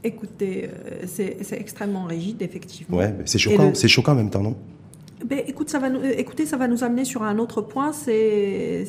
Écoutez, 0.04 0.70
c'est 1.06 1.38
extrêmement 1.52 2.04
rigide, 2.04 2.42
effectivement. 2.42 2.98
Ouais, 2.98 3.14
c'est 3.24 3.38
choquant, 3.38 3.72
c'est 3.74 3.88
choquant 3.88 4.12
en 4.12 4.16
même 4.16 4.30
temps, 4.30 4.42
non? 4.42 4.56
Ben, 5.24 5.40
écoute, 5.46 5.70
ça 5.70 5.78
va 5.78 5.88
nous, 5.88 6.00
euh, 6.00 6.14
écoutez, 6.18 6.44
ça 6.44 6.58
va 6.58 6.68
nous 6.68 6.84
amener 6.84 7.06
sur 7.06 7.22
un 7.22 7.38
autre 7.38 7.62
point, 7.62 7.92
c'est 7.92 8.84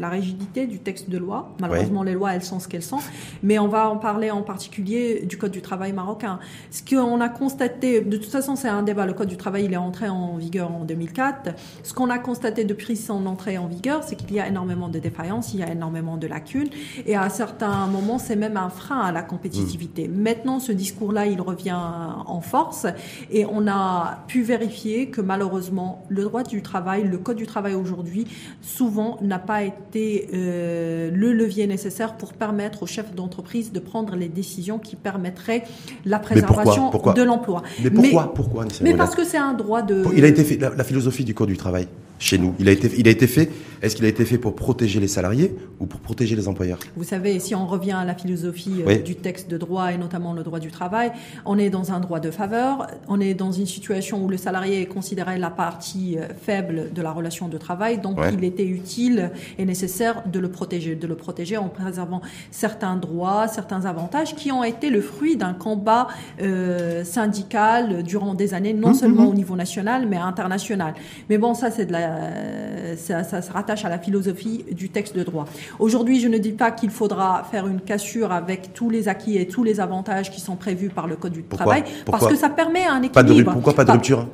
la 0.00 0.08
rigidité 0.08 0.66
du 0.66 0.78
texte 0.78 1.10
de 1.10 1.18
loi. 1.18 1.54
Malheureusement, 1.60 2.02
les 2.02 2.14
lois, 2.14 2.34
elles 2.34 2.42
sont 2.42 2.58
ce 2.58 2.68
qu'elles 2.68 2.82
sont. 2.82 3.00
Mais 3.42 3.58
on 3.58 3.68
va 3.68 3.90
en 3.90 3.98
parler 3.98 4.30
en 4.30 4.42
particulier 4.42 5.26
du 5.26 5.36
Code 5.36 5.50
du 5.50 5.60
travail 5.60 5.92
marocain. 5.92 6.38
Ce 6.70 6.82
qu'on 6.82 7.20
a 7.20 7.28
constaté, 7.28 8.00
de 8.00 8.16
toute 8.16 8.30
façon, 8.30 8.56
c'est 8.56 8.68
un 8.68 8.82
débat. 8.82 9.04
Le 9.04 9.12
Code 9.12 9.28
du 9.28 9.36
travail, 9.36 9.66
il 9.66 9.72
est 9.74 9.76
entré 9.76 10.08
en 10.08 10.36
vigueur 10.36 10.72
en 10.72 10.84
2004. 10.84 11.50
Ce 11.82 11.92
qu'on 11.92 12.08
a 12.08 12.18
constaté 12.18 12.64
depuis 12.64 12.96
son 12.96 13.26
entrée 13.26 13.58
en 13.58 13.66
vigueur, 13.66 14.04
c'est 14.04 14.16
qu'il 14.16 14.32
y 14.32 14.40
a 14.40 14.48
énormément 14.48 14.88
de 14.88 14.98
défaillances, 14.98 15.52
il 15.52 15.60
y 15.60 15.62
a 15.62 15.70
énormément 15.70 16.16
de 16.16 16.26
lacunes. 16.26 16.70
Et 17.04 17.14
à 17.14 17.28
certains 17.28 17.86
moments, 17.88 18.18
c'est 18.18 18.36
même 18.36 18.56
un 18.56 18.70
frein 18.70 19.00
à 19.00 19.12
la 19.12 19.22
compétitivité. 19.22 20.08
Mmh. 20.08 20.22
Maintenant, 20.22 20.60
ce 20.60 20.72
discours-là, 20.72 21.26
il 21.26 21.42
revient 21.42 21.78
en 22.26 22.40
force. 22.40 22.86
Et 23.30 23.44
on 23.44 23.68
a 23.68 24.24
pu 24.28 24.42
vérifier 24.42 25.10
que 25.10 25.20
malheureusement, 25.20 25.41
malheureusement, 25.42 26.04
le 26.08 26.22
droit 26.22 26.42
du 26.44 26.62
travail, 26.62 27.08
le 27.08 27.18
code 27.18 27.36
du 27.36 27.46
travail 27.46 27.74
aujourd'hui, 27.74 28.26
souvent 28.60 29.18
n'a 29.22 29.38
pas 29.38 29.62
été 29.62 30.28
euh, 30.32 31.10
le 31.12 31.32
levier 31.32 31.66
nécessaire 31.66 32.16
pour 32.16 32.32
permettre 32.32 32.84
aux 32.84 32.86
chefs 32.86 33.12
d'entreprise 33.14 33.72
de 33.72 33.80
prendre 33.80 34.14
les 34.14 34.28
décisions 34.28 34.78
qui 34.78 34.94
permettraient 34.94 35.64
la 36.04 36.20
préservation 36.20 36.90
de 36.90 37.22
l'emploi. 37.22 37.62
Mais 37.82 37.90
pourquoi, 37.90 38.34
pourquoi 38.34 38.64
Mais 38.82 38.94
parce 38.94 39.16
que 39.16 39.24
c'est 39.24 39.38
un 39.38 39.54
droit 39.54 39.82
de. 39.82 40.04
Il 40.14 40.24
a 40.24 40.28
été 40.28 40.44
fait 40.44 40.58
la 40.58 40.84
philosophie 40.84 41.24
du 41.24 41.34
code 41.34 41.48
du 41.48 41.56
travail 41.56 41.88
chez 42.22 42.38
nous 42.38 42.54
Il 42.58 42.68
a 42.68 42.72
été, 42.72 42.90
il 42.96 43.08
a 43.08 43.10
été 43.10 43.26
fait. 43.26 43.50
Est-ce 43.82 43.96
qu'il 43.96 44.04
a 44.04 44.08
été 44.08 44.24
fait 44.24 44.38
pour 44.38 44.54
protéger 44.54 45.00
les 45.00 45.08
salariés 45.08 45.56
ou 45.80 45.86
pour 45.86 45.98
protéger 45.98 46.36
les 46.36 46.46
employeurs? 46.46 46.78
Vous 46.96 47.02
savez, 47.02 47.40
si 47.40 47.52
on 47.56 47.66
revient 47.66 47.92
à 47.92 48.04
la 48.04 48.14
philosophie 48.14 48.84
euh, 48.86 48.98
du 48.98 49.16
texte 49.16 49.50
de 49.50 49.58
droit 49.58 49.92
et 49.92 49.98
notamment 49.98 50.34
le 50.34 50.44
droit 50.44 50.60
du 50.60 50.70
travail, 50.70 51.10
on 51.44 51.58
est 51.58 51.68
dans 51.68 51.90
un 51.90 51.98
droit 51.98 52.20
de 52.20 52.30
faveur. 52.30 52.86
On 53.08 53.18
est 53.18 53.34
dans 53.34 53.50
une 53.50 53.66
situation 53.66 54.24
où 54.24 54.28
le 54.28 54.36
salarié 54.36 54.82
est 54.82 54.86
considéré 54.86 55.36
la 55.36 55.50
partie 55.50 56.16
euh, 56.16 56.28
faible 56.40 56.92
de 56.94 57.02
la 57.02 57.10
relation 57.10 57.48
de 57.48 57.58
travail, 57.58 57.98
donc 57.98 58.18
il 58.32 58.44
était 58.44 58.66
utile 58.66 59.32
et 59.58 59.64
nécessaire 59.64 60.22
de 60.26 60.38
le 60.38 60.48
protéger, 60.48 60.94
de 60.94 61.06
le 61.08 61.16
protéger 61.16 61.56
en 61.56 61.68
préservant 61.68 62.22
certains 62.52 62.94
droits, 62.94 63.48
certains 63.48 63.84
avantages 63.84 64.36
qui 64.36 64.52
ont 64.52 64.62
été 64.62 64.90
le 64.90 65.00
fruit 65.00 65.36
d'un 65.36 65.54
combat 65.54 66.06
euh, 66.40 67.02
syndical 67.02 68.04
durant 68.04 68.34
des 68.34 68.54
années, 68.54 68.74
non 68.74 68.90
mmh, 68.90 68.94
seulement 68.94 69.22
mmh, 69.22 69.26
mmh. 69.26 69.30
au 69.30 69.34
niveau 69.34 69.56
national 69.56 70.06
mais 70.08 70.18
international. 70.18 70.94
Mais 71.28 71.38
bon, 71.38 71.54
ça 71.54 71.72
c'est 71.72 71.86
de 71.86 71.92
la 71.92 72.11
euh, 72.20 72.94
ça, 72.96 73.42
se 73.42 73.52
rattache 73.52 73.84
à 73.84 73.88
la 73.88 73.98
philosophie 73.98 74.64
du 74.72 74.88
texte 74.88 75.16
de 75.16 75.22
droit. 75.22 75.46
Aujourd'hui, 75.78 76.20
je 76.20 76.28
ne 76.28 76.38
dis 76.38 76.52
pas 76.52 76.70
qu'il 76.70 76.90
faudra 76.90 77.44
faire 77.50 77.66
une 77.66 77.80
cassure 77.80 78.32
avec 78.32 78.72
tous 78.74 78.90
les 78.90 79.08
acquis 79.08 79.36
et 79.38 79.46
tous 79.46 79.64
les 79.64 79.80
avantages 79.80 80.30
qui 80.30 80.40
sont 80.40 80.56
prévus 80.56 80.88
par 80.88 81.06
le 81.06 81.16
Code 81.16 81.32
du 81.32 81.42
travail, 81.42 81.84
parce 82.06 82.26
que 82.26 82.36
ça 82.36 82.48
permet 82.48 82.86
un 82.86 83.02
équilibre. 83.02 83.52
pourquoi 83.52 83.74
pas 83.74 83.84
de 83.84 83.92
rupture 83.92 84.26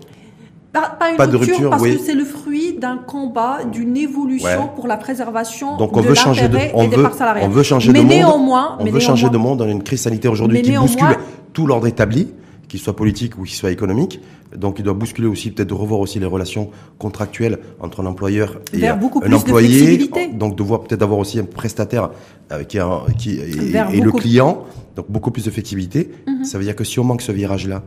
pas, 0.72 1.10
une 1.12 1.36
rupture, 1.36 1.70
parce 1.70 1.82
que 1.82 1.98
c'est 1.98 2.14
le 2.14 2.24
fruit 2.24 2.74
d'un 2.74 2.98
combat, 2.98 3.64
d'une 3.64 3.96
évolution 3.96 4.68
pour 4.74 4.86
la 4.86 4.96
préservation 4.96 5.76
Donc 5.76 5.96
on 5.96 6.02
de 6.02 6.08
veut 6.08 6.14
changer 6.14 6.48
de, 6.48 6.58
on 6.74 6.82
et 6.82 6.88
veut, 6.88 7.04
des 7.04 7.12
salariés. 7.14 7.44
On 7.44 7.48
veut 7.48 7.62
changer 7.62 7.90
mais 7.90 8.02
de 8.02 8.08
néanmoins, 8.08 8.76
monde. 8.78 8.88
On 8.88 8.92
veut 8.92 9.00
changer 9.00 9.28
de 9.28 9.36
monde 9.36 9.58
dans 9.58 9.68
une 9.68 9.82
crise 9.82 10.02
sanitaire 10.02 10.30
aujourd'hui 10.30 10.62
qui 10.62 10.72
bouscule 10.72 11.16
tout 11.52 11.66
l'ordre 11.66 11.86
établi 11.86 12.28
qu'il 12.68 12.78
soit 12.78 12.94
politique 12.94 13.38
ou 13.38 13.44
qu'il 13.44 13.56
soit 13.56 13.70
économique. 13.70 14.20
Donc 14.56 14.78
il 14.78 14.84
doit 14.84 14.94
bousculer 14.94 15.28
aussi, 15.28 15.50
peut-être 15.50 15.68
de 15.68 15.74
revoir 15.74 16.00
aussi 16.00 16.18
les 16.18 16.26
relations 16.26 16.70
contractuelles 16.98 17.58
entre 17.80 18.00
un 18.02 18.06
employeur 18.06 18.61
et 18.72 18.87
un 18.87 18.98
employé. 19.32 20.08
donc 20.32 20.56
de 20.56 20.62
voir 20.62 20.80
peut-être 20.82 21.00
d'avoir 21.00 21.18
aussi 21.18 21.38
un 21.38 21.44
prestataire 21.44 22.11
euh, 22.52 22.64
qui, 22.64 22.78
qui 23.18 23.38
et, 23.38 24.00
le 24.00 24.12
client. 24.12 24.64
Donc 24.96 25.06
beaucoup 25.11 25.30
plus 25.30 25.44
de 25.44 25.50
flexibilité. 25.50 26.11
Mhm. 26.26 26.44
Ça 26.44 26.58
veut 26.58 26.64
dire 26.64 26.74
que 26.74 26.84
si 26.84 26.98
on 26.98 27.04
manque 27.04 27.22
ce 27.22 27.32
virage-là, 27.32 27.82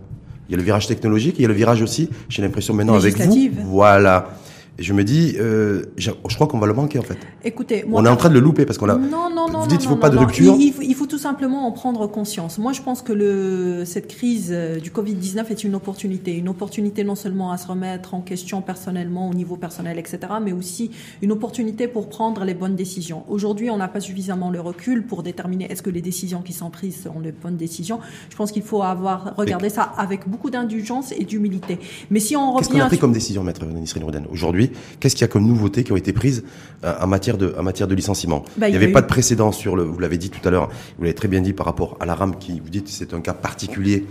il 0.47 0.52
y 0.52 0.56
a 0.56 0.58
le 0.58 0.63
virage 0.63 0.88
technologique, 0.88 1.36
il 1.39 1.43
y 1.43 1.45
a 1.45 1.47
le 1.47 1.54
virage 1.54 1.82
aussi, 1.82 2.10
j'ai 2.30 2.41
l'impression 2.41 2.74
maintenant 2.74 2.95
avec 2.95 3.17
vous. 3.19 3.50
Voilà. 3.65 4.38
Et 4.79 4.84
je 4.84 4.93
me 4.93 5.03
dis, 5.03 5.36
euh, 5.38 5.84
je, 5.97 6.12
crois 6.12 6.47
qu'on 6.47 6.57
va 6.57 6.65
le 6.65 6.73
manquer 6.73 6.97
en 6.97 7.03
fait. 7.03 7.17
Écoutez, 7.43 7.84
on 7.91 8.05
est 8.05 8.10
en 8.10 8.15
train 8.15 8.29
de 8.29 8.34
le 8.34 8.39
louper 8.39 8.65
parce 8.65 8.77
qu'on 8.77 8.88
a. 8.88 8.95
Non, 8.95 9.29
non, 9.29 9.49
non. 9.49 9.60
Vous 9.62 9.67
dites, 9.67 9.84
il 9.84 9.88
faut 9.88 9.97
pas 9.97 10.10
de 10.10 10.17
rupture. 10.17 10.55
Il, 10.57 10.73
il, 10.81 10.95
faut 10.95 11.07
tout 11.07 11.17
simplement 11.17 11.67
en 11.67 11.73
prendre 11.73 12.07
conscience. 12.07 12.57
Moi, 12.57 12.71
je 12.71 12.81
pense 12.81 13.01
que 13.01 13.12
le, 13.12 13.84
cette 13.86 14.07
crise 14.07 14.49
euh, 14.51 14.79
du 14.79 14.89
Covid 14.89 15.13
19 15.13 15.51
est 15.51 15.63
une 15.65 15.75
opportunité, 15.75 16.36
une 16.38 16.47
opportunité 16.47 17.03
non 17.03 17.15
seulement 17.15 17.51
à 17.51 17.57
se 17.57 17.67
remettre 17.67 18.13
en 18.13 18.21
question 18.21 18.62
personnellement, 18.62 19.29
au 19.29 19.34
niveau 19.34 19.57
personnel, 19.57 19.99
etc., 19.99 20.19
mais 20.41 20.53
aussi 20.53 20.91
une 21.21 21.34
opportunité 21.34 21.89
pour 21.89 22.07
prendre 22.07 22.45
les 22.45 22.53
bonnes 22.53 22.75
décisions. 22.75 23.23
Aujourd'hui, 23.27 23.69
on 23.69 23.77
n'a 23.77 23.89
pas 23.89 23.99
suffisamment 23.99 24.51
le 24.51 24.62
recul 24.62 25.05
pour 25.05 25.21
déterminer 25.21 25.69
est-ce 25.69 25.81
que 25.81 25.89
les 25.89 26.01
décisions 26.01 26.41
qui 26.41 26.53
sont 26.53 26.69
prises 26.69 27.03
sont 27.03 27.19
les 27.19 27.34
bonnes 27.34 27.57
décisions. 27.57 27.99
Je 28.29 28.36
pense 28.38 28.53
qu'il 28.53 28.63
faut 28.63 28.84
avoir 28.84 29.36
regardé 29.36 29.67
ça 29.69 29.84
avec 29.97 30.29
beaucoup 30.29 30.49
d'indulgence 30.49 31.12
et 31.12 31.25
d'humilité. 31.25 31.77
Mais 32.10 32.21
si 32.21 32.38
on 32.38 32.53
revient, 32.53 32.67
qu'est-ce 32.67 32.79
qu'on 32.79 32.86
a 32.86 32.88
pris 32.88 32.99
comme 32.99 33.13
décision, 33.13 33.43
maître 33.43 33.65
Nisrine 33.65 34.03
Rouden, 34.03 34.25
aujourd'hui? 34.31 34.61
Qu'est-ce 35.00 35.15
qu'il 35.15 35.21
y 35.21 35.26
a 35.26 35.28
comme 35.28 35.45
nouveautés 35.45 35.84
qui 35.84 35.91
ont 35.91 35.97
été 35.97 36.13
prises 36.13 36.43
euh, 36.84 36.93
en 37.02 37.08
matière 37.08 37.38
de, 37.38 37.54
en 37.58 37.63
matière 37.63 37.88
de 37.88 37.95
licenciement? 37.95 38.43
Bah, 38.58 38.67
Il 38.67 38.71
n'y 38.71 38.78
avait 38.78 38.91
pas 38.91 39.02
de 39.02 39.08
précédent 39.08 39.52
sur 39.52 39.76
le, 39.76 39.84
vous 39.84 40.00
l'avez 40.00 40.17
dit 40.17 40.30
tout 40.30 40.45
à 40.47 40.52
l'heure, 40.52 40.69
vous 40.97 41.04
l'avez 41.04 41.15
très 41.15 41.28
bien 41.28 41.41
dit 41.41 41.54
par 41.54 41.65
rapport 41.65 41.97
à 42.00 42.06
la 42.06 42.15
RAM 42.15 42.36
qui, 42.38 42.60
vous 42.60 42.69
dites, 42.69 42.88
c'est 42.88 43.13
un 43.13 43.21
cas 43.21 43.34
particulier 43.34 44.06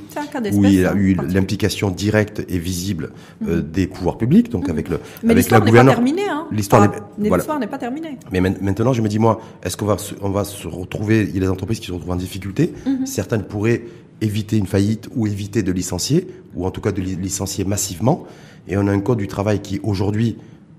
où 0.53 0.65
il 0.65 0.81
y 0.81 0.87
a 0.87 0.95
eu 0.95 1.17
l'implication 1.29 1.91
directe 1.91 2.45
et 2.49 2.59
visible 2.59 3.11
euh, 3.47 3.61
des 3.61 3.87
pouvoirs 3.87 4.19
publics, 4.19 4.51
donc 4.51 4.65
mhm. 4.65 4.71
avec 4.71 4.89
le, 4.89 5.01
Mais 5.23 5.33
avec 5.33 5.51
la 5.51 5.61
gouvernance. 5.61 5.97
Hein. 5.99 6.45
L'histoire 6.51 7.59
n'est 7.59 7.67
pas 7.67 7.79
terminée. 7.79 8.19
Mais 8.33 8.41
maintenant, 8.41 8.93
je 8.93 9.03
me 9.03 9.09
dis 9.09 9.19
moi, 9.19 9.41
est-ce 9.63 9.77
qu'on 9.77 9.87
va, 9.87 9.97
on 10.23 10.31
va 10.31 10.45
se 10.45 10.67
retrouver, 10.67 11.23
il 11.23 11.35
y 11.35 11.39
a 11.39 11.41
des 11.41 11.49
entreprises 11.49 11.81
qui 11.81 11.87
se 11.87 11.93
retrouvent 11.93 12.13
en 12.13 12.17
difficulté, 12.17 12.73
mhm. 12.87 13.07
certaines 13.07 13.45
pourraient 13.45 13.83
éviter 14.21 14.57
une 14.57 14.67
faillite 14.67 15.09
ou 15.15 15.27
éviter 15.27 15.63
de 15.63 15.73
licencier, 15.73 16.27
ou 16.55 16.67
en 16.67 16.71
tout 16.71 16.81
cas 16.81 16.93
de 16.93 17.01
licencier 17.01 17.65
massivement. 17.65 18.27
Et 18.71 18.77
on 18.77 18.87
a 18.87 18.93
un 18.93 19.01
code 19.01 19.19
du 19.19 19.27
travail 19.27 19.61
qui 19.61 19.81
aujourd'hui 19.83 20.37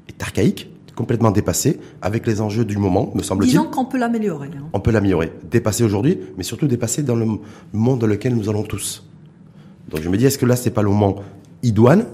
est 0.07 0.23
archaïque, 0.23 0.69
complètement 0.95 1.31
dépassé, 1.31 1.79
avec 2.01 2.25
les 2.25 2.39
enjeux 2.39 2.63
du 2.63 2.77
moment, 2.77 3.11
me 3.13 3.21
semble-t-il. 3.21 3.51
Disons 3.51 3.65
qu'on 3.65 3.85
peut 3.85 3.97
l'améliorer. 3.97 4.47
Hein. 4.47 4.63
On 4.71 4.79
peut 4.79 4.91
l'améliorer. 4.91 5.31
Dépassé 5.49 5.83
aujourd'hui, 5.83 6.17
mais 6.37 6.43
surtout 6.43 6.67
dépassé 6.67 7.03
dans 7.03 7.15
le 7.15 7.25
monde 7.73 7.99
dans 7.99 8.07
lequel 8.07 8.33
nous 8.35 8.49
allons 8.49 8.63
tous. 8.63 9.05
Donc 9.89 10.01
je 10.01 10.09
me 10.09 10.17
dis, 10.17 10.25
est-ce 10.25 10.37
que 10.37 10.45
là, 10.45 10.55
c'est 10.55 10.71
pas 10.71 10.81
le 10.81 10.89
moment 10.89 11.17
idoine, 11.63 12.05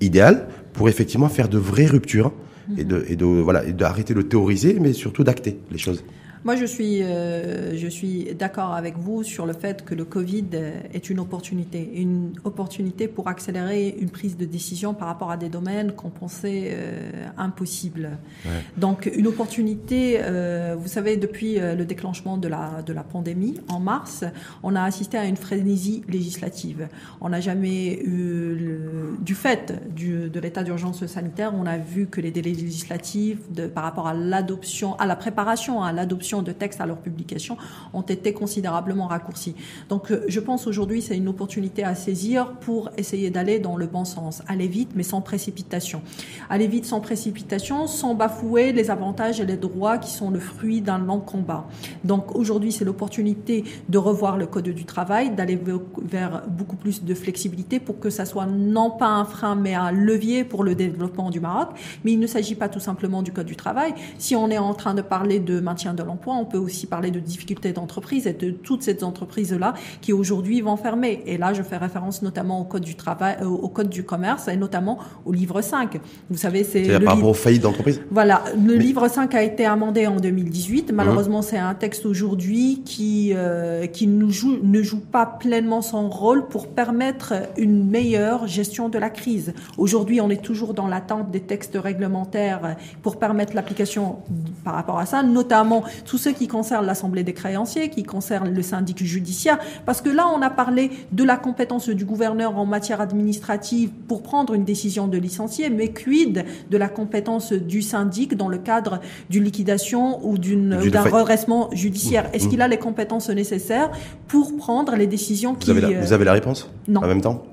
idéal, 0.00 0.48
pour 0.72 0.88
effectivement 0.88 1.28
faire 1.28 1.48
de 1.48 1.58
vraies 1.58 1.86
ruptures 1.86 2.32
et 2.76 2.84
de, 2.84 3.04
et 3.08 3.14
de 3.16 3.24
voilà, 3.24 3.64
et 3.64 3.72
d'arrêter 3.72 4.14
de 4.14 4.22
théoriser, 4.22 4.78
mais 4.80 4.92
surtout 4.92 5.22
d'acter 5.22 5.58
les 5.70 5.78
choses? 5.78 6.02
Moi, 6.44 6.56
je 6.56 6.64
suis, 6.64 7.02
euh, 7.02 7.76
je 7.76 7.88
suis 7.88 8.34
d'accord 8.34 8.72
avec 8.74 8.96
vous 8.96 9.22
sur 9.22 9.46
le 9.46 9.52
fait 9.52 9.84
que 9.84 9.94
le 9.94 10.04
Covid 10.04 10.46
est 10.92 11.10
une 11.10 11.20
opportunité, 11.20 11.90
une 11.94 12.32
opportunité 12.44 13.08
pour 13.08 13.28
accélérer 13.28 13.96
une 14.00 14.10
prise 14.10 14.36
de 14.36 14.44
décision 14.44 14.94
par 14.94 15.08
rapport 15.08 15.30
à 15.30 15.36
des 15.36 15.48
domaines 15.48 15.92
qu'on 15.92 16.10
pensait 16.10 16.70
euh, 16.72 17.26
impossibles. 17.36 18.10
Ouais. 18.44 18.50
Donc, 18.76 19.10
une 19.14 19.26
opportunité. 19.26 20.18
Euh, 20.20 20.76
vous 20.78 20.88
savez, 20.88 21.16
depuis 21.16 21.58
euh, 21.58 21.74
le 21.74 21.84
déclenchement 21.84 22.36
de 22.36 22.48
la 22.48 22.82
de 22.86 22.92
la 22.92 23.02
pandémie 23.02 23.60
en 23.68 23.80
mars, 23.80 24.24
on 24.62 24.76
a 24.76 24.82
assisté 24.82 25.18
à 25.18 25.24
une 25.24 25.36
frénésie 25.36 26.02
législative. 26.08 26.88
On 27.20 27.30
n'a 27.30 27.40
jamais 27.40 28.00
eu, 28.00 28.54
le, 28.54 29.16
du 29.20 29.34
fait 29.34 29.74
du, 29.94 30.30
de 30.30 30.40
l'état 30.40 30.62
d'urgence 30.62 31.04
sanitaire, 31.06 31.52
on 31.54 31.66
a 31.66 31.78
vu 31.78 32.06
que 32.06 32.20
les 32.20 32.30
délais 32.30 32.52
législatifs 32.52 33.38
de, 33.50 33.66
par 33.66 33.84
rapport 33.84 34.06
à 34.06 34.14
l'adoption, 34.14 34.94
à 34.96 35.06
la 35.06 35.16
préparation, 35.16 35.82
à 35.82 35.92
l'adoption 35.92 36.27
de 36.42 36.52
textes 36.52 36.80
à 36.80 36.86
leur 36.86 36.98
publication 36.98 37.56
ont 37.92 38.02
été 38.02 38.32
considérablement 38.32 39.06
raccourcis. 39.06 39.54
Donc 39.88 40.10
euh, 40.10 40.24
je 40.28 40.40
pense 40.40 40.66
aujourd'hui 40.66 41.00
c'est 41.02 41.16
une 41.16 41.28
opportunité 41.28 41.84
à 41.84 41.94
saisir 41.94 42.52
pour 42.60 42.90
essayer 42.96 43.30
d'aller 43.30 43.58
dans 43.58 43.76
le 43.76 43.86
bon 43.86 44.04
sens, 44.04 44.42
aller 44.46 44.68
vite 44.68 44.90
mais 44.94 45.02
sans 45.02 45.20
précipitation. 45.20 46.02
Aller 46.50 46.66
vite 46.66 46.84
sans 46.84 47.00
précipitation, 47.00 47.86
sans 47.86 48.14
bafouer 48.14 48.72
les 48.72 48.90
avantages 48.90 49.40
et 49.40 49.46
les 49.46 49.56
droits 49.56 49.98
qui 49.98 50.10
sont 50.10 50.30
le 50.30 50.40
fruit 50.40 50.80
d'un 50.80 50.98
long 50.98 51.20
combat. 51.20 51.66
Donc 52.04 52.36
aujourd'hui 52.36 52.72
c'est 52.72 52.84
l'opportunité 52.84 53.64
de 53.88 53.98
revoir 53.98 54.36
le 54.36 54.46
code 54.46 54.68
du 54.68 54.84
travail, 54.84 55.34
d'aller 55.34 55.58
vers 56.02 56.42
beaucoup 56.48 56.76
plus 56.76 57.02
de 57.04 57.14
flexibilité 57.14 57.80
pour 57.80 57.98
que 57.98 58.10
ça 58.10 58.24
soit 58.24 58.46
non 58.46 58.90
pas 58.90 59.08
un 59.08 59.24
frein 59.24 59.54
mais 59.54 59.74
un 59.74 59.92
levier 59.92 60.44
pour 60.44 60.64
le 60.64 60.74
développement 60.74 61.30
du 61.30 61.40
Maroc. 61.40 61.70
Mais 62.04 62.12
il 62.12 62.20
ne 62.20 62.26
s'agit 62.26 62.54
pas 62.54 62.68
tout 62.68 62.80
simplement 62.80 63.22
du 63.22 63.32
code 63.32 63.46
du 63.46 63.56
travail. 63.56 63.94
Si 64.18 64.36
on 64.36 64.50
est 64.50 64.58
en 64.58 64.74
train 64.74 64.94
de 64.94 65.02
parler 65.02 65.40
de 65.40 65.60
maintien 65.60 65.94
de 65.94 66.02
l'emploi, 66.02 66.17
on 66.26 66.44
peut 66.44 66.58
aussi 66.58 66.86
parler 66.86 67.10
de 67.10 67.20
difficultés 67.20 67.72
d'entreprise 67.72 68.26
et 68.26 68.32
de 68.32 68.50
toutes 68.50 68.82
ces 68.82 69.02
entreprises-là 69.04 69.74
qui 70.00 70.12
aujourd'hui 70.12 70.60
vont 70.60 70.76
fermer. 70.76 71.22
Et 71.26 71.38
là, 71.38 71.52
je 71.52 71.62
fais 71.62 71.76
référence 71.76 72.22
notamment 72.22 72.60
au 72.60 72.64
code 72.64 72.82
du 72.82 72.94
travail, 72.94 73.36
euh, 73.42 73.46
au 73.46 73.68
code 73.68 73.88
du 73.88 74.04
commerce 74.04 74.48
et 74.48 74.56
notamment 74.56 74.98
au 75.24 75.32
livre 75.32 75.60
5. 75.60 76.00
Vous 76.30 76.36
savez, 76.36 76.64
c'est 76.64 76.84
le 76.84 77.04
par 77.04 77.14
rapport 77.14 77.30
aux 77.30 77.34
faillites 77.34 77.62
d'entreprise? 77.62 78.00
Voilà, 78.10 78.42
le 78.56 78.74
livre 78.74 79.08
5 79.08 79.34
a 79.34 79.42
été 79.42 79.64
amendé 79.64 80.06
en 80.06 80.16
2018. 80.16 80.92
Malheureusement, 80.92 81.42
c'est 81.42 81.58
un 81.58 81.74
texte 81.74 82.06
aujourd'hui 82.06 82.82
qui 82.84 83.32
euh, 83.34 83.86
qui 83.86 84.06
nous 84.06 84.30
joue, 84.30 84.58
ne 84.62 84.82
joue 84.82 85.00
pas 85.00 85.26
pleinement 85.26 85.82
son 85.82 86.08
rôle 86.08 86.46
pour 86.48 86.68
permettre 86.68 87.34
une 87.56 87.88
meilleure 87.88 88.46
gestion 88.46 88.88
de 88.88 88.98
la 88.98 89.10
crise. 89.10 89.54
Aujourd'hui, 89.76 90.20
on 90.20 90.30
est 90.30 90.42
toujours 90.42 90.74
dans 90.74 90.86
l'attente 90.88 91.30
des 91.30 91.40
textes 91.40 91.78
réglementaires 91.80 92.76
pour 93.02 93.18
permettre 93.18 93.54
l'application 93.54 94.16
par 94.64 94.74
rapport 94.74 94.98
à 94.98 95.06
ça, 95.06 95.22
notamment 95.22 95.84
tout 96.08 96.18
ce 96.18 96.30
qui 96.30 96.48
concerne 96.48 96.86
l'Assemblée 96.86 97.22
des 97.22 97.34
créanciers, 97.34 97.90
qui 97.90 98.02
concerne 98.02 98.48
le 98.48 98.62
syndic 98.62 99.04
judiciaire, 99.04 99.58
parce 99.84 100.00
que 100.00 100.08
là, 100.08 100.26
on 100.34 100.40
a 100.40 100.48
parlé 100.48 100.90
de 101.12 101.22
la 101.22 101.36
compétence 101.36 101.90
du 101.90 102.06
gouverneur 102.06 102.56
en 102.56 102.64
matière 102.64 103.02
administrative 103.02 103.90
pour 104.08 104.22
prendre 104.22 104.54
une 104.54 104.64
décision 104.64 105.06
de 105.06 105.18
licencier, 105.18 105.68
mais 105.68 105.88
quid 105.88 106.46
de 106.70 106.76
la 106.78 106.88
compétence 106.88 107.52
du 107.52 107.82
syndic 107.82 108.36
dans 108.36 108.48
le 108.48 108.56
cadre 108.56 109.00
d'une 109.28 109.44
liquidation 109.44 110.26
ou 110.26 110.38
d'un 110.38 111.02
redressement 111.02 111.68
judiciaire? 111.72 112.24
Mmh. 112.24 112.34
Est-ce 112.34 112.46
mmh. 112.46 112.50
qu'il 112.50 112.62
a 112.62 112.68
les 112.68 112.78
compétences 112.78 113.28
nécessaires 113.28 113.90
pour 114.28 114.56
prendre 114.56 114.96
les 114.96 115.06
décisions 115.06 115.54
qui... 115.54 115.70
Vous 115.70 115.76
avez 115.76 115.94
la, 115.94 116.00
vous 116.00 116.12
avez 116.14 116.24
la 116.24 116.32
réponse? 116.32 116.70
Non. 116.88 117.02
En 117.02 117.06
même 117.06 117.20
temps? 117.20 117.44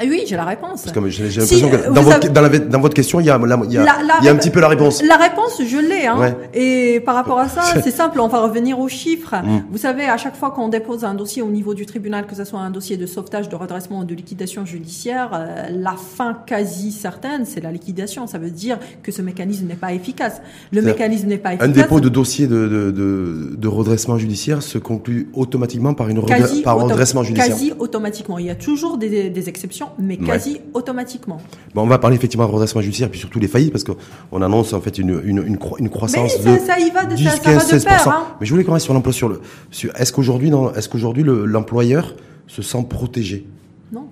Oui, 0.00 0.24
j'ai 0.26 0.36
la 0.36 0.44
réponse. 0.44 0.82
Parce 0.82 0.92
que 0.92 1.08
j'ai 1.08 1.24
l'impression 1.24 1.68
que 1.70 1.92
dans 1.92 2.02
votre, 2.02 2.32
dans, 2.32 2.40
la, 2.40 2.48
dans 2.48 2.80
votre, 2.80 2.94
question, 2.94 3.20
il 3.20 3.26
y 3.26 3.30
a, 3.30 3.38
il 3.38 3.72
y 3.72 3.78
a, 3.78 3.86
il 4.20 4.24
y 4.24 4.28
a 4.28 4.32
un 4.32 4.36
petit 4.36 4.50
peu 4.50 4.60
la 4.60 4.68
réponse. 4.68 5.02
La 5.02 5.16
réponse, 5.16 5.60
je 5.64 5.76
l'ai. 5.76 6.06
Hein. 6.06 6.34
Et 6.54 7.00
par 7.00 7.14
rapport 7.14 7.38
à 7.38 7.48
ça, 7.48 7.62
c'est 7.84 7.90
simple, 7.90 8.20
on 8.20 8.28
va 8.28 8.40
revenir 8.40 8.78
aux 8.78 8.88
chiffres. 8.88 9.34
Mm. 9.34 9.64
Vous 9.70 9.78
savez, 9.78 10.04
à 10.04 10.16
chaque 10.16 10.36
fois 10.36 10.50
qu'on 10.50 10.68
dépose 10.68 11.04
un 11.04 11.14
dossier 11.14 11.42
au 11.42 11.50
niveau 11.50 11.74
du 11.74 11.86
tribunal, 11.86 12.26
que 12.26 12.34
ce 12.34 12.44
soit 12.44 12.60
un 12.60 12.70
dossier 12.70 12.96
de 12.96 13.06
sauvetage, 13.06 13.48
de 13.48 13.56
redressement 13.56 14.00
ou 14.00 14.04
de 14.04 14.14
liquidation 14.14 14.64
judiciaire, 14.64 15.30
euh, 15.34 15.68
la 15.70 15.94
fin 15.94 16.38
quasi 16.46 16.90
certaine, 16.90 17.44
c'est 17.44 17.60
la 17.60 17.70
liquidation. 17.70 18.26
Ça 18.26 18.38
veut 18.38 18.50
dire 18.50 18.78
que 19.02 19.12
ce 19.12 19.20
mécanisme 19.20 19.66
n'est 19.66 19.74
pas 19.74 19.92
efficace. 19.92 20.40
Le 20.72 20.80
mécanisme 20.80 21.28
n'est 21.28 21.38
pas 21.38 21.50
efficace. 21.54 21.68
Un 21.68 21.72
dépôt 21.72 22.00
de 22.00 22.08
dossier 22.08 22.46
de, 22.46 22.66
de, 22.66 22.90
de, 22.90 23.56
de 23.56 23.68
redressement 23.68 24.16
judiciaire 24.16 24.62
se 24.62 24.78
conclut 24.78 25.28
automatiquement 25.34 25.94
par, 25.94 26.08
une 26.08 26.24
quasi 26.24 26.62
par 26.62 26.78
redressement 26.78 27.22
judiciaire. 27.22 27.54
Quasi 27.54 27.72
automatiquement. 27.78 28.38
Il 28.38 28.46
y 28.46 28.50
a 28.50 28.54
toujours 28.54 28.96
des, 28.96 29.28
des 29.30 29.48
exceptions 29.48 29.81
mais 29.98 30.16
quasi 30.16 30.60
automatiquement. 30.74 31.40
Bon, 31.74 31.82
on 31.82 31.86
va 31.86 31.98
parler 31.98 32.16
effectivement 32.16 32.46
de 32.46 32.52
redressement 32.52 32.82
judiciaire, 32.82 33.10
puis 33.10 33.20
surtout 33.20 33.38
les 33.38 33.48
faillites, 33.48 33.72
parce 33.72 33.84
qu'on 33.84 34.42
annonce 34.42 34.72
en 34.72 34.80
fait 34.80 34.98
une, 34.98 35.20
une, 35.24 35.38
une, 35.38 35.58
une 35.78 35.88
croissance 35.90 36.32
mais 36.44 36.58
ça, 36.58 36.76
de 36.76 36.82
y 36.82 36.90
va 36.90 37.04
de, 37.04 37.14
10, 37.14 37.24
ça, 37.24 37.38
15, 37.38 37.66
ça 37.66 37.76
va 37.78 38.04
de 38.04 38.08
hein. 38.08 38.26
Mais 38.40 38.46
je 38.46 38.52
voulais 38.52 38.64
commencer 38.64 38.84
sur 38.84 38.94
l'emploi. 38.94 39.12
Sur 39.12 39.28
le, 39.28 39.40
sur, 39.70 39.94
est-ce 39.96 40.12
qu'aujourd'hui, 40.12 40.50
est-ce 40.76 40.88
qu'aujourd'hui 40.88 41.24
l'employeur 41.24 42.14
se 42.46 42.62
sent 42.62 42.86
protégé? 42.88 43.46
Non. 43.92 44.06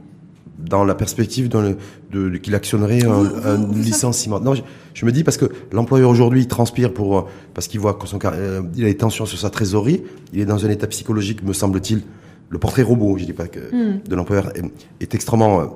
Dans 0.59 0.85
la 0.85 0.95
perspective 0.95 1.49
de, 1.49 1.77
de, 2.13 2.37
qu'il 2.37 2.55
actionnerait 2.55 3.03
un, 3.05 3.09
vous, 3.09 3.49
un 3.49 3.57
vous 3.57 3.83
licenciement. 3.83 4.41
Non, 4.41 4.55
je, 4.55 4.63
je, 4.95 5.07
me 5.07 5.13
dis 5.13 5.25
parce 5.25 5.37
que 5.37 5.47
l'employeur 5.73 6.11
aujourd'hui 6.11 6.41
il 6.41 6.49
transpire 6.49 6.93
pour 6.93 7.29
parce 7.55 7.67
qu'il 7.67 7.81
voit 7.81 7.99
son 8.05 8.19
euh, 8.25 8.63
il 8.77 8.85
a 8.85 8.89
des 8.89 8.97
tensions 8.97 9.27
sur 9.27 9.39
sa 9.39 9.51
trésorerie, 9.51 10.03
il 10.33 10.41
est 10.41 10.45
dans 10.45 10.67
un 10.67 10.69
état 10.69 10.87
psychologique, 10.87 11.43
me 11.43 11.55
semble-t-il, 11.55 12.03
le 12.51 12.59
portrait 12.59 12.83
robot, 12.83 13.17
je 13.17 13.25
dis 13.25 13.33
pas 13.33 13.47
que 13.47 13.61
mm. 13.61 14.03
de 14.09 14.15
l'employeur 14.15 14.51
est, 14.57 14.65
est, 15.01 15.15
extrêmement, 15.15 15.73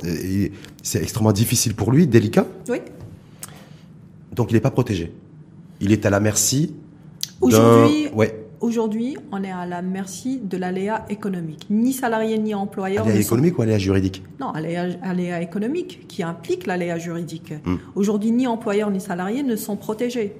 c'est 0.83 1.01
extrêmement 1.01 1.33
difficile 1.33 1.75
pour 1.75 1.93
lui, 1.93 2.07
délicat. 2.07 2.47
Oui. 2.69 2.79
Donc 4.35 4.51
il 4.51 4.55
n'est 4.55 4.61
pas 4.61 4.73
protégé. 4.73 5.13
Il 5.81 5.93
est 5.93 6.05
à 6.05 6.11
la 6.11 6.19
merci. 6.19 6.75
Aujourd'hui, 7.41 8.09
ouais. 8.15 8.45
aujourd'hui, 8.61 9.17
on 9.31 9.45
est 9.45 9.51
à 9.51 9.67
la 9.67 9.83
merci 9.83 10.41
de 10.43 10.57
l'aléa 10.57 11.05
économique. 11.09 11.67
Ni 11.71 11.93
salarié 11.93 12.39
ni 12.39 12.55
employeur. 12.55 13.07
Aléa 13.07 13.21
économique 13.21 13.55
sont... 13.55 13.61
ou 13.61 13.63
aléa 13.63 13.79
juridique 13.79 14.23
Non, 14.41 14.51
aléa, 14.51 14.87
aléa 15.03 15.43
économique 15.43 16.07
qui 16.09 16.23
implique 16.25 16.67
l'aléa 16.67 16.99
juridique. 16.99 17.53
Mm. 17.65 17.77
Aujourd'hui, 17.95 18.33
ni 18.33 18.47
employeur 18.49 18.91
ni 18.91 19.01
salarié 19.01 19.45
ne 19.45 19.55
sont 19.55 19.77
protégés. 19.77 20.35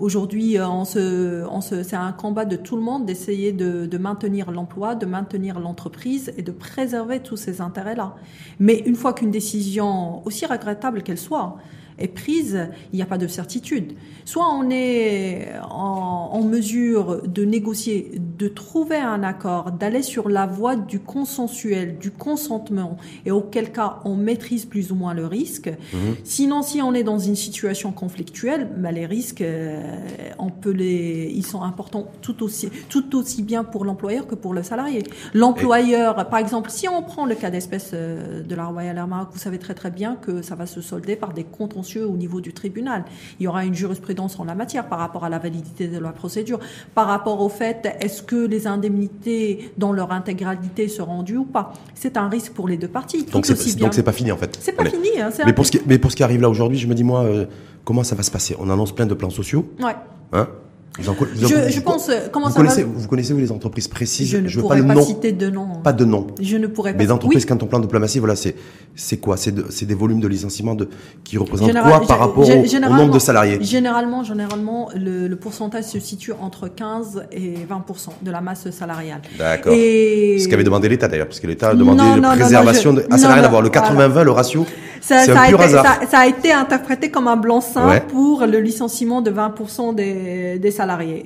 Aujourd'hui, 0.00 0.56
euh, 0.56 0.66
on 0.66 0.86
se, 0.86 1.44
on 1.50 1.60
se, 1.60 1.82
c'est 1.82 1.94
un 1.94 2.12
combat 2.12 2.46
de 2.46 2.56
tout 2.56 2.74
le 2.74 2.80
monde 2.80 3.04
d'essayer 3.04 3.52
de, 3.52 3.84
de 3.84 3.98
maintenir 3.98 4.50
l'emploi, 4.50 4.94
de 4.94 5.04
maintenir 5.04 5.60
l'entreprise 5.60 6.32
et 6.38 6.42
de 6.42 6.52
préserver 6.52 7.20
tous 7.20 7.36
ces 7.36 7.60
intérêts-là. 7.60 8.16
Mais 8.58 8.78
une 8.86 8.94
fois 8.94 9.12
qu'une 9.12 9.30
décision, 9.30 10.26
aussi 10.26 10.46
regrettable 10.46 11.02
qu'elle 11.02 11.18
soit, 11.18 11.58
est 12.00 12.08
prise, 12.08 12.68
il 12.92 12.96
n'y 12.96 13.02
a 13.02 13.06
pas 13.06 13.18
de 13.18 13.26
certitude. 13.26 13.92
Soit 14.24 14.48
on 14.52 14.70
est 14.70 15.48
en, 15.62 16.30
en, 16.32 16.42
mesure 16.42 17.22
de 17.26 17.44
négocier, 17.44 18.12
de 18.38 18.48
trouver 18.48 18.96
un 18.96 19.22
accord, 19.22 19.72
d'aller 19.72 20.02
sur 20.02 20.28
la 20.28 20.46
voie 20.46 20.76
du 20.76 21.00
consensuel, 21.00 21.98
du 21.98 22.10
consentement, 22.10 22.96
et 23.26 23.30
auquel 23.30 23.72
cas 23.72 24.00
on 24.04 24.16
maîtrise 24.16 24.64
plus 24.64 24.92
ou 24.92 24.94
moins 24.94 25.14
le 25.14 25.26
risque. 25.26 25.68
Mmh. 25.68 25.98
Sinon, 26.24 26.62
si 26.62 26.80
on 26.80 26.94
est 26.94 27.02
dans 27.02 27.18
une 27.18 27.36
situation 27.36 27.92
conflictuelle, 27.92 28.68
bah, 28.76 28.92
les 28.92 29.06
risques, 29.06 29.40
euh, 29.40 29.80
on 30.38 30.50
peut 30.50 30.70
les, 30.70 31.30
ils 31.34 31.46
sont 31.46 31.62
importants 31.62 32.06
tout 32.22 32.42
aussi, 32.42 32.70
tout 32.88 33.16
aussi 33.16 33.42
bien 33.42 33.64
pour 33.64 33.84
l'employeur 33.84 34.26
que 34.26 34.34
pour 34.34 34.54
le 34.54 34.62
salarié. 34.62 35.02
L'employeur, 35.34 36.28
par 36.28 36.38
exemple, 36.38 36.70
si 36.70 36.88
on 36.88 37.02
prend 37.02 37.26
le 37.26 37.34
cas 37.34 37.50
d'espèce 37.50 37.90
euh, 37.94 38.42
de 38.42 38.54
la 38.54 38.66
Royal 38.66 38.96
Air 38.96 39.08
Maroc, 39.08 39.28
vous 39.32 39.38
savez 39.38 39.58
très 39.58 39.74
très 39.74 39.90
bien 39.90 40.16
que 40.16 40.42
ça 40.42 40.54
va 40.54 40.66
se 40.66 40.80
solder 40.80 41.16
par 41.16 41.32
des 41.32 41.44
contentieux 41.44 41.89
au 41.98 42.16
niveau 42.16 42.40
du 42.40 42.52
tribunal. 42.52 43.04
Il 43.38 43.44
y 43.44 43.46
aura 43.46 43.64
une 43.64 43.74
jurisprudence 43.74 44.38
en 44.38 44.44
la 44.44 44.54
matière 44.54 44.88
par 44.88 44.98
rapport 44.98 45.24
à 45.24 45.28
la 45.28 45.38
validité 45.38 45.88
de 45.88 45.98
la 45.98 46.12
procédure, 46.12 46.60
par 46.94 47.06
rapport 47.06 47.40
au 47.40 47.48
fait 47.48 47.96
est-ce 48.00 48.22
que 48.22 48.46
les 48.46 48.66
indemnités 48.66 49.72
dans 49.78 49.92
leur 49.92 50.12
intégralité 50.12 50.88
seront 50.88 51.22
dues 51.22 51.38
ou 51.38 51.44
pas? 51.44 51.72
C'est 51.94 52.16
un 52.16 52.28
risque 52.28 52.52
pour 52.52 52.68
les 52.68 52.76
deux 52.76 52.88
parties. 52.88 53.24
Donc 53.24 53.46
c'est 53.46 53.56
c'est 53.56 54.02
pas 54.02 54.12
fini 54.12 54.32
en 54.32 54.36
fait. 54.36 54.58
C'est 54.60 54.72
pas 54.72 54.84
fini. 54.84 55.20
Hein, 55.20 55.30
mais, 55.44 55.52
pour 55.52 55.66
ce 55.66 55.72
qui, 55.72 55.80
mais 55.86 55.98
pour 55.98 56.10
ce 56.10 56.16
qui 56.16 56.22
arrive 56.22 56.40
là 56.40 56.48
aujourd'hui, 56.48 56.78
je 56.78 56.86
me 56.86 56.94
dis 56.94 57.04
moi 57.04 57.24
euh, 57.24 57.46
comment 57.84 58.04
ça 58.04 58.14
va 58.14 58.22
se 58.22 58.30
passer? 58.30 58.56
On 58.58 58.70
annonce 58.70 58.94
plein 58.94 59.06
de 59.06 59.14
plans 59.14 59.30
sociaux. 59.30 59.66
Ouais. 59.82 59.94
Hein? 60.32 60.48
Je, 60.98 61.70
je, 61.70 61.80
pense. 61.80 62.10
Comment 62.32 62.46
vous 62.46 62.52
ça 62.52 62.56
connaissez, 62.56 62.82
va 62.82 62.88
Vous 62.92 63.08
connaissez 63.08 63.32
vous 63.32 63.38
les 63.38 63.52
entreprises 63.52 63.86
précises 63.86 64.28
Je 64.28 64.38
ne 64.38 64.48
je 64.48 64.56
veux 64.56 64.62
pourrais 64.62 64.80
pas, 64.82 64.88
pas 64.88 64.94
nom. 64.94 65.02
citer 65.02 65.32
de 65.32 65.48
nom. 65.48 65.68
Pas 65.82 65.92
de 65.92 66.04
nom. 66.04 66.26
Je 66.40 66.56
ne 66.56 66.66
pourrais 66.66 66.92
pas. 66.92 66.98
Mais 66.98 67.06
d'entreprises, 67.06 67.44
oui. 67.44 67.48
quand 67.48 67.62
on 67.62 67.66
plan 67.66 67.78
de 67.78 67.84
diplomatie, 67.84 68.18
voilà, 68.18 68.34
c'est 68.36 68.56
c'est 68.96 69.18
quoi? 69.18 69.36
C'est 69.36 69.52
de, 69.52 69.64
des 69.84 69.94
volumes 69.94 70.20
de 70.20 70.26
licenciements 70.26 70.74
de 70.74 70.88
qui 71.22 71.38
représentent 71.38 71.68
Général, 71.68 71.98
quoi 71.98 72.06
par 72.06 72.18
rapport 72.18 72.48
au, 72.48 72.52
au, 72.52 72.96
nombre 72.96 73.14
de 73.14 73.18
salariés? 73.18 73.58
Généralement, 73.62 74.24
généralement, 74.24 74.88
le, 74.96 75.28
le, 75.28 75.36
pourcentage 75.36 75.84
se 75.84 76.00
situe 76.00 76.32
entre 76.32 76.68
15 76.68 77.26
et 77.32 77.54
20% 77.54 78.08
de 78.22 78.30
la 78.30 78.40
masse 78.40 78.68
salariale. 78.70 79.22
D'accord. 79.38 79.72
Et... 79.72 80.38
Ce 80.40 80.48
qu'avait 80.48 80.64
demandé 80.64 80.88
l'État 80.88 81.06
d'ailleurs, 81.06 81.28
parce 81.28 81.40
que 81.40 81.46
l'État 81.46 81.70
a 81.70 81.74
demandé 81.74 82.02
non, 82.02 82.16
une 82.16 82.22
non, 82.22 82.30
préservation 82.30 82.92
non, 82.92 83.00
de. 83.00 83.06
Ah, 83.10 83.16
ça 83.16 83.28
n'a 83.28 83.34
rien 83.34 83.44
à 83.44 83.48
voir. 83.48 83.62
Le 83.62 83.70
80-20, 83.70 84.22
le 84.22 84.30
ratio. 84.32 84.66
Ça, 85.00 85.20
c'est 85.20 85.32
ça, 85.32 85.40
un 85.40 85.44
a 85.44 85.48
pur 85.48 85.62
été, 85.62 85.64
hasard. 85.64 85.84
Ça, 85.84 86.06
ça, 86.10 86.18
a 86.18 86.26
été 86.26 86.52
interprété 86.52 87.10
comme 87.10 87.26
un 87.26 87.36
blanc-seing 87.36 87.88
ouais. 87.88 88.00
pour 88.00 88.44
le 88.46 88.58
licenciement 88.58 89.22
de 89.22 89.30
20% 89.30 89.94
des, 89.94 90.58
des 90.58 90.70
salariés. 90.70 90.79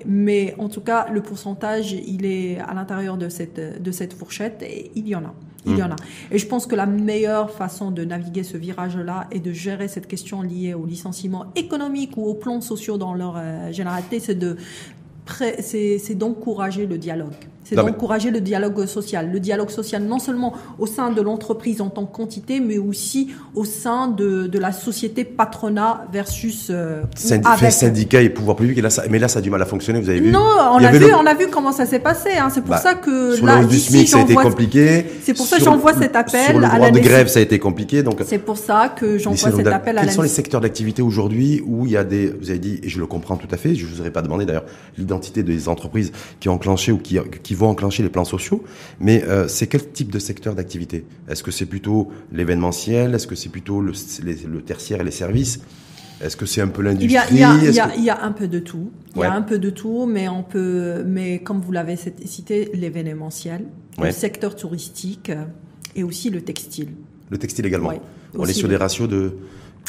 Mais 0.06 0.54
en 0.58 0.68
tout 0.68 0.80
cas, 0.80 1.06
le 1.10 1.22
pourcentage, 1.22 1.92
il 1.92 2.24
est 2.26 2.58
à 2.58 2.74
l'intérieur 2.74 3.16
de 3.16 3.28
cette, 3.28 3.82
de 3.82 3.92
cette 3.92 4.12
fourchette 4.12 4.62
et 4.62 4.90
il 4.94 5.08
y 5.08 5.14
en 5.14 5.24
a. 5.24 5.34
Il 5.66 5.78
y 5.78 5.82
en 5.82 5.90
a. 5.90 5.96
Et 6.30 6.38
je 6.38 6.46
pense 6.46 6.66
que 6.66 6.76
la 6.76 6.84
meilleure 6.84 7.50
façon 7.50 7.90
de 7.90 8.04
naviguer 8.04 8.42
ce 8.42 8.58
virage-là 8.58 9.28
et 9.32 9.40
de 9.40 9.50
gérer 9.52 9.88
cette 9.88 10.06
question 10.06 10.42
liée 10.42 10.74
au 10.74 10.84
licenciement 10.84 11.46
économique 11.56 12.18
ou 12.18 12.26
aux 12.26 12.34
plans 12.34 12.60
sociaux 12.60 12.98
dans 12.98 13.14
leur 13.14 13.36
euh, 13.38 13.72
généralité, 13.72 14.20
c'est 14.20 14.34
de 14.34 14.56
c'est 15.60 16.14
d'encourager 16.14 16.84
le 16.84 16.98
dialogue 16.98 17.32
c'est 17.64 17.76
d'encourager 17.76 18.30
le 18.30 18.40
dialogue 18.40 18.86
social. 18.86 19.30
Le 19.32 19.40
dialogue 19.40 19.70
social 19.70 20.02
non 20.02 20.18
seulement 20.18 20.54
au 20.78 20.86
sein 20.86 21.10
de 21.10 21.20
l'entreprise 21.20 21.80
en 21.80 21.88
tant 21.88 22.04
qu'entité, 22.04 22.60
mais 22.60 22.78
aussi 22.78 23.30
au 23.54 23.64
sein 23.64 24.08
de, 24.08 24.46
de 24.46 24.58
la 24.58 24.72
société 24.72 25.24
patronat 25.24 26.06
versus 26.12 26.68
euh, 26.70 27.02
avec... 27.44 27.72
syndicat 27.72 28.22
et 28.22 28.28
pouvoir 28.28 28.56
public. 28.56 28.78
Et 28.78 28.82
là, 28.82 28.90
ça, 28.90 29.04
mais 29.10 29.18
là, 29.18 29.28
ça 29.28 29.38
a 29.38 29.42
du 29.42 29.50
mal 29.50 29.62
à 29.62 29.66
fonctionner. 29.66 30.00
Vous 30.00 30.10
avez 30.10 30.20
vu 30.20 30.30
Non, 30.30 30.40
on 30.72 30.82
a 30.82 30.90
vu, 30.90 31.06
on 31.14 31.26
a 31.26 31.34
vu 31.34 31.48
comment 31.48 31.72
ça 31.72 31.86
s'est 31.86 31.98
passé. 31.98 32.30
Hein. 32.38 32.48
C'est 32.52 32.60
pour 32.60 32.70
bah, 32.70 32.78
ça 32.78 32.94
que 32.94 33.36
sur 33.36 33.46
là, 33.46 33.64
du 33.64 33.78
SMIC, 33.78 34.08
ça 34.08 34.18
a 34.18 34.22
été 34.22 34.34
compliqué. 34.34 35.06
C'est 35.22 35.34
pour 35.34 35.46
ça 35.46 35.58
que 35.58 35.64
j'envoie 35.64 35.94
cet 35.94 36.16
appel. 36.16 36.50
Sur 36.50 36.60
le 36.60 36.66
droit 36.66 36.90
de 36.90 37.00
grève, 37.00 37.28
ça 37.28 37.38
a 37.38 37.42
été 37.42 37.58
compliqué. 37.58 38.02
Donc 38.02 38.20
c'est 38.26 38.38
pour 38.38 38.58
ça 38.58 38.88
que 38.94 39.18
j'envoie 39.18 39.50
cet 39.50 39.66
appel 39.66 39.98
à 39.98 40.02
la. 40.02 40.06
Quels 40.06 40.12
sont 40.12 40.22
les 40.22 40.28
secteurs 40.28 40.60
d'activité 40.60 41.02
aujourd'hui 41.02 41.62
où 41.66 41.86
il 41.86 41.92
y 41.92 41.96
a 41.96 42.04
des, 42.04 42.28
vous 42.28 42.50
avez 42.50 42.58
dit, 42.58 42.80
et 42.82 42.88
je 42.88 42.98
le 42.98 43.06
comprends 43.06 43.36
tout 43.36 43.48
à 43.50 43.56
fait. 43.56 43.74
Je 43.74 43.86
vous 43.86 44.00
aurais 44.00 44.10
pas 44.10 44.22
demandé 44.22 44.44
d'ailleurs 44.44 44.64
l'identité 44.98 45.42
des 45.42 45.68
entreprises 45.68 46.12
qui 46.40 46.48
ont 46.48 46.54
enclenché 46.54 46.92
ou 46.92 46.98
qui, 46.98 47.18
qui 47.42 47.53
vont 47.56 47.68
enclencher 47.68 48.02
les 48.02 48.08
plans 48.08 48.24
sociaux, 48.24 48.64
mais 49.00 49.22
euh, 49.24 49.48
c'est 49.48 49.66
quel 49.66 49.90
type 49.90 50.10
de 50.10 50.18
secteur 50.18 50.54
d'activité? 50.54 51.04
Est-ce 51.28 51.42
que 51.42 51.50
c'est 51.50 51.66
plutôt 51.66 52.10
l'événementiel? 52.32 53.14
Est-ce 53.14 53.26
que 53.26 53.34
c'est 53.34 53.48
plutôt 53.48 53.80
le, 53.80 53.92
le, 54.22 54.62
tertiaire 54.62 55.00
et 55.00 55.04
les 55.04 55.10
services? 55.10 55.60
Est-ce 56.22 56.36
que 56.36 56.46
c'est 56.46 56.60
un 56.60 56.68
peu 56.68 56.82
l'industrie? 56.82 57.34
il, 57.34 57.38
y 57.38 57.44
a, 57.44 57.56
il, 57.96 58.04
y 58.04 58.10
a, 58.10 58.22
un 58.22 58.32
peu 58.32 58.48
de 58.48 58.58
tout. 58.60 58.90
Il 59.16 59.22
y 59.22 59.24
a 59.24 59.32
un 59.32 59.42
peu 59.42 59.58
de 59.58 59.70
tout, 59.70 60.06
mais 60.06 60.28
on 60.28 60.42
peut, 60.42 61.02
mais 61.04 61.40
comme 61.40 61.60
vous 61.60 61.72
l'avez 61.72 61.96
cité, 62.24 62.70
l'événementiel, 62.74 63.66
le 64.00 64.10
secteur 64.12 64.56
touristique 64.56 65.32
et 65.96 66.02
aussi 66.02 66.30
le 66.30 66.40
textile. 66.40 66.90
Le 67.30 67.38
textile 67.38 67.66
également. 67.66 67.92
on 68.36 68.46
est 68.46 68.52
sur 68.52 68.68
des 68.68 68.76
ratios 68.76 69.08
de, 69.08 69.36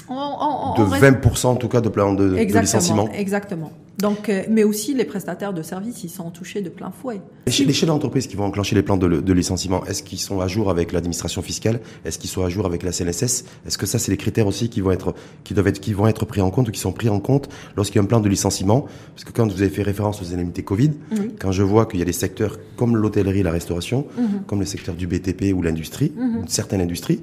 de 0.10 0.84
20% 0.84 1.48
en 1.48 1.56
tout 1.56 1.68
cas 1.68 1.82
de 1.82 1.90
plan 1.90 2.14
de, 2.14 2.30
de 2.30 2.60
licenciement. 2.60 3.10
Exactement. 3.12 3.72
Donc, 4.00 4.30
euh, 4.30 4.44
mais 4.50 4.64
aussi 4.64 4.94
les 4.94 5.06
prestataires 5.06 5.54
de 5.54 5.62
services, 5.62 6.04
ils 6.04 6.10
sont 6.10 6.30
touchés 6.30 6.62
de 6.62 6.70
plein 6.70 6.92
fouet. 6.92 7.22
les 7.46 7.74
chefs 7.74 7.88
d'entreprise 7.88 8.28
qui 8.28 8.36
vont 8.36 8.46
enclencher 8.46 8.76
les 8.76 8.84
plans 8.84 8.98
de, 8.98 9.34
licenciement, 9.34 9.86
est-ce 9.86 10.04
qu'ils 10.04 10.20
sont 10.20 10.42
à 10.42 10.48
jour 10.48 10.70
avec 10.70 10.92
l'administration 10.92 11.42
fiscale? 11.42 11.80
Est-ce 12.04 12.20
qu'ils 12.20 12.30
sont 12.30 12.44
à 12.44 12.50
jour 12.50 12.66
avec 12.66 12.84
la 12.84 12.92
CNSS 12.92 13.46
Est-ce 13.66 13.78
que 13.78 13.86
ça, 13.86 14.00
c'est 14.00 14.12
les 14.12 14.18
critères 14.18 14.48
aussi 14.48 14.70
qui 14.70 14.82
vont 14.82 14.92
être, 14.92 15.16
qui 15.44 15.54
doivent 15.54 15.68
être, 15.68 15.80
qui 15.80 15.94
vont 15.94 16.08
être 16.08 16.26
pris 16.26 16.42
en 16.42 16.52
compte 16.52 16.70
ou 16.70 16.72
qui 16.72 16.80
sont 16.80 16.92
pris 16.92 17.10
en 17.10 17.20
compte 17.20 17.50
lorsqu'il 17.78 17.98
y 17.98 18.00
a 18.00 18.04
un 18.04 18.08
plan 18.08 18.20
de 18.20 18.30
licenciement? 18.30 18.86
Parce 19.14 19.24
que 19.24 19.32
quand 19.32 19.48
vous 19.48 19.62
avez 19.62 19.72
fait 19.72 19.84
référence 19.84 20.22
aux 20.22 20.34
indemnités 20.34 20.64
Covid, 20.64 20.92
quand 21.40 21.52
je 21.52 21.64
vois 21.64 21.86
qu'il 21.86 22.00
y 22.00 22.04
a 22.04 22.06
des 22.06 22.14
secteurs 22.14 22.60
comme 22.76 22.98
l'hôtellerie, 22.98 23.44
la 23.44 23.52
restauration, 23.52 24.08
mhm. 24.18 24.44
comme 24.48 24.60
le 24.60 24.66
secteur 24.66 24.96
du 24.96 25.08
BTP 25.08 25.54
ou 25.54 25.62
l'industrie, 25.62 26.12
mhm. 26.16 26.42
une 26.42 26.48
certaine 26.48 26.82
industrie, 26.82 27.22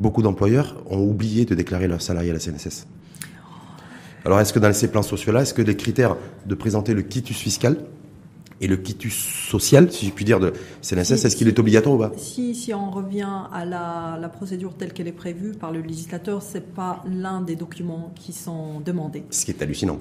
beaucoup 0.00 0.22
d'employeurs 0.22 0.76
ont 0.88 1.02
oublié 1.02 1.44
de 1.44 1.54
déclarer 1.54 1.88
leurs 1.88 2.02
salariés 2.02 2.30
à 2.30 2.34
la 2.34 2.40
CNSS. 2.40 2.86
Alors, 4.24 4.40
est-ce 4.40 4.52
que 4.52 4.58
dans 4.58 4.72
ces 4.72 4.88
plans 4.88 5.02
sociaux-là, 5.02 5.42
est-ce 5.42 5.52
que 5.52 5.62
les 5.62 5.76
critères 5.76 6.16
de 6.46 6.54
présenter 6.54 6.94
le 6.94 7.02
quitus 7.02 7.36
fiscal 7.36 7.76
et 8.60 8.66
le 8.66 8.76
quitus 8.76 9.14
social, 9.14 9.90
si 9.92 10.06
je 10.06 10.12
puis 10.12 10.24
dire, 10.24 10.40
de 10.40 10.52
CNSS, 10.80 11.24
est-ce 11.24 11.36
qu'il 11.36 11.48
est 11.48 11.58
obligatoire 11.58 11.94
ou 11.96 11.98
pas? 11.98 12.12
Si, 12.16 12.54
si 12.54 12.72
on 12.72 12.90
revient 12.90 13.28
à 13.52 13.64
la, 13.64 14.16
la 14.18 14.28
procédure 14.28 14.74
telle 14.74 14.92
qu'elle 14.92 15.08
est 15.08 15.12
prévue 15.12 15.52
par 15.52 15.72
le 15.72 15.80
législateur, 15.80 16.40
c'est 16.40 16.72
pas 16.72 17.02
l'un 17.06 17.42
des 17.42 17.56
documents 17.56 18.12
qui 18.14 18.32
sont 18.32 18.80
demandés. 18.80 19.24
Ce 19.30 19.44
qui 19.44 19.50
est 19.50 19.60
hallucinant. 19.60 19.98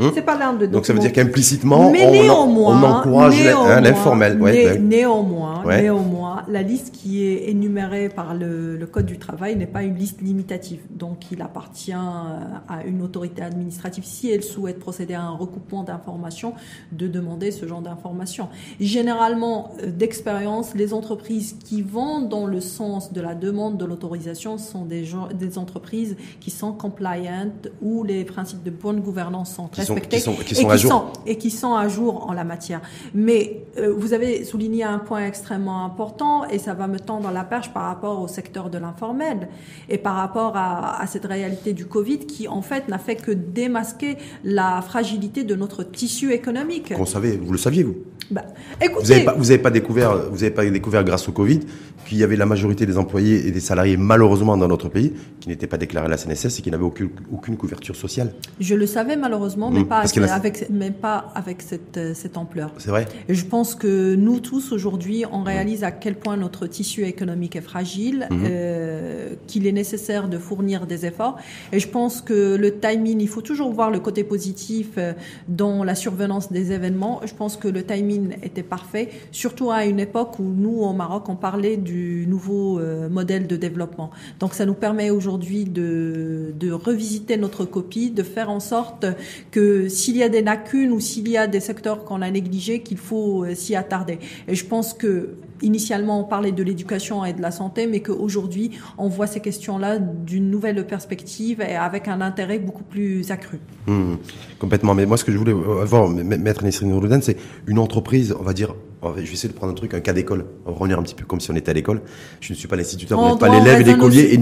Hum 0.00 0.12
c'est 0.14 0.22
pas 0.22 0.38
l'un 0.38 0.54
de 0.54 0.66
Donc 0.66 0.86
ça 0.86 0.92
veut 0.92 0.98
dire 0.98 1.12
qu'implicitement, 1.12 1.90
on, 1.90 1.94
on, 1.94 2.82
encourage 2.82 3.42
l'informel. 3.44 4.40
Ouais, 4.40 4.78
néanmoins, 4.78 5.62
néanmoins, 5.66 6.44
la 6.48 6.62
liste 6.62 6.92
qui 6.92 7.24
est 7.24 7.50
énumérée 7.50 8.08
par 8.08 8.34
le, 8.34 8.76
le 8.76 8.86
Code 8.86 9.06
du 9.06 9.18
travail 9.18 9.56
n'est 9.56 9.66
pas 9.66 9.82
une 9.82 9.96
liste 9.96 10.20
limitative. 10.20 10.80
Donc 10.90 11.30
il 11.30 11.42
appartient 11.42 11.92
à 11.92 12.84
une 12.86 13.02
autorité 13.02 13.42
administrative, 13.42 14.04
si 14.04 14.30
elle 14.30 14.42
souhaite 14.42 14.78
procéder 14.78 15.14
à 15.14 15.22
un 15.22 15.36
recoupement 15.36 15.84
d'informations, 15.84 16.54
de 16.92 17.06
demander 17.06 17.50
ce 17.50 17.66
genre 17.66 17.80
d'informations. 17.80 18.48
Généralement, 18.80 19.72
euh, 19.82 19.90
d'expérience, 19.90 20.74
les 20.74 20.94
entreprises 20.94 21.56
qui 21.64 21.82
vont 21.82 22.20
dans 22.20 22.46
le 22.46 22.60
sens 22.60 23.12
de 23.12 23.20
la 23.20 23.34
demande 23.34 23.76
de 23.76 23.84
l'autorisation 23.84 24.58
sont 24.58 24.84
des, 24.84 25.04
gens, 25.04 25.28
des 25.32 25.58
entreprises 25.58 26.16
qui 26.40 26.50
sont 26.50 26.72
compliant 26.72 27.50
où 27.80 28.04
les 28.04 28.24
principes 28.24 28.62
de 28.62 28.70
bonne 28.70 29.00
gouvernance 29.00 29.54
sont 29.54 29.68
très 29.68 29.89
qui 29.96 30.20
sont, 30.20 30.34
qui 30.34 30.54
sont, 30.54 30.68
à 30.68 30.76
jour. 30.76 31.12
et 31.26 31.36
qui 31.36 31.50
sont 31.50 31.74
à 31.74 31.88
jour 31.88 32.28
en 32.28 32.32
la 32.32 32.44
matière. 32.44 32.80
Mais 33.14 33.64
euh, 33.78 33.92
vous 33.96 34.12
avez 34.12 34.44
souligné 34.44 34.84
un 34.84 34.98
point 34.98 35.26
extrêmement 35.26 35.84
important 35.84 36.46
et 36.48 36.58
ça 36.58 36.74
va 36.74 36.86
me 36.86 36.98
tendre 36.98 37.30
la 37.30 37.44
perche 37.44 37.72
par 37.72 37.84
rapport 37.84 38.20
au 38.20 38.28
secteur 38.28 38.70
de 38.70 38.78
l'informel 38.78 39.48
et 39.88 39.98
par 39.98 40.14
rapport 40.14 40.56
à, 40.56 41.00
à, 41.00 41.06
cette 41.06 41.24
réalité 41.24 41.72
du 41.72 41.86
Covid 41.86 42.18
qui 42.20 42.48
en 42.48 42.62
fait 42.62 42.88
n'a 42.88 42.98
fait 42.98 43.16
que 43.16 43.30
démasquer 43.30 44.16
la 44.44 44.82
fragilité 44.82 45.44
de 45.44 45.54
notre 45.54 45.82
tissu 45.82 46.32
économique. 46.32 46.92
Vous 46.96 47.06
savez, 47.06 47.36
vous 47.36 47.52
le 47.52 47.58
saviez 47.58 47.82
vous 47.82 47.96
bah, 48.30 48.44
écoutez, 48.80 49.02
vous 49.02 49.10
n'avez 49.10 49.24
pas, 49.24 49.34
vous 49.34 49.50
avez 49.50 49.58
pas 49.58 49.70
découvert, 49.70 50.30
vous 50.30 50.44
avez 50.44 50.52
pas 50.52 50.64
découvert 50.64 51.02
grâce 51.02 51.28
au 51.28 51.32
Covid 51.32 51.60
qu'il 52.06 52.18
y 52.18 52.24
avait 52.24 52.36
la 52.36 52.46
majorité 52.46 52.86
des 52.86 52.96
employés 52.96 53.46
et 53.46 53.50
des 53.50 53.60
salariés 53.60 53.96
malheureusement 53.96 54.56
dans 54.56 54.68
notre 54.68 54.88
pays 54.88 55.12
qui 55.40 55.48
n'étaient 55.48 55.66
pas 55.66 55.78
déclarés 55.78 56.06
à 56.06 56.08
la 56.08 56.16
CNSS 56.16 56.58
et 56.58 56.62
qui 56.62 56.70
n'avaient 56.70 56.84
aucune, 56.84 57.10
aucune 57.32 57.56
couverture 57.56 57.96
sociale. 57.96 58.32
Je 58.60 58.74
le 58.74 58.86
savais 58.86 59.16
malheureusement, 59.16 59.70
mais, 59.70 59.79
mmh, 59.80 59.88
pas, 59.88 60.32
avec, 60.32 60.66
mais 60.70 60.90
pas 60.90 61.32
avec 61.34 61.62
cette, 61.62 61.96
euh, 61.96 62.14
cette 62.14 62.36
ampleur. 62.36 62.72
C'est 62.78 62.90
vrai. 62.90 63.06
Et 63.28 63.34
je 63.34 63.44
pense 63.44 63.74
que 63.74 64.14
nous 64.14 64.40
tous 64.40 64.72
aujourd'hui, 64.72 65.24
on 65.30 65.42
réalise 65.42 65.84
à 65.84 65.90
quel 65.90 66.14
point 66.14 66.36
notre 66.36 66.66
tissu 66.66 67.04
économique 67.04 67.56
est 67.56 67.60
fragile, 67.60 68.26
mmh. 68.30 68.44
euh, 68.48 69.34
qu'il 69.46 69.66
est 69.66 69.72
nécessaire 69.72 70.28
de 70.28 70.38
fournir 70.38 70.86
des 70.86 71.06
efforts. 71.06 71.36
Et 71.72 71.80
je 71.80 71.88
pense 71.88 72.20
que 72.20 72.56
le 72.56 72.78
timing, 72.78 73.20
il 73.20 73.28
faut 73.28 73.42
toujours 73.42 73.72
voir 73.72 73.90
le 73.90 74.00
côté 74.00 74.24
positif 74.24 74.88
euh, 74.98 75.12
dans 75.48 75.84
la 75.84 75.94
survenance 75.94 76.52
des 76.52 76.72
événements. 76.72 77.20
Je 77.24 77.34
pense 77.34 77.56
que 77.56 77.68
le 77.68 77.82
timing 77.82 78.36
était 78.42 78.62
parfait, 78.62 79.08
surtout 79.32 79.70
à 79.70 79.84
une 79.84 80.00
époque 80.00 80.38
où 80.38 80.44
nous, 80.44 80.80
au 80.80 80.92
Maroc, 80.92 81.28
on 81.28 81.36
parlait 81.36 81.76
du 81.76 82.26
nouveau 82.28 82.78
euh, 82.78 83.08
modèle 83.08 83.46
de 83.46 83.56
développement. 83.56 84.10
Donc 84.38 84.54
ça 84.54 84.66
nous 84.66 84.74
permet 84.74 85.10
aujourd'hui 85.10 85.64
de, 85.64 86.52
de 86.58 86.72
revisiter 86.72 87.36
notre 87.36 87.64
copie, 87.64 88.10
de 88.10 88.22
faire 88.22 88.50
en 88.50 88.60
sorte 88.60 89.06
que 89.50 89.69
s'il 89.88 90.16
y 90.16 90.22
a 90.22 90.28
des 90.28 90.42
lacunes 90.42 90.92
ou 90.92 91.00
s'il 91.00 91.28
y 91.28 91.36
a 91.36 91.46
des 91.46 91.60
secteurs 91.60 92.04
qu'on 92.04 92.22
a 92.22 92.30
négligés, 92.30 92.80
qu'il 92.80 92.98
faut 92.98 93.44
euh, 93.44 93.54
s'y 93.54 93.76
attarder. 93.76 94.18
Et 94.48 94.54
je 94.54 94.64
pense 94.64 94.94
que 94.94 95.34
initialement 95.62 96.20
on 96.20 96.24
parlait 96.24 96.52
de 96.52 96.62
l'éducation 96.62 97.24
et 97.24 97.32
de 97.32 97.42
la 97.42 97.50
santé, 97.50 97.86
mais 97.86 98.00
qu'aujourd'hui 98.00 98.70
on 98.98 99.08
voit 99.08 99.26
ces 99.26 99.40
questions-là 99.40 99.98
d'une 99.98 100.50
nouvelle 100.50 100.86
perspective 100.86 101.60
et 101.60 101.76
avec 101.76 102.08
un 102.08 102.20
intérêt 102.20 102.58
beaucoup 102.58 102.84
plus 102.84 103.30
accru. 103.30 103.58
Mmh, 103.86 104.14
complètement. 104.58 104.94
Mais 104.94 105.06
moi, 105.06 105.16
ce 105.16 105.24
que 105.24 105.32
je 105.32 105.38
voulais 105.38 105.52
avoir, 105.52 106.08
Maître 106.08 106.64
Nesrine 106.64 106.92
Roulouden, 106.92 107.22
c'est 107.22 107.36
une 107.66 107.78
entreprise, 107.78 108.34
on 108.38 108.42
va 108.42 108.52
dire, 108.52 108.74
je 109.02 109.20
vais 109.20 109.32
essayer 109.32 109.48
de 109.48 109.54
prendre 109.54 109.72
un 109.72 109.74
truc, 109.74 109.94
un 109.94 110.00
cas 110.00 110.12
d'école. 110.12 110.46
On 110.66 110.72
va 110.72 110.78
revenir 110.78 110.98
un 110.98 111.02
petit 111.02 111.14
peu 111.14 111.24
comme 111.24 111.40
si 111.40 111.50
on 111.50 111.56
était 111.56 111.70
à 111.70 111.74
l'école. 111.74 112.02
Je 112.40 112.52
ne 112.52 112.58
suis 112.58 112.68
pas 112.68 112.76
l'instituteur, 112.76 113.18
vous 113.20 113.28
n'êtes 113.28 113.38
pas 113.38 113.48
l'élève 113.48 113.80
et 113.80 113.84
l'écolier. 113.84 114.38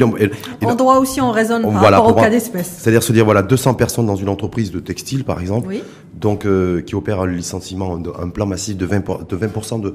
En 0.65 0.75
droit 0.75 0.97
aussi, 0.97 1.21
on 1.21 1.31
raisonne 1.31 1.63
par 1.63 1.75
rapport 1.75 2.09
au 2.09 2.15
cas 2.15 2.31
d'espèce. 2.31 2.79
C'est-à-dire 2.79 3.03
se 3.03 3.13
dire, 3.13 3.25
voilà, 3.25 3.43
200 3.43 3.75
personnes 3.75 4.07
dans 4.07 4.17
une 4.17 4.29
entreprise 4.29 4.71
de 4.71 4.81
textile, 4.81 5.25
par 5.25 5.41
exemple, 5.41 5.75
donc 6.15 6.47
euh, 6.47 6.81
qui 6.83 6.95
opère 6.95 7.21
un 7.21 7.27
licenciement, 7.27 7.97
un 8.19 8.29
plan 8.31 8.47
massif 8.47 8.77
de 8.77 8.87
20%, 8.87 9.27
de, 9.27 9.37
20 9.37 9.79
de, 9.79 9.95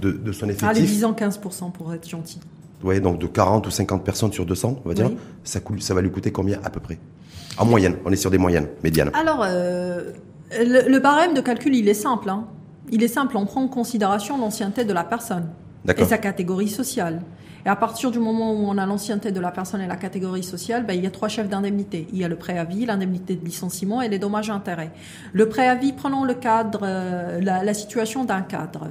de, 0.00 0.10
de 0.12 0.32
son 0.32 0.46
effectif. 0.46 0.68
Allez, 0.68 0.82
disons 0.82 1.12
15% 1.12 1.72
pour 1.72 1.94
être 1.94 2.08
gentil. 2.08 2.40
Oui, 2.84 3.00
donc 3.00 3.18
de 3.18 3.26
40 3.26 3.66
ou 3.66 3.70
50 3.70 4.04
personnes 4.04 4.32
sur 4.32 4.44
200, 4.44 4.80
on 4.84 4.88
va 4.88 4.94
dire, 4.94 5.10
ça, 5.44 5.60
coûte, 5.60 5.82
ça 5.82 5.94
va 5.94 6.02
lui 6.02 6.10
coûter 6.10 6.32
combien 6.32 6.58
à 6.64 6.70
peu 6.70 6.80
près? 6.80 6.98
En 7.58 7.64
moyenne, 7.64 7.96
on 8.04 8.12
est 8.12 8.16
sur 8.16 8.30
des 8.30 8.38
moyennes, 8.38 8.66
médianes. 8.82 9.10
Alors, 9.14 9.44
euh, 9.44 10.10
le, 10.58 10.98
barème 10.98 11.34
de 11.34 11.40
calcul, 11.40 11.74
il 11.74 11.88
est 11.88 11.94
simple. 11.94 12.28
Hein. 12.28 12.46
Il 12.92 13.02
est 13.02 13.08
simple, 13.08 13.38
on 13.38 13.46
prend 13.46 13.62
en 13.62 13.68
considération 13.68 14.36
l'ancienneté 14.36 14.84
de 14.84 14.92
la 14.92 15.02
personne 15.02 15.48
et 15.96 16.04
sa 16.04 16.18
catégorie 16.18 16.68
sociale. 16.68 17.22
Et 17.64 17.68
à 17.68 17.76
partir 17.76 18.10
du 18.10 18.18
moment 18.18 18.52
où 18.52 18.66
on 18.66 18.76
a 18.76 18.86
l'ancienneté 18.86 19.30
de 19.30 19.38
la 19.38 19.52
personne 19.52 19.80
et 19.80 19.86
la 19.86 19.96
catégorie 19.96 20.42
sociale, 20.42 20.84
ben, 20.84 20.94
il 20.94 21.04
y 21.04 21.06
a 21.06 21.10
trois 21.10 21.28
chefs 21.28 21.48
d'indemnité. 21.48 22.08
Il 22.12 22.18
y 22.18 22.24
a 22.24 22.28
le 22.28 22.34
préavis, 22.34 22.86
l'indemnité 22.86 23.36
de 23.36 23.44
licenciement 23.44 24.02
et 24.02 24.08
les 24.08 24.18
dommages 24.18 24.50
à 24.50 24.54
intérêts. 24.54 24.90
Le 25.32 25.48
préavis, 25.48 25.92
prenons 25.92 26.24
le 26.24 26.34
cadre, 26.34 26.80
euh, 26.82 27.40
la, 27.40 27.74
situation 27.74 28.24
d'un 28.24 28.42
cadre. 28.42 28.88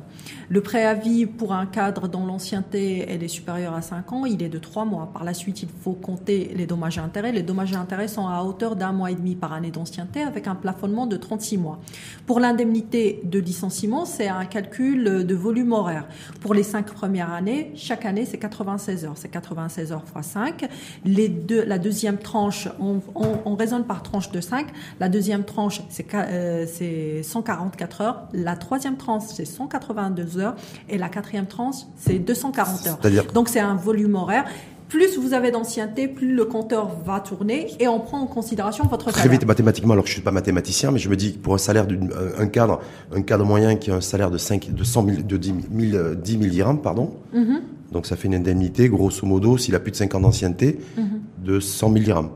Le 0.50 0.62
préavis 0.62 1.26
pour 1.26 1.54
un 1.54 1.66
cadre 1.66 2.08
dont 2.08 2.26
l'ancienneté 2.26 3.12
est 3.12 3.28
supérieure 3.28 3.74
à 3.74 3.82
5 3.82 4.12
ans, 4.14 4.26
il 4.26 4.42
est 4.42 4.50
de 4.50 4.58
3 4.58 4.86
mois. 4.86 5.10
Par 5.14 5.24
la 5.24 5.34
suite, 5.34 5.64
il 5.64 5.70
faut 5.84 5.94
compter 5.94 6.52
les 6.56 6.66
dommages 6.66 6.98
à 6.98 7.04
intérêts. 7.04 7.32
Les 7.32 7.44
dommages 7.44 7.74
à 7.74 7.80
intérêts 7.80 8.08
sont 8.08 8.28
à 8.28 8.42
hauteur 8.42 8.76
d'un 8.76 8.94
mois 8.94 9.12
et 9.12 9.16
demi 9.16 9.36
par 9.36 9.52
année 9.54 9.72
d'ancienneté 9.72 10.22
avec 10.22 10.48
un 10.48 10.56
plafonnement 10.56 11.08
de 11.08 11.18
36 11.18 11.58
mois. 11.58 11.80
Pour 12.26 12.40
l'indemnité 12.40 13.22
de 13.26 13.40
licenciement, 13.40 14.06
c'est 14.06 14.30
un 14.30 14.46
calcul 14.46 15.26
de 15.26 15.36
volume 15.36 15.74
horaire. 15.74 16.08
Pour 16.40 16.54
les 16.54 16.64
5 16.64 16.86
premières 16.94 17.32
années, 17.32 17.72
chaque 17.76 18.06
année, 18.06 18.26
c'est 18.26 18.38
80 18.38 18.61
96 18.62 19.06
heures. 19.06 19.14
C'est 19.16 19.30
96 19.30 19.92
heures 19.92 20.06
fois 20.06 20.24
5. 20.24 20.68
Les 21.06 21.28
deux, 21.30 21.64
la 21.64 21.80
deuxième 21.80 22.18
tranche, 22.18 22.68
on, 22.80 23.02
on, 23.16 23.56
raisonne 23.56 23.86
par 23.86 24.04
tranche 24.04 24.32
de 24.32 24.42
5. 24.42 24.68
La 25.00 25.10
deuxième 25.10 25.44
tranche, 25.44 25.82
c'est 25.90 26.08
euh, 26.14 27.24
144 27.24 28.02
heures. 28.02 28.28
La 28.34 28.56
troisième 28.56 28.98
tranche, 28.98 29.24
c'est 29.34 29.46
182 29.46 30.38
heures. 30.38 30.56
Et 30.90 30.98
la 30.98 31.10
quatrième 31.10 31.48
tranche, 31.48 31.76
c'est 31.98 32.20
240 32.20 32.88
heures. 32.88 33.26
Donc 33.34 33.50
c'est 33.50 33.60
un 33.60 33.76
volume 33.76 34.16
horaire 34.16 34.46
plus 34.92 35.18
vous 35.18 35.34
avez 35.34 35.52
d'ancienneté, 35.52 36.10
plus 36.10 36.36
le 36.36 36.44
compteur 36.44 36.90
va 37.06 37.22
tourner 37.22 37.68
et 37.80 37.88
on 37.88 38.02
prend 38.02 38.20
en 38.20 38.28
considération 38.28 38.84
votre 38.88 39.06
Très 39.10 39.22
salaire. 39.22 39.32
vite 39.32 39.48
mathématiquement, 39.48 39.94
alors 39.94 40.04
que 40.04 40.10
je 40.10 40.14
suis 40.16 40.22
pas 40.22 40.32
mathématicien, 40.32 40.92
mais 40.92 41.00
je 41.00 41.08
me 41.10 41.16
dis 41.16 41.34
que 41.34 41.38
pour 41.40 41.54
un 41.54 41.58
salaire 41.58 41.88
d'un 41.88 42.48
cadre, 42.48 42.82
un 43.16 43.22
cadre 43.22 43.46
moyen 43.46 43.78
qui 43.78 43.90
a 43.90 43.96
un 43.96 44.02
salaire 44.02 44.30
de 44.30 44.38
5, 44.38 44.74
de 44.74 44.84
100 44.84 45.06
000, 45.06 45.22
de 45.24 45.38
10 45.38 45.54
000, 45.92 46.16
10 46.16 46.32
000 46.34 46.44
dirhams, 46.52 46.82
pardon. 46.82 47.14
Mhm. 47.34 47.62
Donc 47.94 48.06
ça 48.06 48.18
fait 48.18 48.28
une 48.28 48.36
indemnité, 48.36 48.90
grosso 48.90 49.26
modo, 49.26 49.58
s'il 49.58 49.76
a 49.76 49.80
plus 49.80 49.92
de 49.92 49.96
5 49.96 50.14
ans 50.16 50.20
d'ancienneté, 50.20 50.78
Mhm. 50.98 51.22
de 51.46 51.60
100 51.62 51.92
000 51.94 52.04
dirhams, 52.04 52.30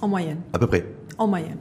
En 0.00 0.08
moyenne. 0.08 0.38
à 0.52 0.58
peu 0.58 0.66
près. 0.66 0.84
En 1.16 1.28
moyenne. 1.28 1.58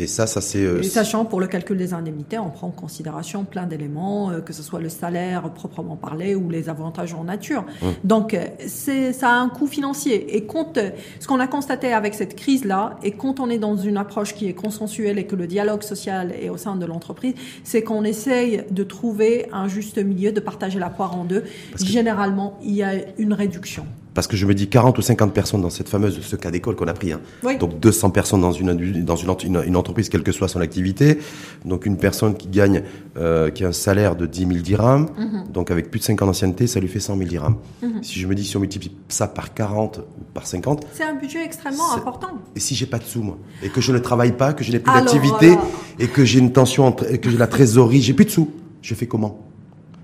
Et 0.00 0.06
ça, 0.06 0.26
ça 0.26 0.40
c'est. 0.40 0.62
euh, 0.62 0.82
sachant 0.82 1.26
pour 1.26 1.40
le 1.40 1.46
calcul 1.46 1.76
des 1.76 1.92
indemnités, 1.92 2.38
on 2.38 2.48
prend 2.48 2.68
en 2.68 2.70
considération 2.70 3.44
plein 3.44 3.66
d'éléments, 3.66 4.30
euh, 4.30 4.40
que 4.40 4.54
ce 4.54 4.62
soit 4.62 4.80
le 4.80 4.88
salaire 4.88 5.50
proprement 5.50 5.96
parlé 5.96 6.34
ou 6.34 6.48
les 6.48 6.70
avantages 6.70 7.12
en 7.12 7.24
nature. 7.24 7.66
Donc 8.02 8.32
euh, 8.32 8.46
c'est 8.66 9.12
ça 9.12 9.28
a 9.28 9.34
un 9.34 9.50
coût 9.50 9.66
financier. 9.66 10.36
Et 10.36 10.44
compte 10.44 10.78
ce 11.18 11.26
qu'on 11.26 11.38
a 11.38 11.46
constaté 11.46 11.92
avec 11.92 12.14
cette 12.14 12.34
crise 12.34 12.64
là, 12.64 12.98
et 13.02 13.10
quand 13.10 13.40
on 13.40 13.50
est 13.50 13.58
dans 13.58 13.76
une 13.76 13.98
approche 13.98 14.34
qui 14.34 14.48
est 14.48 14.54
consensuelle 14.54 15.18
et 15.18 15.24
que 15.26 15.36
le 15.36 15.46
dialogue 15.46 15.82
social 15.82 16.32
est 16.40 16.48
au 16.48 16.56
sein 16.56 16.76
de 16.76 16.86
l'entreprise, 16.86 17.34
c'est 17.62 17.82
qu'on 17.82 18.04
essaye 18.04 18.64
de 18.70 18.82
trouver 18.82 19.48
un 19.52 19.68
juste 19.68 19.98
milieu, 19.98 20.32
de 20.32 20.40
partager 20.40 20.78
la 20.78 20.88
poire 20.88 21.14
en 21.14 21.24
deux. 21.24 21.44
Généralement, 21.76 22.58
il 22.62 22.74
y 22.74 22.82
a 22.82 22.92
une 23.18 23.34
réduction. 23.34 23.84
Parce 24.20 24.26
que 24.28 24.36
je 24.36 24.44
me 24.44 24.52
dis 24.52 24.68
40 24.68 24.98
ou 24.98 25.00
50 25.00 25.32
personnes 25.32 25.62
dans 25.62 25.70
cette 25.70 25.88
fameuse, 25.88 26.20
ce 26.20 26.36
cas 26.36 26.50
d'école 26.50 26.76
qu'on 26.76 26.88
a 26.88 26.92
pris. 26.92 27.10
Hein. 27.12 27.22
Oui. 27.42 27.56
Donc 27.56 27.80
200 27.80 28.10
personnes 28.10 28.42
dans 28.42 28.52
une 28.52 28.74
dans 29.02 29.16
une, 29.16 29.30
une, 29.44 29.62
une 29.66 29.76
entreprise, 29.76 30.10
quelle 30.10 30.22
que 30.22 30.30
soit 30.30 30.46
son 30.46 30.60
activité. 30.60 31.20
Donc 31.64 31.86
une 31.86 31.96
personne 31.96 32.34
qui 32.36 32.46
gagne, 32.48 32.82
euh, 33.16 33.48
qui 33.48 33.64
a 33.64 33.68
un 33.68 33.72
salaire 33.72 34.16
de 34.16 34.26
10 34.26 34.40
000 34.40 34.50
dirhams, 34.60 35.06
Mhm. 35.16 35.44
donc 35.50 35.70
avec 35.70 35.90
plus 35.90 36.00
de 36.00 36.04
5 36.04 36.20
ans 36.20 36.26
d'ancienneté, 36.26 36.66
ça 36.66 36.80
lui 36.80 36.88
fait 36.88 37.00
100 37.00 37.16
000 37.16 37.30
dirhams. 37.30 37.56
Si 38.02 38.18
je 38.20 38.26
me 38.26 38.34
dis, 38.34 38.44
si 38.44 38.54
on 38.58 38.60
multiplie 38.60 38.92
ça 39.08 39.26
par 39.26 39.54
40 39.54 40.00
ou 40.00 40.24
par 40.34 40.46
50, 40.46 40.86
C'est 40.92 41.04
un 41.04 41.14
budget 41.14 41.42
extrêmement 41.42 41.90
important. 41.94 42.28
et 42.54 42.60
si 42.60 42.74
j'ai 42.74 42.84
pas 42.84 42.98
de 42.98 43.04
sous, 43.04 43.22
moi, 43.22 43.38
et 43.62 43.70
que 43.70 43.80
je 43.80 43.90
ne 43.90 43.98
travaille 43.98 44.32
pas, 44.32 44.52
que 44.52 44.62
je 44.64 44.70
n'ai 44.70 44.80
plus 44.80 44.92
d'activité, 44.92 45.48
voilà. 45.52 45.62
et 45.98 46.08
que 46.08 46.26
j'ai 46.26 46.40
une 46.40 46.52
tension, 46.52 46.84
entre, 46.86 47.10
et 47.10 47.16
que 47.16 47.30
j'ai 47.30 47.38
la 47.38 47.46
trésorerie, 47.46 48.02
j'ai 48.02 48.12
plus 48.12 48.26
de 48.26 48.30
sous, 48.30 48.50
je 48.82 48.94
fais 48.94 49.06
comment? 49.06 49.46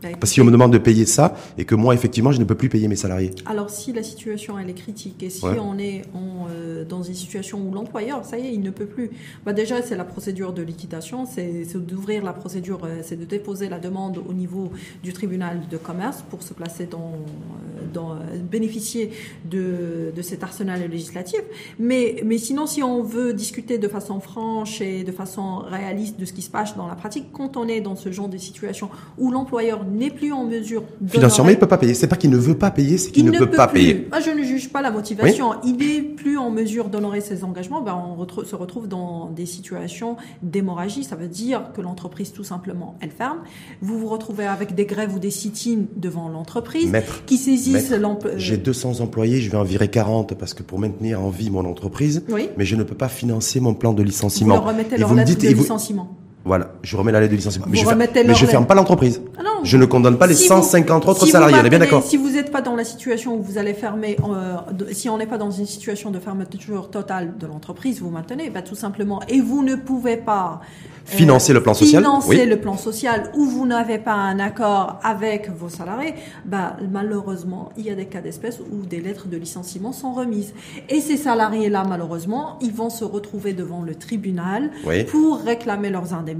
Ben, 0.02 0.16
Parce 0.20 0.34
qu'on 0.34 0.44
me 0.44 0.50
demande 0.50 0.72
de 0.72 0.78
payer 0.78 1.06
ça, 1.06 1.34
et 1.56 1.64
que 1.64 1.74
moi, 1.74 1.94
effectivement, 1.94 2.30
je 2.32 2.38
ne 2.38 2.44
peux 2.44 2.54
plus 2.54 2.68
payer 2.68 2.86
mes 2.88 2.96
salariés. 2.96 3.30
Alors 3.46 3.70
si 3.70 3.92
la 3.92 4.02
situation 4.02 4.58
elle 4.58 4.68
est 4.68 4.74
critique 4.74 5.22
et 5.22 5.30
si 5.30 5.44
Ouais. 5.44 5.58
on 5.58 5.78
est 5.78 6.02
en, 6.14 6.46
euh, 6.50 6.84
dans 6.84 7.02
une 7.02 7.14
situation 7.14 7.58
où 7.66 7.72
l'employeur, 7.72 8.24
ça 8.24 8.38
y 8.38 8.46
est, 8.46 8.52
il 8.52 8.60
ne 8.60 8.70
peut 8.70 8.86
plus. 8.86 9.10
Bah 9.44 9.52
déjà 9.52 9.80
c'est 9.82 9.96
la 9.96 10.04
procédure 10.04 10.52
de 10.52 10.62
liquidation, 10.62 11.24
c'est 11.26 11.64
d'ouvrir 11.78 12.22
la 12.24 12.32
procédure, 12.32 12.80
euh, 12.84 13.00
c'est 13.02 13.16
de 13.18 13.24
déposer 13.24 13.68
la 13.68 13.78
demande 13.78 14.18
au 14.28 14.32
niveau 14.32 14.70
du 15.02 15.12
tribunal 15.12 15.60
de 15.70 15.76
commerce 15.76 16.22
pour 16.28 16.42
se 16.42 16.52
placer 16.52 16.86
dans, 16.86 17.12
euh, 17.12 17.86
dans 17.92 18.16
bénéficier 18.50 19.12
de, 19.44 20.12
de 20.14 20.22
cet 20.22 20.42
arsenal 20.42 20.80
législatif. 20.90 21.40
Mais 21.78 22.16
mais 22.24 22.38
sinon 22.38 22.66
si 22.66 22.82
on 22.82 23.02
veut 23.02 23.32
discuter 23.32 23.78
de 23.78 23.88
façon 23.88 24.20
franche 24.20 24.80
et 24.80 25.04
de 25.04 25.12
façon 25.12 25.58
réaliste 25.58 26.18
de 26.20 26.24
ce 26.26 26.32
qui 26.32 26.42
se 26.42 26.50
passe 26.50 26.76
dans 26.76 26.86
la 26.86 26.96
pratique, 26.96 27.26
quand 27.32 27.56
on 27.56 27.66
est 27.68 27.80
dans 27.80 27.96
ce 27.96 28.10
genre 28.12 28.28
de 28.28 28.36
situation 28.38 28.90
où 29.18 29.30
l'employeur 29.30 29.84
n'est 29.92 30.10
plus 30.10 30.32
en 30.32 30.44
mesure 30.44 30.82
d'honorer- 31.00 31.10
Financièrement, 31.18 31.50
il 31.50 31.58
peut 31.58 31.66
pas 31.66 31.78
payer. 31.78 31.94
C'est 31.94 32.06
pas 32.08 32.16
qu'il 32.16 32.30
ne 32.30 32.36
veut 32.36 32.56
pas 32.56 32.70
payer, 32.70 32.98
c'est 32.98 33.10
qu'il 33.10 33.24
ne, 33.24 33.36
peut, 33.38 33.50
pas 33.50 33.66
plus. 33.68 33.80
payer. 33.80 34.06
Moi, 34.10 34.20
je 34.20 34.30
ne 34.30 34.42
juge 34.42 34.70
pas 34.70 34.82
la 34.82 34.90
motivation. 34.90 35.52
Il 35.64 35.76
n'est 35.76 36.02
plus 36.02 36.36
en 36.38 36.50
mesure 36.50 36.88
d'honorer 36.88 37.20
ses 37.20 37.44
engagements. 37.44 37.80
Ben, 37.80 37.94
on 37.94 38.14
retrouve- 38.14 38.44
se 38.44 38.54
retrouve 38.56 38.88
dans 38.88 39.30
des 39.30 39.46
situations 39.46 40.16
d'hémorragie. 40.42 41.04
Ça 41.04 41.16
veut 41.16 41.28
dire 41.28 41.72
que 41.74 41.80
l'entreprise, 41.80 42.32
tout 42.32 42.44
simplement, 42.44 42.96
elle 43.00 43.10
ferme. 43.10 43.38
Vous 43.80 43.98
vous 43.98 44.08
retrouvez 44.08 44.46
avec 44.46 44.74
des 44.74 44.86
grèves 44.86 45.14
ou 45.14 45.18
des 45.18 45.30
sit-ins 45.30 45.84
devant 45.96 46.28
l'entreprise 46.28 46.92
qui 47.26 47.36
saisissent 47.36 47.90
maître, 47.90 47.96
l'emploi. 48.02 48.32
J'ai 48.36 48.56
200 48.56 49.00
employés, 49.00 49.40
je 49.40 49.50
vais 49.50 49.56
en 49.58 49.64
virer 49.64 49.88
40 49.88 50.34
parce 50.34 50.54
que 50.54 50.62
pour 50.62 50.78
maintenir 50.78 51.20
en 51.22 51.30
vie 51.30 51.50
mon 51.50 51.64
entreprise, 51.64 52.24
Oui. 52.30 52.48
mais 52.56 52.64
je 52.64 52.76
ne 52.76 52.82
peux 52.82 52.94
pas 52.94 53.08
financer 53.08 53.60
mon 53.60 53.74
plan 53.74 53.92
de 53.92 53.98
Vous 54.02 54.06
licenciement. 54.06 54.54
leur 54.54 54.64
remettez 54.66 54.94
Et 54.96 54.98
leur 54.98 55.08
vous 55.08 55.14
me 55.14 55.20
lettre 55.20 55.30
dites, 55.36 55.48
de 55.50 55.54
vous- 55.54 55.62
licenciement. 55.62 56.16
Voilà, 56.46 56.68
je 56.82 56.96
remets 56.96 57.10
la 57.10 57.18
lettre 57.20 57.32
de 57.32 57.36
licenciement. 57.36 57.66
Mais 57.68 57.76
Vous 57.78 57.82
je, 57.82 57.88
ferme- 57.96 58.06
mais 58.26 58.34
je 58.34 58.46
ferme 58.46 58.66
pas 58.66 58.74
l'entreprise. 58.76 59.20
Ah. 59.36 59.42
Je 59.64 59.76
ne 59.76 59.84
condamne 59.84 60.16
pas 60.16 60.28
les 60.28 60.34
Si 60.34 60.42
vous- 60.44 60.54
150 60.54 61.08
autres 61.08 61.24
si 61.24 61.32
salariés, 61.32 61.56
on 61.60 61.64
est 61.64 61.70
bien 61.70 61.80
d'accord. 61.80 62.04
Si 62.04 62.16
vous 62.16 62.30
n'êtes 62.30 62.52
pas 62.52 62.62
dans 62.62 62.76
la 62.76 62.84
situation 62.84 63.34
où 63.34 63.42
vous 63.42 63.58
allez 63.58 63.74
fermer, 63.74 64.16
euh, 64.22 64.54
de- 64.72 64.92
si 64.92 65.08
on 65.08 65.18
n'est 65.18 65.26
pas 65.26 65.38
dans 65.38 65.50
une 65.50 65.66
situation 65.66 66.12
de 66.12 66.20
fermeture 66.20 66.88
totale 66.88 67.34
de 67.36 67.46
l'entreprise, 67.48 68.00
vous 68.00 68.10
maintenez, 68.10 68.48
bah, 68.50 68.62
tout 68.62 68.76
simplement. 68.76 69.20
Et 69.28 69.40
vous 69.40 69.64
ne 69.64 69.74
pouvez 69.74 70.16
pas 70.16 70.60
euh, 70.62 70.66
Financer 71.08 71.52
le 71.52 71.62
plan 71.62 71.72
social, 71.74 72.02
Financer 72.02 72.28
oui. 72.42 72.46
le 72.46 72.56
plan 72.60 72.76
social 72.76 73.30
où 73.36 73.44
vous 73.44 73.64
n'avez 73.66 73.98
pas 73.98 74.14
un 74.14 74.38
accord 74.40 74.98
avec 75.04 75.50
vos 75.56 75.68
salariés, 75.68 76.14
bah, 76.44 76.76
malheureusement, 76.92 77.70
il 77.76 77.86
y 77.86 77.90
a 77.90 77.94
des 77.94 78.06
cas 78.06 78.20
d'espèce 78.20 78.60
où 78.60 78.84
des 78.86 79.00
lettres 79.00 79.26
de 79.28 79.36
licenciement 79.36 79.92
sont 79.92 80.12
remises. 80.12 80.52
Et 80.88 81.00
ces 81.00 81.16
salariés-là, 81.16 81.84
malheureusement, 81.88 82.58
ils 82.60 82.72
vont 82.72 82.90
se 82.90 83.04
retrouver 83.04 83.52
devant 83.52 83.82
le 83.82 83.94
tribunal 83.96 84.70
Oui. 84.86 85.04
pour 85.04 85.38
réclamer 85.40 85.90
leurs 85.90 86.12
indemnités. 86.14 86.35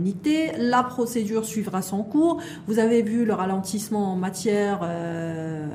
La 0.59 0.83
procédure 0.83 1.45
suivra 1.45 1.83
son 1.83 2.03
cours. 2.03 2.41
Vous 2.67 2.79
avez 2.79 3.03
vu 3.03 3.25
le 3.25 3.35
ralentissement 3.35 4.13
en 4.13 4.17
matière, 4.17 4.81
euh, 4.83 5.67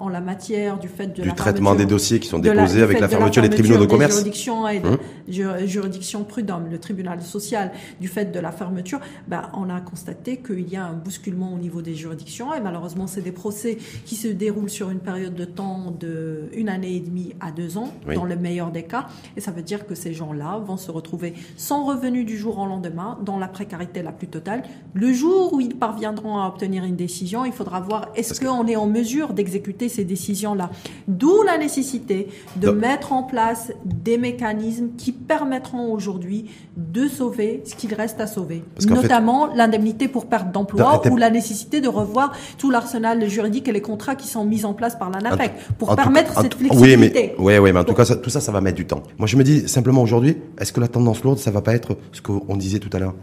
en 0.00 0.08
la 0.08 0.20
matière 0.20 0.78
du 0.78 0.88
fait 0.88 1.08
de 1.08 1.22
Du 1.22 1.28
la 1.28 1.34
traitement 1.34 1.74
des 1.74 1.86
dossiers 1.86 2.18
qui 2.20 2.28
sont 2.28 2.38
de 2.38 2.48
la- 2.50 2.54
déposés 2.62 2.82
avec 2.82 2.98
la 3.00 3.08
fermeture 3.08 3.42
des 3.42 3.50
tribunaux 3.50 3.78
de 3.78 3.86
commerce. 3.86 4.14
Des 4.16 4.18
juridictions 4.20 4.68
et 4.68 4.80
jur- 5.28 5.58
juridiction 5.66 6.24
prud'homme, 6.24 6.68
le 6.70 6.78
tribunal 6.78 7.20
social, 7.22 7.72
du 8.00 8.08
fait 8.08 8.32
de 8.32 8.40
la 8.40 8.50
fermeture, 8.52 9.00
ben, 9.28 9.42
on 9.54 9.68
a 9.70 9.80
constaté 9.80 10.38
qu'il 10.38 10.68
y 10.68 10.76
a 10.76 10.84
un 10.86 10.94
bousculement 10.94 11.52
au 11.54 11.58
niveau 11.58 11.82
des 11.82 11.94
juridictions 11.94 12.54
et 12.54 12.60
malheureusement, 12.60 13.06
c'est 13.06 13.20
des 13.20 13.32
procès 13.32 13.78
qui 14.04 14.16
se 14.16 14.28
déroulent 14.28 14.70
sur 14.70 14.90
une 14.90 15.00
période 15.00 15.34
de 15.34 15.44
temps 15.44 15.94
de 15.98 16.48
une 16.54 16.68
année 16.68 16.96
et 16.96 17.00
demie 17.00 17.34
à 17.40 17.50
deux 17.50 17.76
ans, 17.78 17.92
Oui. 18.08 18.14
dans 18.14 18.24
le 18.24 18.36
meilleur 18.36 18.70
des 18.70 18.82
cas. 18.84 19.06
Et 19.36 19.40
ça 19.40 19.50
veut 19.50 19.62
dire 19.62 19.86
que 19.86 19.94
ces 19.94 20.12
gens-là 20.14 20.58
vont 20.64 20.76
se 20.76 20.90
retrouver 20.90 21.34
sans 21.56 21.84
revenu 21.84 22.24
du 22.24 22.36
jour 22.38 22.58
au 22.58 22.66
lendemain, 22.66 23.18
dans 23.24 23.38
la 23.38 23.48
précarité 23.48 24.02
la 24.02 24.12
plus 24.12 24.28
totale. 24.28 24.62
Le 24.94 25.12
jour 25.12 25.52
où 25.52 25.60
ils 25.60 25.74
parviendront 25.76 26.38
à 26.38 26.46
obtenir 26.48 26.84
une 26.84 26.96
décision, 26.96 27.44
il 27.44 27.52
faudra 27.52 27.80
voir 27.80 28.08
est-ce 28.14 28.28
Parce 28.30 28.38
que- 28.40 28.46
qu'on 28.46 28.66
est 28.66 28.76
en 28.76 28.86
mesure 28.86 29.32
d'exécuter 29.32 29.88
ces 29.90 30.04
décisions-là. 30.04 30.70
D'où 31.08 31.42
la 31.42 31.58
nécessité 31.58 32.28
de 32.56 32.66
Donc- 32.68 32.76
mettre 32.76 33.12
en 33.12 33.22
place 33.22 33.72
des 33.84 34.16
mécanismes 34.18 34.88
qui 34.96 35.12
permettront 35.12 35.92
aujourd'hui 35.92 36.46
de 36.76 37.08
sauver 37.08 37.62
ce 37.64 37.74
qu'il 37.74 37.92
reste 37.94 38.20
à 38.20 38.26
sauver. 38.26 38.62
Fait- 38.78 38.86
Notamment 38.88 39.52
l'indemnité 39.54 40.08
pour 40.08 40.26
perte 40.26 40.50
d'emploi 40.52 41.02
ou 41.10 41.16
la 41.16 41.30
nécessité 41.30 41.80
de 41.80 41.88
revoir 41.88 42.32
tout 42.58 42.70
l'arsenal 42.70 43.28
juridique 43.28 43.68
et 43.68 43.72
les 43.72 43.82
contrats 43.82 44.14
qui 44.14 44.28
sont 44.28 44.44
mis 44.44 44.64
en 44.64 44.72
place 44.74 44.96
par 44.96 45.10
l'ANAPEC 45.10 45.52
pour 45.78 45.90
En 45.90 45.92
tout- 45.96 46.02
permettre 46.02 46.40
cette 46.40 46.54
flexibilité. 46.54 47.34
Oui, 47.38 47.44
mais, 47.46 47.58
ouais, 47.60 47.72
mais 47.72 47.80
en 47.80 47.84
tout 47.84 47.94
cas, 47.94 48.04
ça- 48.04 48.16
tout 48.16 48.30
ça, 48.30 48.40
ça 48.40 48.52
va 48.52 48.60
mettre 48.60 48.76
du 48.76 48.86
temps. 48.86 49.02
Moi, 49.18 49.26
je 49.26 49.36
me 49.36 49.44
dis 49.44 49.68
simplement 49.68 50.02
aujourd'hui, 50.02 50.36
est-ce 50.58 50.72
que 50.72 50.80
la 50.80 50.88
tendance 50.88 51.22
lourde, 51.22 51.38
ça 51.38 51.50
va 51.50 51.60
pas 51.60 51.74
être 51.74 51.96
ce 52.12 52.20
qu'on 52.22 52.56
disait 52.56 52.78
tout 52.78 52.90
à 52.92 52.98
l'heure? 52.98 53.14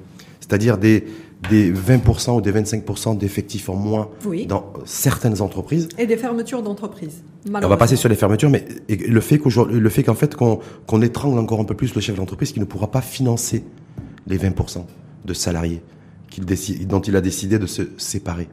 C'est-à-dire 0.47 0.77
des, 0.77 1.05
des 1.49 1.71
20% 1.71 2.37
ou 2.37 2.41
des 2.41 2.51
25% 2.51 3.17
d'effectifs 3.17 3.69
en 3.69 3.75
moins 3.75 4.09
Oui. 4.25 4.45
dans 4.45 4.71
certaines 4.85 5.41
entreprises 5.41 5.89
Et 5.97 6.07
des 6.07 6.17
fermetures 6.17 6.63
d'entreprises. 6.63 7.23
on 7.51 7.67
va 7.67 7.77
passer 7.77 7.95
sur 7.95 8.09
les 8.09 8.15
fermetures, 8.15 8.49
mais 8.49 8.65
le 8.89 9.19
fait 9.21 9.37
qu'aujourd'hui, 9.37 9.79
le 9.79 9.89
fait 9.89 10.03
qu'en 10.03 10.15
fait 10.15 10.35
qu'on 10.35 11.01
étrangle 11.01 11.37
encore 11.39 11.59
un 11.59 11.65
peu 11.65 11.75
plus 11.75 11.93
le 11.95 12.01
chef 12.01 12.15
d'entreprise 12.15 12.51
qui 12.53 12.59
ne 12.59 12.65
pourra 12.65 12.89
pas 12.91 13.01
financer 13.01 13.63
les 14.25 14.37
20% 14.37 14.83
de 15.25 15.33
salariés 15.33 15.81
qu'il 16.29 16.45
décide, 16.45 16.87
dont 16.87 17.01
il 17.01 17.15
a 17.15 17.21
décidé 17.21 17.59
de 17.59 17.65
se 17.65 17.83
séparer. 17.97 18.47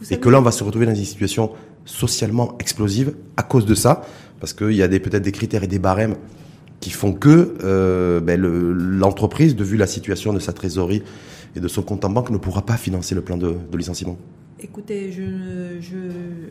Vous 0.00 0.12
Et 0.12 0.18
que 0.18 0.28
là, 0.28 0.38
on 0.38 0.42
va 0.42 0.52
se 0.52 0.62
retrouver 0.62 0.86
dans 0.86 0.94
une 0.94 1.04
situation 1.04 1.50
socialement 1.84 2.56
explosive 2.58 3.14
à 3.36 3.42
cause 3.42 3.66
de 3.66 3.74
ça, 3.74 4.02
parce 4.40 4.52
qu'il 4.52 4.72
y 4.72 4.82
a 4.82 4.88
peut-être 4.88 5.22
des 5.22 5.32
critères 5.32 5.64
et 5.64 5.66
des 5.66 5.78
barèmes 5.80 6.14
qui 6.80 6.90
font 6.90 7.12
que 7.12 7.54
euh, 7.64 8.20
ben, 8.20 8.40
le- 8.40 8.72
l'entreprise, 8.72 9.56
de 9.56 9.64
vue 9.64 9.76
la 9.76 9.86
situation 9.86 10.32
de 10.32 10.38
sa 10.38 10.52
trésorerie 10.52 11.02
et 11.56 11.60
de 11.60 11.68
son 11.68 11.82
compte 11.82 12.04
en 12.04 12.10
banque, 12.10 12.30
ne 12.30 12.38
pourra 12.38 12.62
pas 12.62 12.76
financer 12.76 13.14
le 13.14 13.20
plan 13.22 13.36
de, 13.36 13.56
de 13.70 13.76
licenciement. 13.76 14.16
Écoutez, 14.60 15.12
je 15.12 15.22
ne 15.22 15.80
je, 15.80 15.96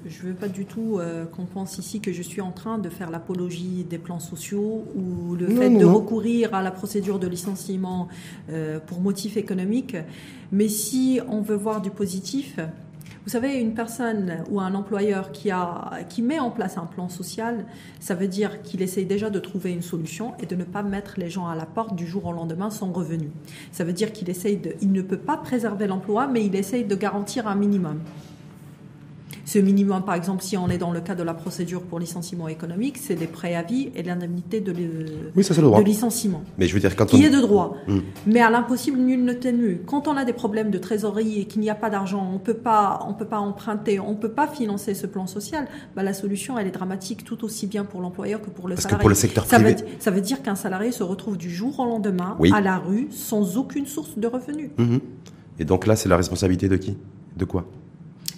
je 0.07 0.27
veux 0.27 0.33
pas 0.33 0.47
du 0.47 0.63
tout 0.65 0.97
euh, 0.97 1.25
qu'on 1.25 1.45
pense 1.45 1.77
ici 1.77 1.99
que 1.99 2.13
je 2.13 2.21
suis 2.21 2.39
en 2.39 2.51
train 2.51 2.77
de 2.77 2.87
faire 2.89 3.09
l'apologie 3.11 3.85
des 3.89 3.97
plans 3.97 4.21
sociaux 4.21 4.85
ou 4.95 5.35
le 5.35 5.47
Non, 5.47 5.55
fait 5.61 5.69
non, 5.69 5.79
de 5.79 5.83
non. 5.85 5.93
recourir 5.95 6.53
à 6.53 6.63
la 6.63 6.71
procédure 6.71 7.19
de 7.19 7.27
licenciement 7.27 8.07
euh, 8.49 8.79
pour 8.79 9.01
motif 9.01 9.35
économique. 9.35 9.97
Mais 10.53 10.69
si 10.69 11.19
on 11.27 11.41
veut 11.41 11.57
voir 11.57 11.81
du 11.81 11.89
positif, 11.89 12.57
vous 13.27 13.33
savez, 13.33 13.59
une 13.59 13.73
personne 13.73 14.45
ou 14.49 14.61
un 14.61 14.73
employeur 14.73 15.33
qui, 15.33 15.51
a, 15.51 15.99
qui 16.07 16.21
met 16.21 16.39
en 16.39 16.49
place 16.49 16.77
un 16.77 16.85
plan 16.85 17.09
social, 17.09 17.65
ça 17.99 18.15
veut 18.15 18.29
dire 18.29 18.61
qu'il 18.61 18.81
essaye 18.81 19.03
déjà 19.03 19.29
de 19.29 19.37
trouver 19.37 19.73
une 19.73 19.81
solution 19.81 20.33
et 20.39 20.45
de 20.45 20.55
ne 20.55 20.63
pas 20.63 20.81
mettre 20.81 21.15
les 21.17 21.29
gens 21.29 21.45
à 21.45 21.53
la 21.53 21.65
porte 21.65 21.93
du 21.93 22.07
jour 22.07 22.25
au 22.25 22.31
lendemain 22.31 22.69
sans 22.69 22.89
revenu. 22.93 23.29
Ça 23.73 23.83
veut 23.83 23.91
dire 23.91 24.13
qu'il 24.13 24.29
essaye 24.29 24.55
de, 24.55 24.75
il 24.81 24.93
ne 24.93 25.01
peut 25.01 25.17
pas 25.17 25.35
préserver 25.35 25.87
l'emploi, 25.87 26.27
mais 26.27 26.45
il 26.45 26.55
essaye 26.55 26.85
de 26.85 26.95
garantir 26.95 27.49
un 27.49 27.55
minimum. 27.55 27.99
Ce 29.47 29.59
minimum, 29.59 30.03
par 30.03 30.15
exemple, 30.15 30.43
si 30.43 30.57
on 30.57 30.67
est 30.67 30.77
dans 30.77 30.91
le 30.91 30.99
cas 30.99 31.15
de 31.15 31.23
la 31.23 31.33
procédure 31.33 31.81
pour 31.81 31.99
licenciement 31.99 32.49
économique, 32.49 32.97
c'est 32.97 33.15
des 33.15 33.27
préavis 33.27 33.91
et 33.95 34.03
l'indemnité 34.03 34.59
de, 34.59 34.73
oui, 35.37 35.41
ça, 35.41 35.53
le 35.55 35.61
droit. 35.61 35.79
de 35.79 35.85
licenciement. 35.85 36.43
Mais 36.57 36.67
je 36.67 36.73
veux 36.73 36.81
dire, 36.81 36.93
quand 36.97 37.05
qui 37.05 37.23
est 37.23 37.29
de 37.29 37.39
droit. 37.39 37.77
Hmm. 37.87 37.99
Mais 38.25 38.41
à 38.41 38.49
l'impossible, 38.49 38.97
nul 38.99 39.23
ne 39.23 39.31
tenu. 39.31 39.79
Quand 39.85 40.09
on 40.09 40.17
a 40.17 40.25
des 40.25 40.33
problèmes 40.33 40.69
de 40.69 40.77
trésorerie 40.77 41.39
et 41.39 41.45
qu'il 41.45 41.61
n'y 41.61 41.69
a 41.69 41.75
pas 41.75 41.89
d'argent, 41.89 42.29
on 42.35 42.39
peut 42.39 42.55
pas, 42.55 42.99
on 43.07 43.13
peut 43.13 43.23
pas 43.25 43.39
emprunter, 43.39 44.01
on 44.01 44.15
peut 44.15 44.31
pas 44.31 44.47
financer 44.49 44.93
ce 44.93 45.07
plan 45.07 45.27
social. 45.27 45.65
Bah, 45.95 46.03
la 46.03 46.13
solution, 46.13 46.59
elle 46.59 46.67
est 46.67 46.71
dramatique, 46.71 47.23
tout 47.23 47.45
aussi 47.45 47.67
bien 47.67 47.85
pour 47.85 48.01
l'employeur 48.01 48.41
que 48.41 48.49
pour 48.49 48.67
le 48.67 48.75
Parce 48.75 48.83
salarié. 48.83 48.97
Que 48.97 49.01
pour 49.03 49.09
le 49.09 49.15
secteur 49.15 49.45
ça 49.45 49.59
privé. 49.59 49.75
Veut, 49.75 49.87
ça 49.99 50.11
veut 50.11 50.19
dire 50.19 50.43
qu'un 50.43 50.55
salarié 50.55 50.91
se 50.91 51.03
retrouve 51.03 51.37
du 51.37 51.49
jour 51.49 51.79
au 51.79 51.85
lendemain 51.85 52.37
à 52.53 52.59
la 52.59 52.79
rue 52.79 53.07
sans 53.11 53.55
aucune 53.55 53.85
source 53.85 54.17
de 54.17 54.27
revenus. 54.27 54.71
Mhm. 54.77 54.99
Et 55.59 55.63
donc 55.63 55.87
là, 55.87 55.95
c'est 55.95 56.09
la 56.09 56.17
responsabilité 56.17 56.67
de 56.67 56.75
qui? 56.75 56.97
De 57.37 57.45
quoi? 57.45 57.65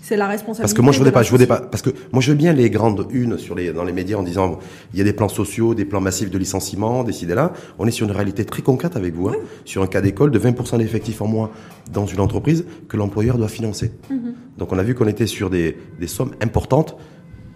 C'est 0.09 0.17
la 0.17 0.27
responsabilité. 0.27 0.63
Parce 0.63 0.73
que 0.73 0.81
moi 0.81 0.91
je 0.91 0.97
voudrais 0.97 1.11
pas, 1.11 1.21
je 1.21 1.29
voudrais 1.29 1.45
pas, 1.45 1.61
parce 1.61 1.83
que 1.83 1.91
moi 2.11 2.19
je 2.21 2.31
veux 2.31 2.37
bien 2.37 2.51
les 2.51 2.71
grandes 2.71 3.05
unes 3.11 3.37
sur 3.37 3.53
les 3.53 3.71
dans 3.71 3.83
les 3.83 3.93
médias 3.93 4.17
en 4.17 4.23
disant 4.23 4.57
il 4.91 4.97
y 4.97 5.01
a 5.01 5.05
des 5.05 5.13
plans 5.13 5.29
sociaux, 5.29 5.75
des 5.75 5.85
plans 5.85 6.01
massifs 6.01 6.31
de 6.31 6.37
licenciement, 6.39 7.03
décidez 7.03 7.35
là. 7.35 7.53
On 7.77 7.85
est 7.85 7.91
sur 7.91 8.07
une 8.07 8.11
réalité 8.11 8.43
très 8.43 8.63
concrète 8.63 8.95
avec 8.95 9.13
vous, 9.13 9.29
hein, 9.29 9.35
sur 9.65 9.83
un 9.83 9.87
cas 9.87 10.01
d'école 10.01 10.31
de 10.31 10.39
20% 10.39 10.79
d'effectifs 10.79 11.21
en 11.21 11.27
moins 11.27 11.51
dans 11.93 12.07
une 12.07 12.19
entreprise 12.19 12.65
que 12.87 12.97
l'employeur 12.97 13.37
doit 13.37 13.49
financer. 13.49 13.91
Mhm. 14.09 14.33
Donc 14.57 14.73
on 14.73 14.79
a 14.79 14.83
vu 14.83 14.95
qu'on 14.95 15.07
était 15.07 15.27
sur 15.27 15.51
des, 15.51 15.77
des 15.99 16.07
sommes 16.07 16.31
importantes 16.41 16.97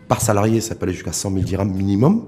par 0.07 0.21
salarié, 0.21 0.61
ça 0.61 0.75
peut 0.75 0.83
aller 0.83 0.93
jusqu'à 0.93 1.13
100 1.13 1.31
000 1.31 1.43
dirhams 1.43 1.73
minimum. 1.73 2.25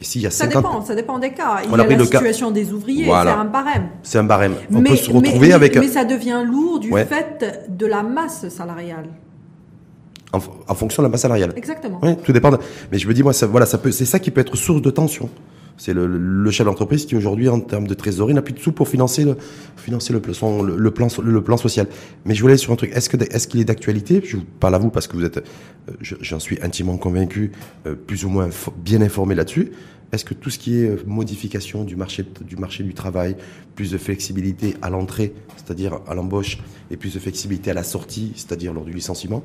S'il 0.00 0.20
y 0.20 0.26
a 0.26 0.30
50... 0.30 0.52
Ça 0.52 0.60
dépend, 0.60 0.84
ça 0.84 0.94
dépend 0.94 1.18
des 1.18 1.30
cas. 1.30 1.62
Il 1.64 1.70
y 1.70 1.74
a, 1.74 1.76
la 1.76 2.04
situation 2.04 2.50
des 2.50 2.72
ouvriers, 2.72 3.06
c'est 3.06 3.10
un 3.10 3.44
barème. 3.46 3.88
C'est 4.02 4.18
un 4.18 4.24
barème. 4.24 4.54
On 4.72 4.82
peut 4.82 4.94
se 4.94 5.10
retrouver 5.10 5.48
mais, 5.48 5.54
avec. 5.54 5.76
Mais 5.76 5.88
ça 5.88 6.04
devient 6.04 6.42
lourd 6.46 6.78
du 6.78 6.92
fait 6.92 7.66
de 7.68 7.86
la 7.86 8.02
masse 8.02 8.48
salariale. 8.48 9.08
En, 10.68 10.74
fonction 10.74 11.02
de 11.02 11.08
la 11.08 11.10
masse 11.10 11.22
salariale. 11.22 11.52
Exactement. 11.56 12.00
Oui, 12.02 12.16
tout 12.22 12.32
dépend. 12.32 12.50
Mais 12.92 12.98
je 12.98 13.08
me 13.08 13.14
dis, 13.14 13.22
moi, 13.22 13.32
ça, 13.32 13.46
voilà, 13.46 13.66
ça 13.66 13.78
peut, 13.78 13.90
c'est 13.90 14.04
ça 14.04 14.18
qui 14.18 14.30
peut 14.30 14.40
être 14.40 14.56
source 14.56 14.82
de 14.82 14.90
tension. 14.90 15.28
C'est 15.78 15.92
le, 15.92 16.06
le, 16.06 16.50
chef 16.50 16.64
d'entreprise 16.64 17.04
qui 17.04 17.16
aujourd'hui, 17.16 17.48
en 17.48 17.60
termes 17.60 17.86
de 17.86 17.94
trésorerie, 17.94 18.32
n'a 18.32 18.40
plus 18.40 18.54
de 18.54 18.58
sous 18.58 18.72
pour 18.72 18.88
financer 18.88 19.24
le, 19.24 19.36
financer 19.76 20.12
le, 20.12 20.22
son, 20.32 20.62
le, 20.62 20.76
le, 20.76 20.90
plan, 20.90 21.08
le, 21.22 21.42
plan 21.42 21.56
social. 21.56 21.86
Mais 22.24 22.34
je 22.34 22.40
voulais 22.40 22.56
sur 22.56 22.72
un 22.72 22.76
truc. 22.76 22.92
Est-ce 22.94 23.10
que, 23.10 23.16
est-ce 23.22 23.46
qu'il 23.46 23.60
est 23.60 23.64
d'actualité? 23.64 24.22
Je 24.24 24.38
vous 24.38 24.44
parle 24.58 24.74
à 24.74 24.78
vous 24.78 24.88
parce 24.88 25.06
que 25.06 25.16
vous 25.16 25.24
êtes, 25.24 25.36
euh, 25.36 25.92
j'en 26.00 26.40
suis 26.40 26.58
intimement 26.62 26.96
convaincu, 26.96 27.52
euh, 27.86 27.94
plus 27.94 28.24
ou 28.24 28.30
moins 28.30 28.48
bien 28.78 29.02
informé 29.02 29.34
là-dessus. 29.34 29.72
Est-ce 30.12 30.24
que 30.24 30.34
tout 30.34 30.50
ce 30.50 30.58
qui 30.58 30.78
est 30.78 30.88
euh, 30.88 31.02
modification 31.06 31.84
du 31.84 31.96
marché, 31.96 32.24
du 32.40 32.56
marché 32.56 32.84
du 32.84 32.94
travail, 32.94 33.36
plus 33.74 33.90
de 33.90 33.98
flexibilité 33.98 34.74
à 34.80 34.88
l'entrée, 34.88 35.34
c'est-à-dire 35.56 35.98
à 36.06 36.14
l'embauche, 36.14 36.58
et 36.90 36.96
plus 36.96 37.14
de 37.14 37.18
flexibilité 37.18 37.72
à 37.72 37.74
la 37.74 37.82
sortie, 37.82 38.32
c'est-à-dire 38.36 38.72
lors 38.72 38.84
du 38.84 38.92
licenciement, 38.92 39.42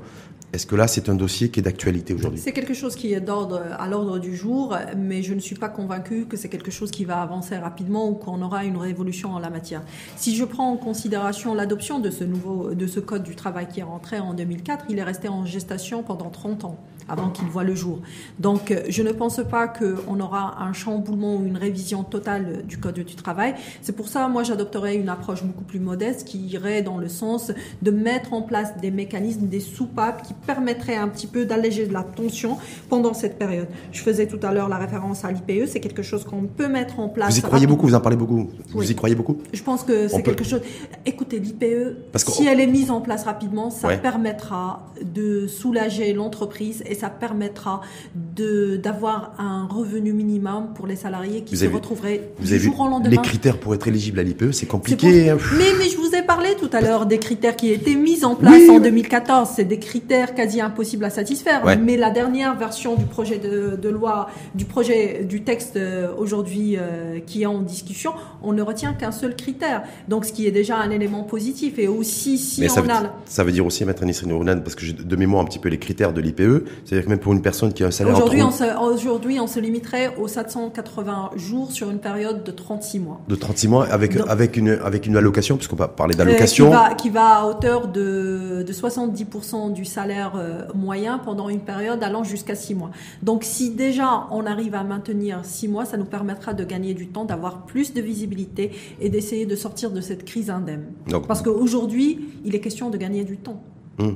est-ce 0.54 0.66
que 0.66 0.76
là, 0.76 0.88
c'est 0.88 1.08
un 1.08 1.16
dossier 1.16 1.50
qui 1.50 1.62
est 1.62 1.64
d'actualité 1.64 2.14
aujourd'hui 2.14 2.40
C'est 2.40 2.52
quelque 2.52 2.74
chose 2.74 2.96
qui 2.96 3.14
est 3.14 3.18
à 3.18 3.88
l'ordre 3.88 4.20
du 4.20 4.36
jour, 4.36 4.76
mais 4.98 5.24
je 5.24 5.34
ne 5.34 5.40
suis 5.40 5.56
pas 5.56 5.70
convaincu 5.70 6.26
que 6.26 6.36
c'est 6.36 6.50
quelque 6.50 6.72
chose 6.72 6.92
qui 6.92 7.06
va 7.06 7.22
avancer 7.22 7.56
rapidement 7.58 8.10
ou 8.10 8.16
qu'on 8.16 8.42
aura 8.42 8.66
une 8.66 8.76
révolution 8.76 9.32
en 9.32 9.40
la 9.40 9.50
matière. 9.50 9.82
Si 10.18 10.36
je 10.36 10.44
prends 10.44 10.70
en 10.70 10.78
considération 10.78 11.54
l'adoption 11.54 12.00
de 12.00 12.10
ce 12.10 12.26
nouveau, 12.26 12.74
de 12.74 12.88
ce 12.88 13.00
code 13.00 13.24
du 13.24 13.36
travail 13.36 13.68
qui 13.70 13.80
est 13.80 13.84
rentré 13.84 14.20
en 14.20 14.34
2004, 14.34 14.86
il 14.90 15.00
est 15.00 15.04
resté 15.04 15.30
en 15.30 15.46
gestation 15.46 16.04
pendant 16.04 16.30
30 16.30 16.66
ans 16.66 16.78
avant 17.10 17.30
qu'il 17.30 17.48
voit 17.48 17.64
le 17.64 17.76
jour. 17.76 18.00
Donc, 18.40 18.74
je 18.88 19.02
ne 19.04 19.12
pense 19.12 19.42
pas 19.50 19.68
qu'on 19.68 20.20
aura 20.20 20.62
un 20.62 20.74
chamboulement 20.74 21.36
ou 21.36 21.46
une 21.46 21.58
révision 21.58 22.04
totale 22.04 22.64
du 22.66 22.78
code 22.78 23.00
du 23.00 23.16
travail. 23.16 23.56
C'est 23.82 23.96
pour 23.96 24.08
ça, 24.08 24.28
moi, 24.28 24.44
j'adopterais 24.44 24.96
une 24.96 25.10
approche 25.10 25.44
beaucoup 25.44 25.64
plus 25.64 25.80
modeste 25.80 26.28
qui 26.28 26.40
irait 26.40 26.82
dans 26.82 26.98
le 26.98 27.08
sens 27.08 27.52
de 27.82 27.92
mettre 27.92 28.34
en 28.34 28.42
place 28.42 28.78
des 28.82 28.92
mécanismes, 28.92 29.48
des 29.48 29.60
soupapes 29.60 30.26
qui 30.28 30.34
permettrait 30.34 30.96
un 30.96 31.08
petit 31.08 31.28
peu 31.28 31.46
d'alléger 31.46 31.88
de 31.88 31.94
la 31.94 32.04
tension 32.04 32.58
pendant 32.90 33.14
cette 33.14 33.38
période. 33.38 33.68
Je 33.92 34.02
faisais 34.02 34.28
tout 34.28 34.40
à 34.44 34.52
l'heure 34.52 34.70
la 34.70 34.78
référence 34.78 35.26
à 35.26 35.32
l'IPE, 35.32 35.68
c'est 35.68 35.80
quelque 35.80 36.04
chose 36.04 36.24
qu'on 36.24 36.44
peut 36.44 36.68
mettre 36.68 37.00
en 37.00 37.10
place. 37.10 37.34
Vous 37.34 37.40
y 37.40 37.42
croyez 37.42 37.68
beaucoup, 37.68 37.88
vous 37.88 37.96
en 37.96 38.00
parlez 38.00 38.18
beaucoup. 38.18 38.50
Vous 38.70 38.92
y 38.92 38.96
croyez 38.96 39.16
beaucoup 39.16 39.38
Je 39.54 39.64
pense 39.64 39.84
que 39.84 40.08
c'est 40.08 40.24
quelque 40.24 40.44
chose. 40.44 40.62
Écoutez, 41.06 41.40
l'IPE, 41.40 42.18
si 42.18 42.46
elle 42.46 42.60
est 42.60 42.68
mise 42.68 42.92
en 42.92 43.02
place 43.02 43.24
rapidement, 43.24 43.70
ça 43.70 43.98
permettra 43.98 44.92
de 45.04 45.48
soulager 45.48 46.14
l'entreprise 46.14 46.84
et 46.92 46.96
ça 46.96 47.10
permettra 47.10 47.82
d'avoir 48.16 49.34
un 49.40 49.66
revenu 49.66 50.14
minimum 50.14 50.74
pour 50.76 50.88
les 50.88 50.96
salariés 50.96 51.42
qui 51.42 51.58
se 51.58 51.66
retrouveraient 51.66 52.32
du 52.40 52.60
jour 52.60 52.80
au 52.82 52.88
lendemain. 52.88 53.10
Les 53.10 53.18
critères 53.18 53.58
pour 53.58 53.74
être 53.74 53.88
éligible 53.88 54.20
à 54.20 54.24
l'IPE, 54.24 54.52
c'est 54.52 54.66
compliqué. 54.66 55.30
Hein. 55.30 55.38
Mais, 55.58 55.66
mais 55.80 55.90
je 55.90 55.98
vous 55.98 56.14
ai 56.16 56.22
parlé 56.22 56.50
tout 56.60 56.70
à 56.74 56.82
l'heure 56.82 57.06
des 57.06 57.18
critères 57.18 57.56
qui 57.56 57.72
étaient 57.72 57.96
mis 57.96 58.26
en 58.26 58.36
place 58.36 58.70
en 58.70 58.80
2014. 58.80 59.50
C'est 59.56 59.66
des 59.66 59.80
critères 59.80 60.36
quasi 60.36 60.62
impossible 60.62 61.06
à 61.06 61.10
satisfaire. 61.10 61.64
Mais 61.82 61.98
la 61.98 62.12
dernière 62.12 62.58
version 62.58 62.96
du 62.96 63.06
projet 63.06 63.40
de, 63.40 63.90
loi, 63.90 64.30
du 64.56 64.66
projet, 64.66 65.24
du 65.24 65.44
texte 65.44 65.78
euh, 65.78 66.14
aujourd'hui 66.18 66.76
euh, 66.78 67.20
qui 67.26 67.44
est 67.44 67.46
en 67.46 67.62
discussion, 67.62 68.12
on 68.42 68.54
ne 68.54 68.62
retient 68.62 68.94
qu'un 68.94 69.12
seul 69.12 69.36
critère. 69.36 69.84
Donc, 70.08 70.26
ce 70.26 70.34
qui 70.34 70.48
est 70.48 70.52
déjà 70.52 70.78
un 70.78 70.90
élément 70.92 71.24
positif. 71.24 71.80
Et 71.80 71.88
aussi, 71.88 72.38
si 72.38 72.68
ça 72.68 72.82
on 72.82 72.84
veut, 72.84 72.92
a... 72.92 73.16
Ça 73.26 73.44
veut 73.44 73.52
dire 73.52 73.66
aussi, 73.66 73.86
Maître 73.86 74.04
Nisrine 74.04 74.32
parce 74.64 74.76
que 74.76 74.92
de 74.92 75.16
mémoire 75.16 75.44
un 75.44 75.46
petit 75.46 75.60
peu 75.60 75.70
les 75.70 75.80
critères 75.80 76.14
de 76.14 76.22
l'IPE, 76.22 76.66
c'est-à-dire 76.86 77.06
que 77.06 77.10
même 77.10 77.20
pour 77.20 77.34
une 77.34 77.42
personne 77.42 77.74
qui 77.74 77.84
a 77.84 77.88
un 77.88 77.92
salaire... 77.92 78.16
Aujourd'hui, 78.16 78.42
on, 78.42 78.52
se, 78.52 78.64
aujourd'hui 78.80 79.40
on 79.40 79.48
se 79.48 79.60
limiterait 79.60 80.16
aux 80.18 80.28
780 80.28 81.32
jours 81.36 81.72
sur 81.72 81.90
une 81.90 82.00
période 82.00 82.44
de 82.44 82.52
36 82.52 83.00
mois. 83.00 83.22
De 83.28 83.36
36 83.36 83.68
mois 83.68 83.86
avec, 83.88 84.18
avec, 84.28 84.58
une, 84.58 84.80
avec 84.84 85.06
une 85.06 85.18
allocation, 85.18 85.58
puisqu'on 85.58 85.76
va 85.76 85.88
parler 85.88 86.16
d'allocation. 86.16 86.66
qui, 86.66 86.72
va, 86.72 86.94
qui 86.96 87.10
va 87.10 87.28
à 87.40 87.46
hauteur 87.46 87.88
de, 87.88 88.64
de 88.66 88.74
70% 88.74 89.74
du 89.74 89.86
salaire 89.86 90.34
euh, 90.36 90.64
moyen 90.74 91.18
pendant 91.20 91.50
une 91.50 91.62
période 91.62 92.04
allant 92.04 92.24
jusqu'à 92.24 92.56
six 92.56 92.76
mois. 92.76 92.92
Donc 93.22 93.44
si 93.44 93.72
déjà 93.72 94.28
on 94.32 94.46
arrive 94.46 94.76
à 94.76 94.84
maintenir 94.84 95.42
six 95.44 95.68
mois, 95.68 95.86
ça 95.86 95.98
nous 95.98 96.06
permettra 96.06 96.54
de 96.54 96.64
gagner 96.64 96.94
du 96.94 97.08
temps, 97.08 97.26
d'avoir 97.26 97.66
plus 97.66 97.94
de 97.94 98.02
visibilité 98.02 98.72
et 99.00 99.10
d'essayer 99.10 99.46
de 99.46 99.56
sortir 99.56 99.92
de 99.92 100.02
cette 100.02 100.26
crise 100.26 100.50
indemne. 100.50 100.86
Parce 101.28 101.42
qu'aujourd'hui, 101.42 102.30
il 102.44 102.56
est 102.56 102.60
question 102.60 102.90
de 102.90 102.98
gagner 102.98 103.24
du 103.24 103.38
temps. 103.38 103.62
Hum. 104.02 104.16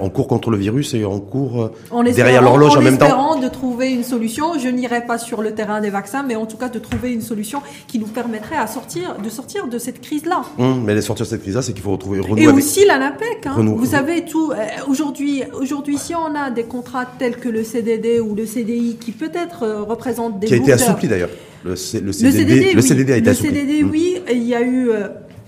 On, 0.00 0.10
court 0.10 0.26
contre 0.26 0.50
le 0.50 0.56
virus 0.56 0.94
et 0.94 1.04
on 1.04 1.20
court 1.20 1.70
euh, 1.92 2.02
derrière 2.12 2.42
l'horloge 2.42 2.76
en, 2.76 2.80
même 2.80 2.98
temps. 2.98 3.38
De 3.38 3.48
trouver 3.48 3.92
une 3.92 4.02
solution. 4.02 4.58
Je 4.58 4.68
n'irai 4.68 5.04
pas 5.04 5.18
sur 5.18 5.42
le 5.42 5.52
terrain 5.52 5.80
des 5.80 5.90
vaccins, 5.90 6.22
mais 6.22 6.34
en 6.34 6.46
tout 6.46 6.56
cas 6.56 6.68
de 6.68 6.78
trouver 6.78 7.12
une 7.12 7.20
solution 7.20 7.60
qui 7.86 7.98
nous 7.98 8.06
permettrait 8.06 8.56
à 8.56 8.66
sortir, 8.66 9.16
de 9.22 9.28
sortir 9.28 9.68
de 9.68 9.78
cette 9.78 10.00
crise-là. 10.00 10.42
Hum, 10.58 10.82
mais 10.84 10.94
de 10.94 11.00
sortir 11.00 11.26
de 11.26 11.30
cette 11.30 11.42
crise-là, 11.42 11.62
c'est 11.62 11.72
qu'il 11.72 11.82
faut 11.82 11.92
retrouver 11.92 12.20
Et 12.38 12.48
aussi 12.48 12.84
l'ANAPEC. 12.86 13.46
Hein. 13.46 13.56
Vous 13.58 13.86
savez 13.86 14.24
tout. 14.24 14.52
Euh, 14.52 14.56
aujourd'hui, 14.88 15.42
aujourd'hui, 15.60 15.98
si 15.98 16.14
on 16.14 16.34
a 16.34 16.50
des 16.50 16.64
contrats 16.64 17.06
tels 17.18 17.36
que 17.36 17.48
le 17.48 17.64
CDD 17.64 18.20
ou 18.20 18.34
le 18.34 18.46
CDI 18.46 18.96
qui 18.98 19.12
peut-être 19.12 19.62
euh, 19.62 19.82
représentent 19.82 20.40
des 20.40 20.46
qui 20.46 20.54
a 20.54 20.56
été 20.56 20.72
assoupli 20.72 21.06
d'ailleurs. 21.06 21.30
Le, 21.64 21.76
CDD, 21.76 22.06
le, 22.06 22.12
CDD, 22.12 22.72
le 22.72 22.80
CDD, 22.80 23.12
a 23.12 23.16
été 23.16 23.30
le 23.30 23.34
CDD, 23.34 23.82
oui. 23.82 24.22
Il 24.32 24.44
y 24.44 24.54
a 24.54 24.62
eu 24.62 24.90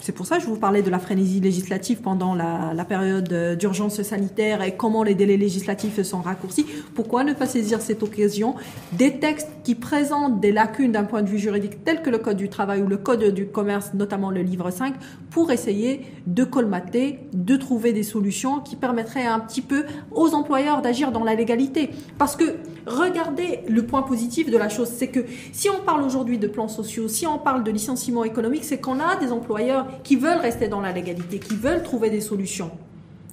c'est 0.01 0.13
pour 0.13 0.27
ça 0.27 0.37
que 0.37 0.43
je 0.43 0.49
vous 0.49 0.57
parlais 0.57 0.83
de 0.83 0.91
la 0.91 0.99
frénésie 0.99 1.41
législative 1.41 2.01
pendant 2.01 2.35
la, 2.35 2.85
période 2.89 3.57
d'urgence 3.59 4.03
sanitaire 4.03 4.63
et 4.63 4.73
comment 4.73 5.03
les 5.03 5.15
délais 5.15 5.37
législatifs 5.37 6.03
sont 6.03 6.21
raccourcis. 6.21 6.67
Pourquoi 6.95 7.25
ne 7.25 7.33
pas 7.33 7.47
saisir 7.47 7.81
cette 7.81 8.03
occasion? 8.03 8.57
Des 8.93 9.19
textes 9.19 9.51
qui 9.63 9.75
présentent 9.75 10.41
des 10.41 10.51
lacunes 10.51 10.93
d'un 10.93 11.05
point 11.05 11.23
de 11.23 11.29
vue 11.29 11.39
juridique, 11.39 11.85
tels 11.85 12.03
que 12.03 12.11
le 12.11 12.19
Code 12.19 12.37
du 12.37 12.49
travail 12.49 12.83
ou 12.83 12.87
le 12.87 12.97
Code 12.97 13.33
du 13.33 13.47
commerce, 13.47 13.95
notamment 13.95 14.31
le 14.31 14.43
livre 14.43 14.71
5, 14.71 14.95
pour 15.31 15.53
essayer 15.53 16.01
de 16.27 16.43
colmater, 16.45 17.21
de 17.33 17.57
trouver 17.57 17.93
des 17.93 18.03
solutions 18.03 18.61
qui 18.61 18.77
permettraient 18.77 19.27
un 19.27 19.39
petit 19.39 19.63
peu 19.63 19.85
aux 20.11 20.35
employeurs 20.35 20.83
d'agir 20.83 21.13
dans 21.13 21.25
la 21.25 21.35
légalité. 21.35 21.91
Parce 22.19 22.35
que 22.35 22.57
regardez 22.87 23.61
le 23.69 23.85
point 23.87 24.03
positif 24.03 24.51
de 24.51 24.57
la 24.57 24.69
chose, 24.69 24.89
c'est 24.89 25.09
que 25.09 25.21
si 25.53 25.69
on 25.69 25.81
parle 25.81 26.03
aujourd'hui 26.03 26.39
de 26.39 26.47
plans 26.47 26.69
sociaux, 26.69 27.09
si 27.09 27.27
on 27.27 27.39
parle 27.39 27.65
de 27.65 27.71
licenciement 27.71 28.25
économique, 28.25 28.65
c'est 28.65 28.81
qu'on 28.81 29.01
a 29.01 29.17
des 29.17 29.33
employeurs 29.33 29.87
qui 30.03 30.17
veulent 30.17 30.39
rester 30.39 30.69
dans 30.69 30.81
la 30.81 30.93
légalité, 30.93 31.39
qui 31.39 31.57
veulent 31.57 31.83
trouver 31.83 32.11
des 32.11 32.21
solutions. 32.21 32.71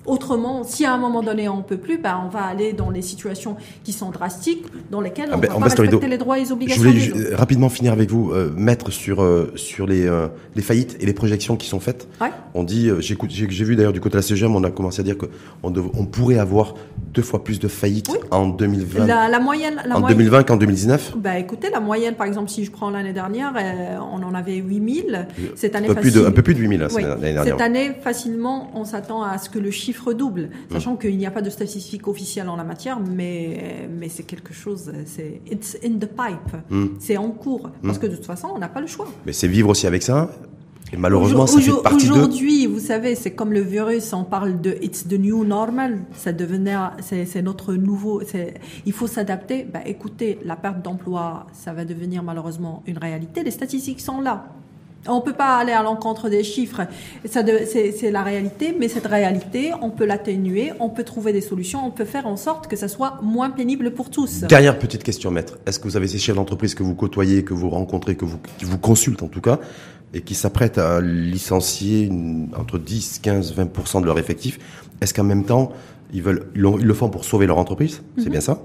Autrement, 0.07 0.63
si 0.63 0.85
à 0.85 0.93
un 0.93 0.97
moment 0.97 1.21
donné 1.21 1.49
on 1.49 1.61
peut 1.61 1.75
plus, 1.75 1.97
ben 1.97 2.17
on 2.25 2.29
va 2.29 2.43
aller 2.43 2.71
dans 2.71 2.89
les 2.89 3.01
situations 3.01 3.57
qui 3.83 3.91
sont 3.91 4.09
drastiques, 4.09 4.63
dans 4.89 5.01
lesquelles 5.01 5.27
ah 5.31 5.33
on 5.33 5.37
ne 5.37 5.41
ben, 5.41 5.51
va 5.51 5.59
pas 5.59 5.65
respecter 5.65 6.07
les 6.07 6.17
droits 6.17 6.37
et 6.37 6.43
les 6.43 6.51
obligations. 6.53 6.89
Je 6.95 7.11
voulais 7.11 7.35
rapidement 7.35 7.67
finir 7.67 7.91
avec 7.91 8.09
vous, 8.09 8.31
euh, 8.31 8.49
mettre 8.55 8.89
sur 8.89 9.21
euh, 9.21 9.51
sur 9.55 9.85
les 9.85 10.07
euh, 10.07 10.29
les 10.55 10.61
faillites 10.61 10.95
et 11.01 11.05
les 11.05 11.11
projections 11.11 11.57
qui 11.57 11.67
sont 11.67 11.81
faites. 11.81 12.07
On 12.53 12.63
dit, 12.63 12.89
j'ai 13.01 13.15
vu 13.65 13.75
d'ailleurs 13.75 13.91
du 13.91 13.99
côté 13.99 14.13
de 14.13 14.19
la 14.19 14.21
CGM, 14.21 14.55
on 14.55 14.63
a 14.63 14.71
commencé 14.71 15.01
à 15.01 15.03
dire 15.03 15.17
qu'on 15.17 15.27
on 15.63 16.05
pourrait 16.05 16.39
avoir 16.39 16.75
deux 17.13 17.21
fois 17.21 17.43
plus 17.43 17.59
de 17.59 17.67
faillites 17.67 18.09
en 18.31 18.47
2020. 18.47 19.05
La, 19.05 19.39
moyenne, 19.39 19.83
en 19.91 20.01
2020 20.01 20.43
qu'en 20.43 20.55
2019. 20.55 21.15
Bah 21.17 21.37
écoutez, 21.37 21.69
la 21.69 21.81
moyenne, 21.81 22.15
par 22.15 22.27
exemple, 22.27 22.49
si 22.49 22.63
je 22.63 22.71
prends 22.71 22.89
l'année 22.89 23.13
dernière, 23.13 23.53
on 24.13 24.23
en 24.23 24.33
avait 24.33 24.55
8000. 24.55 25.27
Cette 25.55 25.75
année, 25.75 25.89
un 25.89 25.95
peu, 25.95 26.01
plus 26.01 26.13
de, 26.13 26.25
un 26.25 26.31
peu 26.31 26.43
plus 26.43 26.53
de 26.53 26.59
8000 26.59 26.79
l'année 26.79 27.33
dernière. 27.33 27.43
Cette 27.43 27.61
année, 27.61 27.91
facilement, 28.01 28.71
on 28.73 28.85
s'attend 28.85 29.21
à 29.21 29.37
ce 29.37 29.49
que 29.49 29.59
le 29.59 29.69
chiffre 29.69 29.96
double, 30.13 30.49
sachant 30.71 30.93
mm. 30.93 30.99
qu'il 30.99 31.17
n'y 31.17 31.25
a 31.25 31.31
pas 31.31 31.41
de 31.41 31.49
statistiques 31.49 32.07
officielles 32.07 32.49
en 32.49 32.55
la 32.55 32.63
matière, 32.63 32.99
mais, 32.99 33.87
mais 33.89 34.09
c'est 34.09 34.23
quelque 34.23 34.53
chose, 34.53 34.91
c'est 35.05 35.41
it's 35.51 35.77
in 35.83 35.93
the 35.93 36.07
pipe, 36.07 36.61
mm. 36.69 36.85
c'est 36.99 37.17
en 37.17 37.31
cours, 37.31 37.69
parce 37.83 37.97
mm. 37.97 38.01
que 38.01 38.07
de 38.07 38.15
toute 38.15 38.25
façon, 38.25 38.49
on 38.53 38.59
n'a 38.59 38.69
pas 38.69 38.81
le 38.81 38.87
choix. 38.87 39.07
Mais 39.25 39.33
c'est 39.33 39.47
vivre 39.47 39.69
aussi 39.69 39.87
avec 39.87 40.03
ça 40.03 40.29
Et 40.93 40.97
malheureusement, 40.97 41.47
ça 41.47 41.59
fait 41.59 41.71
partie 41.83 42.07
de... 42.07 42.13
Aujourd'hui, 42.13 42.65
vous 42.67 42.79
savez, 42.79 43.15
c'est 43.15 43.31
comme 43.31 43.53
le 43.53 43.61
virus, 43.61 44.13
on 44.13 44.23
parle 44.23 44.61
de 44.61 44.77
it's 44.81 45.07
the 45.07 45.19
new 45.19 45.43
normal, 45.43 45.99
ça 46.13 46.31
devenait, 46.31 46.75
c'est 47.01 47.41
notre 47.41 47.73
nouveau, 47.73 48.21
il 48.85 48.93
faut 48.93 49.07
s'adapter. 49.07 49.65
Bah, 49.65 49.81
écoutez, 49.85 50.39
la 50.43 50.55
perte 50.55 50.81
d'emploi, 50.81 51.47
ça 51.53 51.73
va 51.73 51.85
devenir 51.85 52.23
malheureusement 52.23 52.83
une 52.87 52.97
réalité. 52.97 53.43
Les 53.43 53.51
statistiques 53.51 54.01
sont 54.01 54.21
là. 54.21 54.47
On 55.07 55.21
peut 55.21 55.33
pas 55.33 55.57
aller 55.57 55.71
à 55.71 55.83
l'encontre 55.83 56.29
des 56.29 56.43
chiffres. 56.43 56.81
C'est 57.25 58.11
la 58.11 58.23
réalité, 58.23 58.75
mais 58.77 58.87
cette 58.87 59.07
réalité, 59.07 59.71
on 59.81 59.89
peut 59.89 60.05
l'atténuer, 60.05 60.73
on 60.79 60.89
peut 60.89 61.03
trouver 61.03 61.33
des 61.33 61.41
solutions, 61.41 61.85
on 61.85 61.91
peut 61.91 62.05
faire 62.05 62.27
en 62.27 62.37
sorte 62.37 62.67
que 62.67 62.75
ça 62.75 62.87
soit 62.87 63.19
moins 63.21 63.49
pénible 63.49 63.91
pour 63.91 64.09
tous. 64.09 64.41
Dernière 64.41 64.77
petite 64.79 65.03
question, 65.03 65.31
maître. 65.31 65.57
Est-ce 65.65 65.79
que 65.79 65.85
vous 65.85 65.97
avez 65.97 66.07
ces 66.07 66.19
chefs 66.19 66.35
d'entreprise 66.35 66.75
que 66.75 66.83
vous 66.83 66.95
côtoyez, 66.95 67.43
que 67.43 67.53
vous 67.53 67.69
rencontrez, 67.69 68.15
que 68.15 68.25
vous, 68.25 68.37
qui 68.57 68.65
vous 68.65 68.77
consultent 68.77 69.23
en 69.23 69.27
tout 69.27 69.41
cas, 69.41 69.59
et 70.13 70.21
qui 70.21 70.35
s'apprêtent 70.35 70.77
à 70.77 71.01
licencier 71.01 72.09
entre 72.57 72.77
10, 72.77 73.19
15, 73.19 73.55
20% 73.55 74.01
de 74.01 74.05
leur 74.05 74.19
effectif? 74.19 74.59
Est-ce 75.01 75.13
qu'en 75.13 75.23
même 75.23 75.43
temps, 75.43 75.71
ils, 76.13 76.21
veulent, 76.21 76.47
ils, 76.55 76.61
le 76.61 76.93
font 76.93 77.09
pour 77.09 77.25
sauver 77.25 77.47
leur 77.47 77.57
entreprise? 77.57 78.01
C'est 78.17 78.25
mhm. 78.25 78.31
bien 78.31 78.41
ça? 78.41 78.61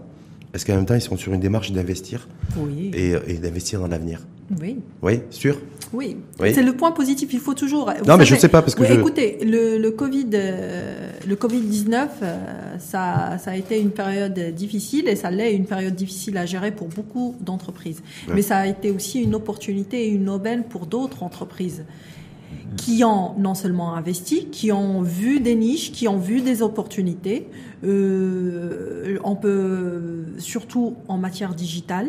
Est-ce 0.55 0.66
qu'en 0.66 0.76
même 0.76 0.86
temps, 0.86 0.94
ils 0.94 1.00
sont 1.00 1.16
sur 1.16 1.32
une 1.32 1.40
démarche 1.40 1.72
d'investir 1.72 2.28
oui. 2.57 2.90
et, 2.94 3.14
et 3.26 3.34
d'investir 3.34 3.80
dans 3.80 3.88
l'avenir 3.88 4.20
Oui. 4.61 4.78
Oui, 5.03 5.20
sûr 5.30 5.59
oui, 5.92 6.16
c'est 6.38 6.62
le 6.62 6.72
point 6.72 6.92
positif. 6.92 7.32
Il 7.32 7.40
faut 7.40 7.55
toujours. 7.55 7.92
non, 8.07 8.16
mais 8.16 8.24
je 8.24 8.34
ne 8.34 8.40
sais 8.40 8.48
pas 8.48 8.62
parce 8.62 8.74
que. 8.74 8.82
Écoutez, 8.84 9.38
le, 9.44 9.78
le 9.78 9.90
Covid, 9.90 10.28
euh, 10.32 11.11
le 11.26 11.36
Covid 11.36 11.61
19, 11.61 12.11
euh, 12.22 12.76
ça, 12.78 13.36
ça 13.38 13.50
a 13.50 13.57
été 13.57 13.78
une 13.80 13.90
période 13.90 14.38
difficile 14.55 15.09
et 15.09 15.16
ça 15.16 15.30
l'est 15.30 15.55
une 15.55 15.66
période 15.66 15.94
difficile 15.94 16.38
à 16.38 16.46
gérer 16.46 16.70
pour 16.70 16.88
beaucoup 16.88 17.36
d'entreprises. 17.40 18.03
Mais 18.32 18.42
ça 18.42 18.59
a 18.59 18.66
été 18.66 18.90
aussi 18.90 19.20
une 19.20 19.34
opportunité 19.34 20.07
et 20.07 20.09
une 20.09 20.28
aubaine 20.28 20.64
pour 20.64 20.86
d'autres 20.86 21.22
entreprises 21.22 21.84
qui 22.76 23.05
ont 23.05 23.34
non 23.38 23.55
seulement 23.55 23.94
investi, 23.94 24.46
qui 24.46 24.72
ont 24.72 25.03
vu 25.03 25.40
des 25.40 25.55
niches, 25.55 25.92
qui 25.92 26.09
ont 26.09 26.18
vu 26.18 26.40
des 26.40 26.62
opportunités. 26.62 27.48
Euh, 27.84 29.18
on 29.24 29.36
peut 29.36 30.24
surtout 30.38 30.96
en 31.08 31.18
matière 31.18 31.54
digitale. 31.54 32.08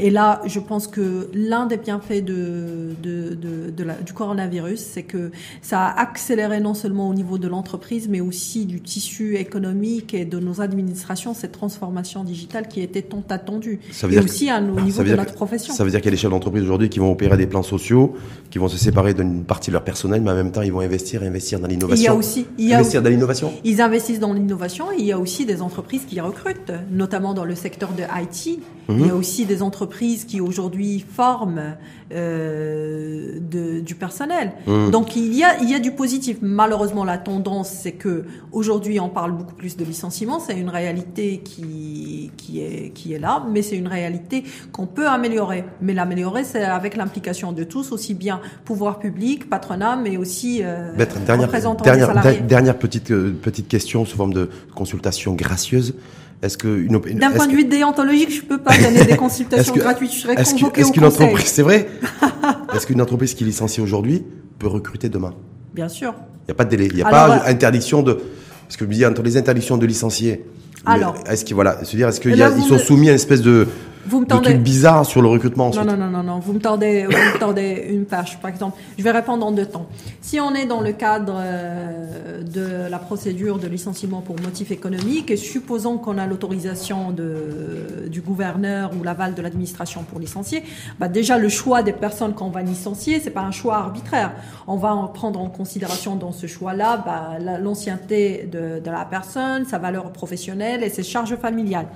Et 0.00 0.10
là, 0.10 0.40
je 0.44 0.58
pense 0.58 0.88
que 0.88 1.28
l'un 1.32 1.66
des 1.66 1.76
bienfaits 1.76 2.24
de, 2.24 2.94
de, 3.00 3.34
de, 3.34 3.70
de 3.70 3.84
la, 3.84 3.94
du 3.94 4.12
coronavirus, 4.12 4.80
c'est 4.80 5.04
que 5.04 5.30
ça 5.62 5.86
a 5.86 6.00
accéléré 6.00 6.58
non 6.58 6.74
seulement 6.74 7.08
au 7.08 7.14
niveau 7.14 7.38
de 7.38 7.46
l'entreprise, 7.46 8.08
mais 8.08 8.20
aussi 8.20 8.66
du 8.66 8.80
tissu 8.80 9.36
économique 9.36 10.14
et 10.14 10.24
de 10.24 10.40
nos 10.40 10.60
administrations 10.60 11.32
cette 11.32 11.52
transformation 11.52 12.24
digitale 12.24 12.66
qui 12.66 12.80
était 12.80 13.02
tant 13.02 13.22
attendue. 13.28 13.78
Ça 13.92 14.08
veut 14.08 14.14
et 14.14 14.18
aussi 14.18 14.50
à, 14.50 14.60
au 14.60 14.80
niveau 14.80 15.04
de 15.04 15.14
notre 15.14 15.34
profession. 15.34 15.72
Ça 15.72 15.84
veut 15.84 15.90
dire 15.90 16.00
qu'il 16.00 16.06
y 16.06 16.08
a 16.08 16.16
des 16.16 16.16
chefs 16.16 16.30
d'entreprise 16.30 16.64
aujourd'hui 16.64 16.88
qui 16.88 16.98
vont 16.98 17.12
opérer 17.12 17.36
des 17.36 17.46
plans 17.46 17.62
sociaux, 17.62 18.14
qui 18.50 18.58
vont 18.58 18.68
se 18.68 18.78
séparer 18.78 19.14
d'une 19.14 19.44
partie 19.44 19.70
de 19.70 19.74
leur 19.74 19.84
personnel, 19.84 20.22
mais 20.22 20.32
en 20.32 20.34
même 20.34 20.50
temps, 20.50 20.62
ils 20.62 20.72
vont 20.72 20.80
investir 20.80 21.22
investir 21.22 21.60
dans 21.60 21.68
l'innovation. 21.68 22.02
Il 22.02 22.06
y 22.06 22.08
a 22.08 22.14
aussi, 22.14 22.46
il 22.58 22.68
y 22.68 22.72
a 22.72 22.78
investir 22.78 23.00
dans 23.00 23.10
l'innovation. 23.10 23.52
Ils 23.62 23.80
investissent 23.80 24.20
dans 24.20 24.32
l'innovation. 24.32 24.86
Y 25.08 25.12
a 25.12 25.18
aussi 25.18 25.46
des 25.46 25.62
entreprises 25.62 26.04
qui 26.04 26.20
recrutent, 26.20 26.72
notamment 26.90 27.34
dans 27.34 27.44
le 27.44 27.54
secteur 27.54 27.90
de 27.92 28.02
IT. 28.02 28.60
Il 28.90 29.00
y 29.00 29.04
a 29.04 29.12
mhm. 29.12 29.18
aussi 29.18 29.44
des 29.44 29.62
entreprises 29.62 30.24
qui 30.24 30.40
aujourd'hui 30.40 31.04
forment 31.06 31.76
euh, 32.10 33.38
de, 33.38 33.80
du 33.80 33.94
personnel. 33.94 34.52
Mhm. 34.66 34.90
Donc 34.90 35.14
il 35.14 35.34
y 35.34 35.44
a 35.44 35.58
il 35.60 35.68
y 35.68 35.74
a 35.74 35.78
du 35.78 35.92
positif. 35.92 36.38
Malheureusement, 36.40 37.04
la 37.04 37.18
tendance 37.18 37.68
c'est 37.68 37.92
que 37.92 38.24
aujourd'hui 38.50 38.98
on 38.98 39.10
parle 39.10 39.32
beaucoup 39.32 39.54
plus 39.54 39.76
de 39.76 39.84
licenciements. 39.84 40.40
C'est 40.40 40.58
une 40.58 40.70
réalité 40.70 41.42
qui 41.44 42.30
qui 42.38 42.62
est 42.62 42.92
qui 42.94 43.12
est 43.12 43.18
là, 43.18 43.44
mais 43.50 43.60
c'est 43.60 43.76
une 43.76 43.88
réalité 43.88 44.44
qu'on 44.72 44.86
peut 44.86 45.06
améliorer. 45.06 45.64
Mais 45.82 45.92
l'améliorer, 45.92 46.44
c'est 46.44 46.64
avec 46.64 46.96
l'implication 46.96 47.52
de 47.52 47.64
tous, 47.64 47.92
aussi 47.92 48.14
bien 48.14 48.40
pouvoir 48.64 49.00
public, 49.00 49.50
patronat, 49.50 49.96
mais 49.96 50.16
aussi 50.16 50.60
euh, 50.62 50.92
dernière, 51.26 51.50
dernière, 51.82 52.42
dernière 52.42 52.78
petite 52.78 53.10
euh, 53.10 53.36
petite 53.42 53.68
question 53.68 54.06
sous 54.06 54.16
forme 54.16 54.32
de 54.32 54.48
consultation 54.74 54.97
gracieuse. 55.34 55.94
Est-ce 56.40 56.56
que 56.56 56.86
d'un 57.14 57.30
point 57.32 57.46
de 57.46 57.52
vue 57.52 57.64
déontologique, 57.64 58.32
je 58.32 58.42
peux 58.42 58.58
pas 58.58 58.76
donner 58.78 59.04
des 59.04 59.16
consultations 59.16 59.74
gratuites. 59.74 60.12
Je 60.12 60.18
serais 60.20 60.36
convoqué 60.36 60.80
Est-ce 60.80 60.92
qu'une 60.92 61.04
entreprise, 61.04 61.46
c'est 61.46 61.62
vrai 61.62 61.88
Est-ce 62.74 62.86
qu'une 62.86 63.02
entreprise 63.02 63.34
qui 63.34 63.44
licencie 63.44 63.80
aujourd'hui 63.80 64.24
peut 64.58 64.68
recruter 64.68 65.08
demain? 65.08 65.34
Bien 65.74 65.88
sûr. 65.88 66.14
Il 66.42 66.48
n'y 66.48 66.52
a 66.52 66.54
pas 66.54 66.64
de 66.64 66.70
délai. 66.70 66.86
Il 66.86 66.94
n'y 66.94 67.02
a 67.02 67.10
pas 67.10 67.40
d'interdiction 67.40 68.02
de. 68.02 68.12
Parce 68.12 68.76
que 68.76 68.84
je 68.84 68.88
me 68.88 68.94
dis 68.94 69.04
entre 69.04 69.22
les 69.22 69.36
interdictions 69.36 69.78
de 69.78 69.86
licencier. 69.86 70.44
Alors. 70.86 71.16
Est-ce 71.28 71.44
qu'ils 71.44 71.54
voilà, 71.54 71.84
se 71.84 71.96
dire 71.96 72.08
est-ce 72.08 72.20
qu'ils 72.20 72.64
sont 72.68 72.78
soumis 72.78 73.08
à 73.08 73.12
une 73.12 73.16
espèce 73.16 73.42
de 73.42 73.66
vous 74.08 74.20
me 74.20 74.26
tendez... 74.26 74.54
de 74.54 75.04
sur 75.04 75.22
le 75.22 75.28
recrutement 75.28 75.70
Non, 75.70 75.84
non, 75.84 75.96
non, 75.96 76.08
non, 76.08 76.22
non. 76.22 76.38
Vous 76.38 76.52
me 76.52 76.60
tendez, 76.60 77.04
vous 77.04 77.12
me 77.12 77.38
tendez 77.38 77.88
une 77.90 78.04
page, 78.04 78.38
par 78.40 78.50
exemple. 78.50 78.78
Je 78.96 79.02
vais 79.02 79.10
répondre 79.10 79.46
en 79.46 79.52
deux 79.52 79.66
temps. 79.66 79.86
Si 80.20 80.40
on 80.40 80.54
est 80.54 80.66
dans 80.66 80.80
le 80.80 80.92
cadre 80.92 81.34
euh, 81.36 82.42
de 82.42 82.88
la 82.90 82.98
procédure 82.98 83.58
de 83.58 83.68
licenciement 83.68 84.20
pour 84.20 84.40
motif 84.40 84.70
économique, 84.70 85.30
et 85.30 85.36
supposons 85.36 85.98
qu'on 85.98 86.16
a 86.18 86.26
l'autorisation 86.26 87.12
de, 87.12 88.08
du 88.08 88.20
gouverneur 88.20 88.90
ou 88.98 89.02
l'aval 89.02 89.34
de 89.34 89.42
l'administration 89.42 90.04
pour 90.04 90.20
licencier, 90.20 90.62
bah 90.98 91.08
déjà 91.08 91.38
le 91.38 91.48
choix 91.48 91.82
des 91.82 91.92
personnes 91.92 92.34
qu'on 92.34 92.50
va 92.50 92.62
licencier, 92.62 93.20
c'est 93.20 93.30
pas 93.30 93.42
un 93.42 93.50
choix 93.52 93.76
arbitraire. 93.76 94.32
On 94.66 94.76
va 94.76 94.94
en 94.94 95.08
prendre 95.08 95.40
en 95.40 95.48
considération 95.48 96.16
dans 96.16 96.32
ce 96.32 96.46
choix-là 96.46 97.02
bah, 97.04 97.58
l'ancienneté 97.58 98.48
de, 98.50 98.80
de 98.80 98.90
la 98.90 99.04
personne, 99.04 99.66
sa 99.66 99.78
valeur 99.78 100.12
professionnelle 100.12 100.82
et 100.82 100.90
ses 100.90 101.02
charges 101.02 101.36
familiales. 101.36 101.88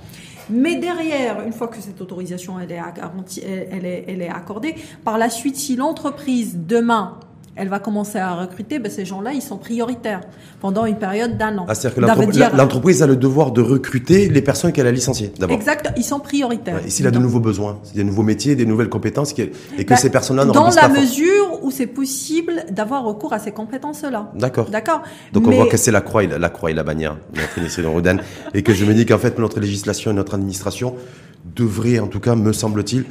Mais 0.49 0.75
derrière, 0.75 1.41
une 1.41 1.53
fois 1.53 1.67
que 1.67 1.79
cette 1.81 2.01
autorisation 2.01 2.59
elle 2.59 2.71
est, 2.71 4.21
est 4.21 4.29
accordée, 4.29 4.75
par 5.03 5.17
la 5.17 5.29
suite, 5.29 5.55
si 5.55 5.75
l'entreprise 5.75 6.57
demain 6.57 7.19
elle 7.55 7.69
va 7.69 7.79
commencer 7.79 8.17
à 8.17 8.33
recruter, 8.33 8.79
ben 8.79 8.91
ces 8.91 9.05
gens-là, 9.05 9.33
ils 9.33 9.41
sont 9.41 9.57
prioritaires 9.57 10.21
pendant 10.59 10.85
une 10.85 10.97
période 10.97 11.37
d'un 11.37 11.57
an. 11.59 11.65
Ah, 11.67 11.75
c'est-à-dire 11.75 11.95
que 11.95 12.57
l'entreprise 12.57 13.03
a 13.03 13.07
le 13.07 13.15
devoir 13.15 13.51
de 13.51 13.61
recruter 13.61 14.27
les 14.29 14.41
personnes 14.41 14.71
qu'elle 14.71 14.87
a 14.87 14.91
licenciées, 14.91 15.31
d'abord. 15.39 15.55
Exact, 15.55 15.93
ils 15.95 16.03
sont 16.03 16.19
prioritaires. 16.19 16.79
et 16.85 16.89
s'il 16.89 17.05
a 17.05 17.11
de 17.11 17.19
nouveaux 17.19 17.39
besoins, 17.39 17.79
des 17.93 18.03
nouveaux 18.03 18.23
métiers, 18.23 18.55
des 18.55 18.65
nouvelles 18.65 18.89
compétences, 18.89 19.37
et 19.37 19.49
que 19.85 19.89
ben, 19.89 19.95
ces 19.95 20.09
personnes-là 20.09 20.45
Dans 20.45 20.69
la 20.69 20.89
mesure 20.89 21.59
où 21.61 21.69
c'est 21.69 21.87
possible 21.87 22.65
d'avoir 22.71 23.03
recours 23.03 23.33
à 23.33 23.39
ces 23.39 23.51
compétences-là. 23.51 24.31
D'accord. 24.35 24.69
D'accord. 24.69 25.03
Donc 25.31 25.47
on 25.47 25.51
voit 25.51 25.67
que 25.67 25.77
c'est 25.77 25.91
la 25.91 26.01
croix, 26.01 26.23
et 26.23 26.27
la, 26.27 26.39
la 26.39 26.49
croix 26.49 26.71
et 26.71 26.73
la 26.73 26.83
bannière, 26.83 27.17
et 28.53 28.63
que 28.63 28.73
je 28.73 28.85
me 28.85 28.93
dis 28.93 29.05
qu'en 29.05 29.19
fait, 29.19 29.37
notre 29.37 29.59
législation 29.59 30.11
et 30.11 30.13
notre 30.13 30.33
administration 30.33 30.95
devraient, 31.55 31.99
en 31.99 32.07
tout 32.07 32.19
cas, 32.19 32.35
me 32.35 32.53
semble-t-il, 32.53 33.05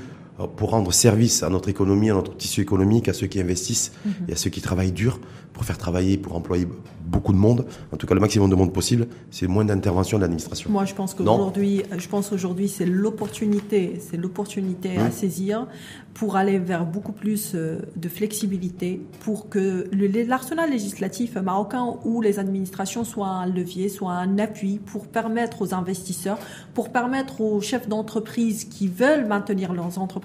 pour 0.56 0.70
rendre 0.70 0.92
service 0.92 1.42
à 1.42 1.50
notre 1.50 1.68
économie, 1.68 2.10
à 2.10 2.14
notre 2.14 2.36
tissu 2.36 2.60
économique, 2.60 3.08
à 3.08 3.12
ceux 3.12 3.26
qui 3.26 3.40
investissent 3.40 3.92
mhm. 4.04 4.12
et 4.28 4.32
à 4.32 4.36
ceux 4.36 4.50
qui 4.50 4.60
travaillent 4.60 4.92
dur 4.92 5.20
pour 5.52 5.64
faire 5.64 5.76
travailler, 5.76 6.16
pour 6.16 6.34
employer 6.34 6.66
beaucoup 7.04 7.34
de 7.34 7.38
monde, 7.38 7.66
en 7.92 7.96
tout 7.98 8.06
cas 8.06 8.14
le 8.14 8.20
maximum 8.20 8.48
de 8.48 8.54
monde 8.54 8.72
possible, 8.72 9.06
c'est 9.30 9.46
moins 9.46 9.66
d'intervention 9.66 10.16
de 10.16 10.22
l'administration. 10.22 10.70
Moi, 10.70 10.86
je 10.86 10.94
pense 10.94 11.12
qu'aujourd'hui, 11.12 11.82
je 11.96 12.08
pense 12.08 12.32
aujourd'hui, 12.32 12.68
c'est 12.68 12.86
l'opportunité, 12.86 14.00
c'est 14.00 14.16
l'opportunité 14.16 14.96
à 14.96 15.08
mmh. 15.08 15.12
saisir 15.12 15.66
pour 16.14 16.36
aller 16.36 16.58
vers 16.58 16.86
beaucoup 16.86 17.12
plus 17.12 17.52
euh, 17.54 17.80
de 17.96 18.08
flexibilité, 18.08 19.02
pour 19.20 19.50
que 19.50 19.90
l'arsenal 20.26 20.70
législatif 20.70 21.36
marocain 21.36 21.96
ou 22.04 22.22
les 22.22 22.38
administrations 22.38 23.04
soient 23.04 23.28
un 23.28 23.46
levier, 23.46 23.90
soient 23.90 24.12
un 24.12 24.38
appui 24.38 24.78
pour 24.78 25.06
permettre 25.06 25.60
aux 25.60 25.74
investisseurs, 25.74 26.38
pour 26.72 26.92
permettre 26.92 27.42
aux 27.42 27.60
chefs 27.60 27.88
d'entreprise 27.88 28.64
qui 28.64 28.88
veulent 28.88 29.26
maintenir 29.26 29.74
leurs 29.74 29.98
entreprises 29.98 30.21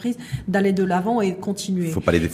d'aller 0.47 0.73
de 0.73 0.83
l'avant 0.83 1.21
et 1.21 1.35
continuer. 1.35 1.87
Faut 1.87 1.99
pas 1.99 2.11
les 2.11 2.29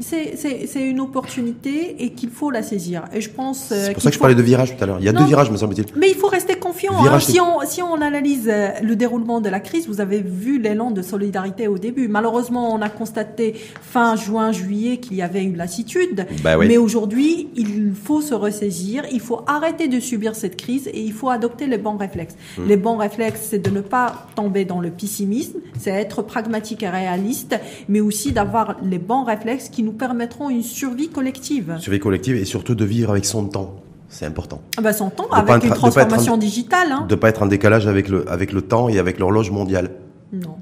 C'est 0.00 0.88
une 0.88 1.00
opportunité 1.00 1.96
et 1.98 2.10
qu'il 2.10 2.30
faut 2.30 2.50
la 2.50 2.62
saisir. 2.62 3.04
Et 3.12 3.20
je 3.20 3.30
pense. 3.30 3.70
Euh, 3.72 3.86
c'est 3.86 3.92
pour 3.94 4.02
ça 4.02 4.10
que 4.10 4.14
je 4.14 4.20
parlais 4.20 4.34
de 4.34 4.42
virage 4.42 4.76
tout 4.76 4.82
à 4.82 4.86
l'heure. 4.86 4.98
Il 5.00 5.04
y 5.04 5.08
a 5.08 5.12
deux 5.12 5.24
virages, 5.24 5.50
me 5.50 5.56
semble-t-il. 5.56 5.86
Mais 5.96 6.10
il 6.10 6.16
faut 6.16 6.28
rester 6.28 6.54
confiant. 6.54 6.92
Hein. 7.04 7.18
Si, 7.20 7.40
on, 7.40 7.60
si 7.64 7.82
on 7.82 8.00
analyse 8.00 8.48
euh, 8.48 8.70
le 8.82 8.96
déroulement 8.96 9.40
de 9.40 9.48
la 9.48 9.60
crise, 9.60 9.88
vous 9.88 10.00
avez 10.00 10.20
vu 10.20 10.60
l'élan 10.60 10.90
de 10.90 11.02
solidarité 11.02 11.68
au 11.68 11.78
début. 11.78 12.08
Malheureusement, 12.08 12.72
on 12.74 12.80
a 12.82 12.88
constaté 12.88 13.54
fin 13.80 14.16
juin, 14.16 14.52
juillet 14.52 14.98
qu'il 14.98 15.16
y 15.16 15.22
avait 15.22 15.42
une 15.42 15.56
lassitude. 15.56 16.26
Bah 16.42 16.56
Mais 16.58 16.76
aujourd'hui, 16.76 17.48
il 17.56 17.92
faut 17.94 18.20
se 18.20 18.34
ressaisir. 18.34 19.04
Il 19.12 19.20
faut 19.20 19.42
arrêter 19.46 19.88
de 19.88 20.00
subir 20.00 20.34
cette 20.34 20.56
crise 20.56 20.88
et 20.88 21.00
il 21.00 21.12
faut 21.12 21.28
adopter 21.28 21.66
les 21.66 21.78
bons 21.78 21.96
réflexes. 21.96 22.36
Hmm. 22.56 22.66
Les 22.66 22.76
bons 22.76 22.96
réflexes, 22.96 23.48
c'est 23.50 23.58
de 23.58 23.70
ne 23.70 23.80
pas 23.80 24.26
tomber 24.34 24.64
dans 24.64 24.80
le 24.80 24.90
pessimisme, 24.90 25.58
c'est 25.78 25.90
être 25.90 26.22
pragmatique 26.22 26.82
et 26.82 26.88
réaliste, 26.98 27.58
mais 27.88 28.00
aussi 28.00 28.32
d'avoir 28.32 28.76
les 28.82 28.98
bons 28.98 29.24
réflexes 29.24 29.68
qui 29.68 29.82
nous 29.82 29.92
permettront 29.92 30.50
une 30.50 30.62
survie 30.62 31.08
collective. 31.08 31.76
Survie 31.78 32.00
collective 32.00 32.36
et 32.36 32.44
surtout 32.44 32.74
de 32.74 32.84
vivre 32.84 33.10
avec 33.10 33.24
son 33.24 33.44
temps. 33.46 33.76
C'est 34.08 34.24
important. 34.24 34.62
Ah 34.78 34.80
bah 34.80 34.92
son 34.92 35.10
temps, 35.10 35.28
avec 35.30 35.64
une 35.64 35.70
transformation 35.70 36.38
digitale. 36.38 36.92
Hein. 36.92 37.06
De 37.08 37.14
ne 37.14 37.20
pas 37.20 37.28
être 37.28 37.42
en 37.42 37.46
décalage 37.46 37.86
avec 37.86 38.08
le, 38.08 38.30
avec 38.30 38.52
le 38.52 38.62
temps 38.62 38.88
et 38.88 38.98
avec 38.98 39.18
l'horloge 39.18 39.50
mondiale. 39.50 39.90
Non. 40.32 40.56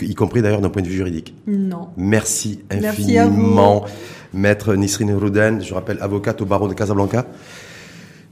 Y 0.00 0.14
compris 0.14 0.42
d'ailleurs 0.42 0.60
d'un 0.60 0.70
point 0.70 0.82
de 0.82 0.86
vue 0.86 0.94
juridique. 0.94 1.34
Non. 1.46 1.88
Merci 1.96 2.60
infiniment, 2.70 3.84
Maître 4.32 4.74
Nisrine 4.76 5.12
Rouden, 5.14 5.60
je 5.60 5.74
rappelle 5.74 5.98
avocate 6.00 6.40
au 6.40 6.46
barreau 6.46 6.68
de 6.68 6.74
Casablanca, 6.74 7.26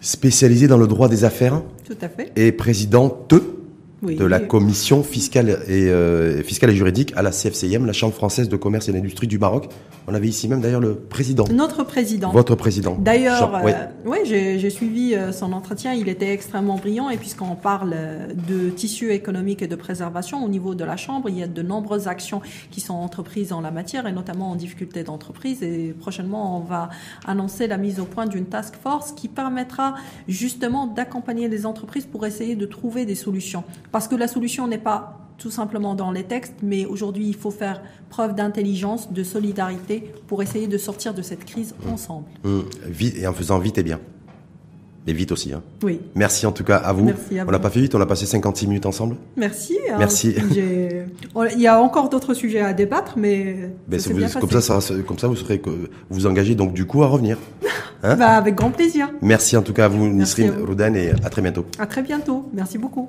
spécialisée 0.00 0.68
dans 0.68 0.78
le 0.78 0.86
droit 0.86 1.08
des 1.08 1.24
affaires. 1.24 1.60
Tout 1.84 1.96
à 2.00 2.08
fait. 2.08 2.30
Et 2.36 2.52
présidente 2.52 3.34
de 4.03 4.24
la 4.24 4.40
commission 4.40 5.03
fiscale 5.03 5.61
et, 5.66 5.88
euh, 5.88 6.42
fiscale 6.42 6.70
et 6.70 6.74
juridique 6.74 7.12
à 7.16 7.22
la 7.22 7.30
CFCIM, 7.30 7.84
la 7.84 7.92
Chambre 7.92 8.14
française 8.14 8.49
de 8.49 8.57
commerce 8.57 8.88
et 8.88 8.92
d'industrie 8.92 9.26
du 9.26 9.38
Maroc. 9.38 9.68
On 10.07 10.14
avait 10.14 10.28
ici 10.28 10.49
même 10.49 10.61
d'ailleurs 10.61 10.80
le 10.80 10.94
président. 10.94 11.44
Notre 11.53 11.84
président. 11.84 12.30
Votre 12.30 12.55
président. 12.55 12.96
D'ailleurs, 12.99 13.55
euh, 13.57 13.86
oui, 14.07 14.18
j'ai 14.24 14.70
suivi 14.70 15.14
euh, 15.14 15.32
son 15.32 15.53
entretien. 15.53 15.92
Il 15.92 16.09
était 16.09 16.32
extrêmement 16.32 16.76
brillant. 16.76 17.11
Et 17.11 17.16
puisqu'on 17.16 17.57
parle 17.57 17.94
de 18.49 18.70
tissu 18.70 19.12
économique 19.12 19.62
et 19.62 19.66
de 19.66 19.76
préservation 19.76 20.44
au 20.44 20.49
niveau 20.49 20.74
de 20.74 20.84
la 20.84 20.96
Chambre, 20.96 21.28
il 21.28 21.38
y 21.38 21.42
a 21.42 21.46
de 21.46 21.62
nombreuses 21.62 22.09
actions 22.09 22.40
qui 22.70 22.80
sont 22.80 22.94
entreprises 22.94 23.53
en 23.53 23.61
la 23.61 23.70
matière 23.70 24.07
et 24.07 24.12
notamment 24.12 24.51
en 24.51 24.57
difficulté 24.57 25.03
d'entreprise. 25.03 25.62
Et 25.62 25.94
prochainement, 25.99 26.57
on 26.57 26.61
va 26.61 26.88
annoncer 27.26 27.66
la 27.66 27.76
mise 27.76 28.01
au 28.01 28.05
point 28.05 28.26
d'une 28.26 28.46
task 28.46 28.76
force 28.80 29.12
qui 29.12 29.28
permettra 29.28 29.94
justement 30.26 30.86
d'accompagner 30.86 31.49
les 31.49 31.66
entreprises 31.66 32.07
pour 32.07 32.24
essayer 32.24 32.57
de 32.57 32.66
trouver 32.66 33.05
des 33.05 33.14
solutions. 33.14 33.64
Parce 33.93 34.09
que 34.09 34.14
la 34.14 34.28
solution 34.28 34.66
n'est 34.66 34.78
pas 34.78 35.18
tout 35.39 35.51
simplement 35.51 35.95
dans 35.95 36.11
les 36.11 36.24
textes, 36.24 36.57
mais 36.62 36.84
aujourd'hui, 36.84 37.28
il 37.28 37.36
faut 37.36 37.53
faire 37.53 37.80
preuve 38.11 38.34
d'intelligence, 38.34 39.12
de 39.12 39.22
solidarité 39.22 40.12
pour 40.26 40.43
essayer 40.43 40.66
de 40.66 40.78
sortir 40.78 41.14
de 41.14 41.22
cette 41.22 41.45
crise 41.45 41.74
mmh. 41.74 41.93
ensemble. 41.93 42.26
Mmh. 42.45 42.61
Et 43.16 43.26
en 43.26 43.32
faisant 43.32 43.59
vite 43.59 43.78
et 43.78 43.82
bien. 43.84 44.01
Et 45.07 45.12
vite 45.14 45.32
aussi. 45.32 45.55
Hein. 45.55 45.62
Oui. 45.82 46.01
Merci 46.14 46.45
en 46.45 46.53
tout 46.53 46.64
cas 46.64 46.76
à 46.76 46.93
vous. 46.93 47.05
Merci 47.05 47.39
à 47.39 47.47
on 47.47 47.51
n'a 47.51 47.59
pas 47.59 47.70
fait 47.70 47.80
vite, 47.80 47.95
on 47.95 48.01
a 48.01 48.05
passé 48.05 48.26
56 48.26 48.66
minutes 48.66 48.84
ensemble. 48.84 49.16
Merci. 49.36 49.78
Hein. 49.91 49.97
Merci. 49.99 50.34
Il 50.55 51.61
y 51.61 51.66
a 51.66 51.80
encore 51.80 52.11
d'autres 52.11 52.34
sujets 52.34 52.61
à 52.61 52.74
débattre, 52.74 53.14
mais. 53.16 53.70
ça 53.97 54.12
bien 54.12 54.28
comme, 54.28 54.51
ça, 54.51 54.61
ça, 54.61 54.95
comme 55.07 55.18
ça, 55.18 55.28
vous 55.28 55.36
serez 55.36 55.62
vous 56.11 56.26
engagez 56.26 56.55
donc 56.55 56.74
du 56.74 56.84
coup 56.84 57.03
à 57.03 57.07
revenir. 57.07 57.39
Hein 58.05 58.14
bah, 58.14 58.36
avec 58.36 58.55
grand 58.55 58.70
plaisir. 58.70 59.11
Merci 59.22 59.57
en 59.57 59.62
tout 59.62 59.72
cas 59.72 59.86
à 59.86 59.89
vous, 59.89 60.07
Nisrine 60.07 60.53
Roudan, 60.64 60.95
et 60.95 61.11
à 61.24 61.30
très 61.30 61.43
bientôt. 61.43 61.66
À 61.80 61.86
très 61.86 62.01
bientôt. 62.01 62.49
Merci 62.53 62.78
beaucoup. 62.78 63.09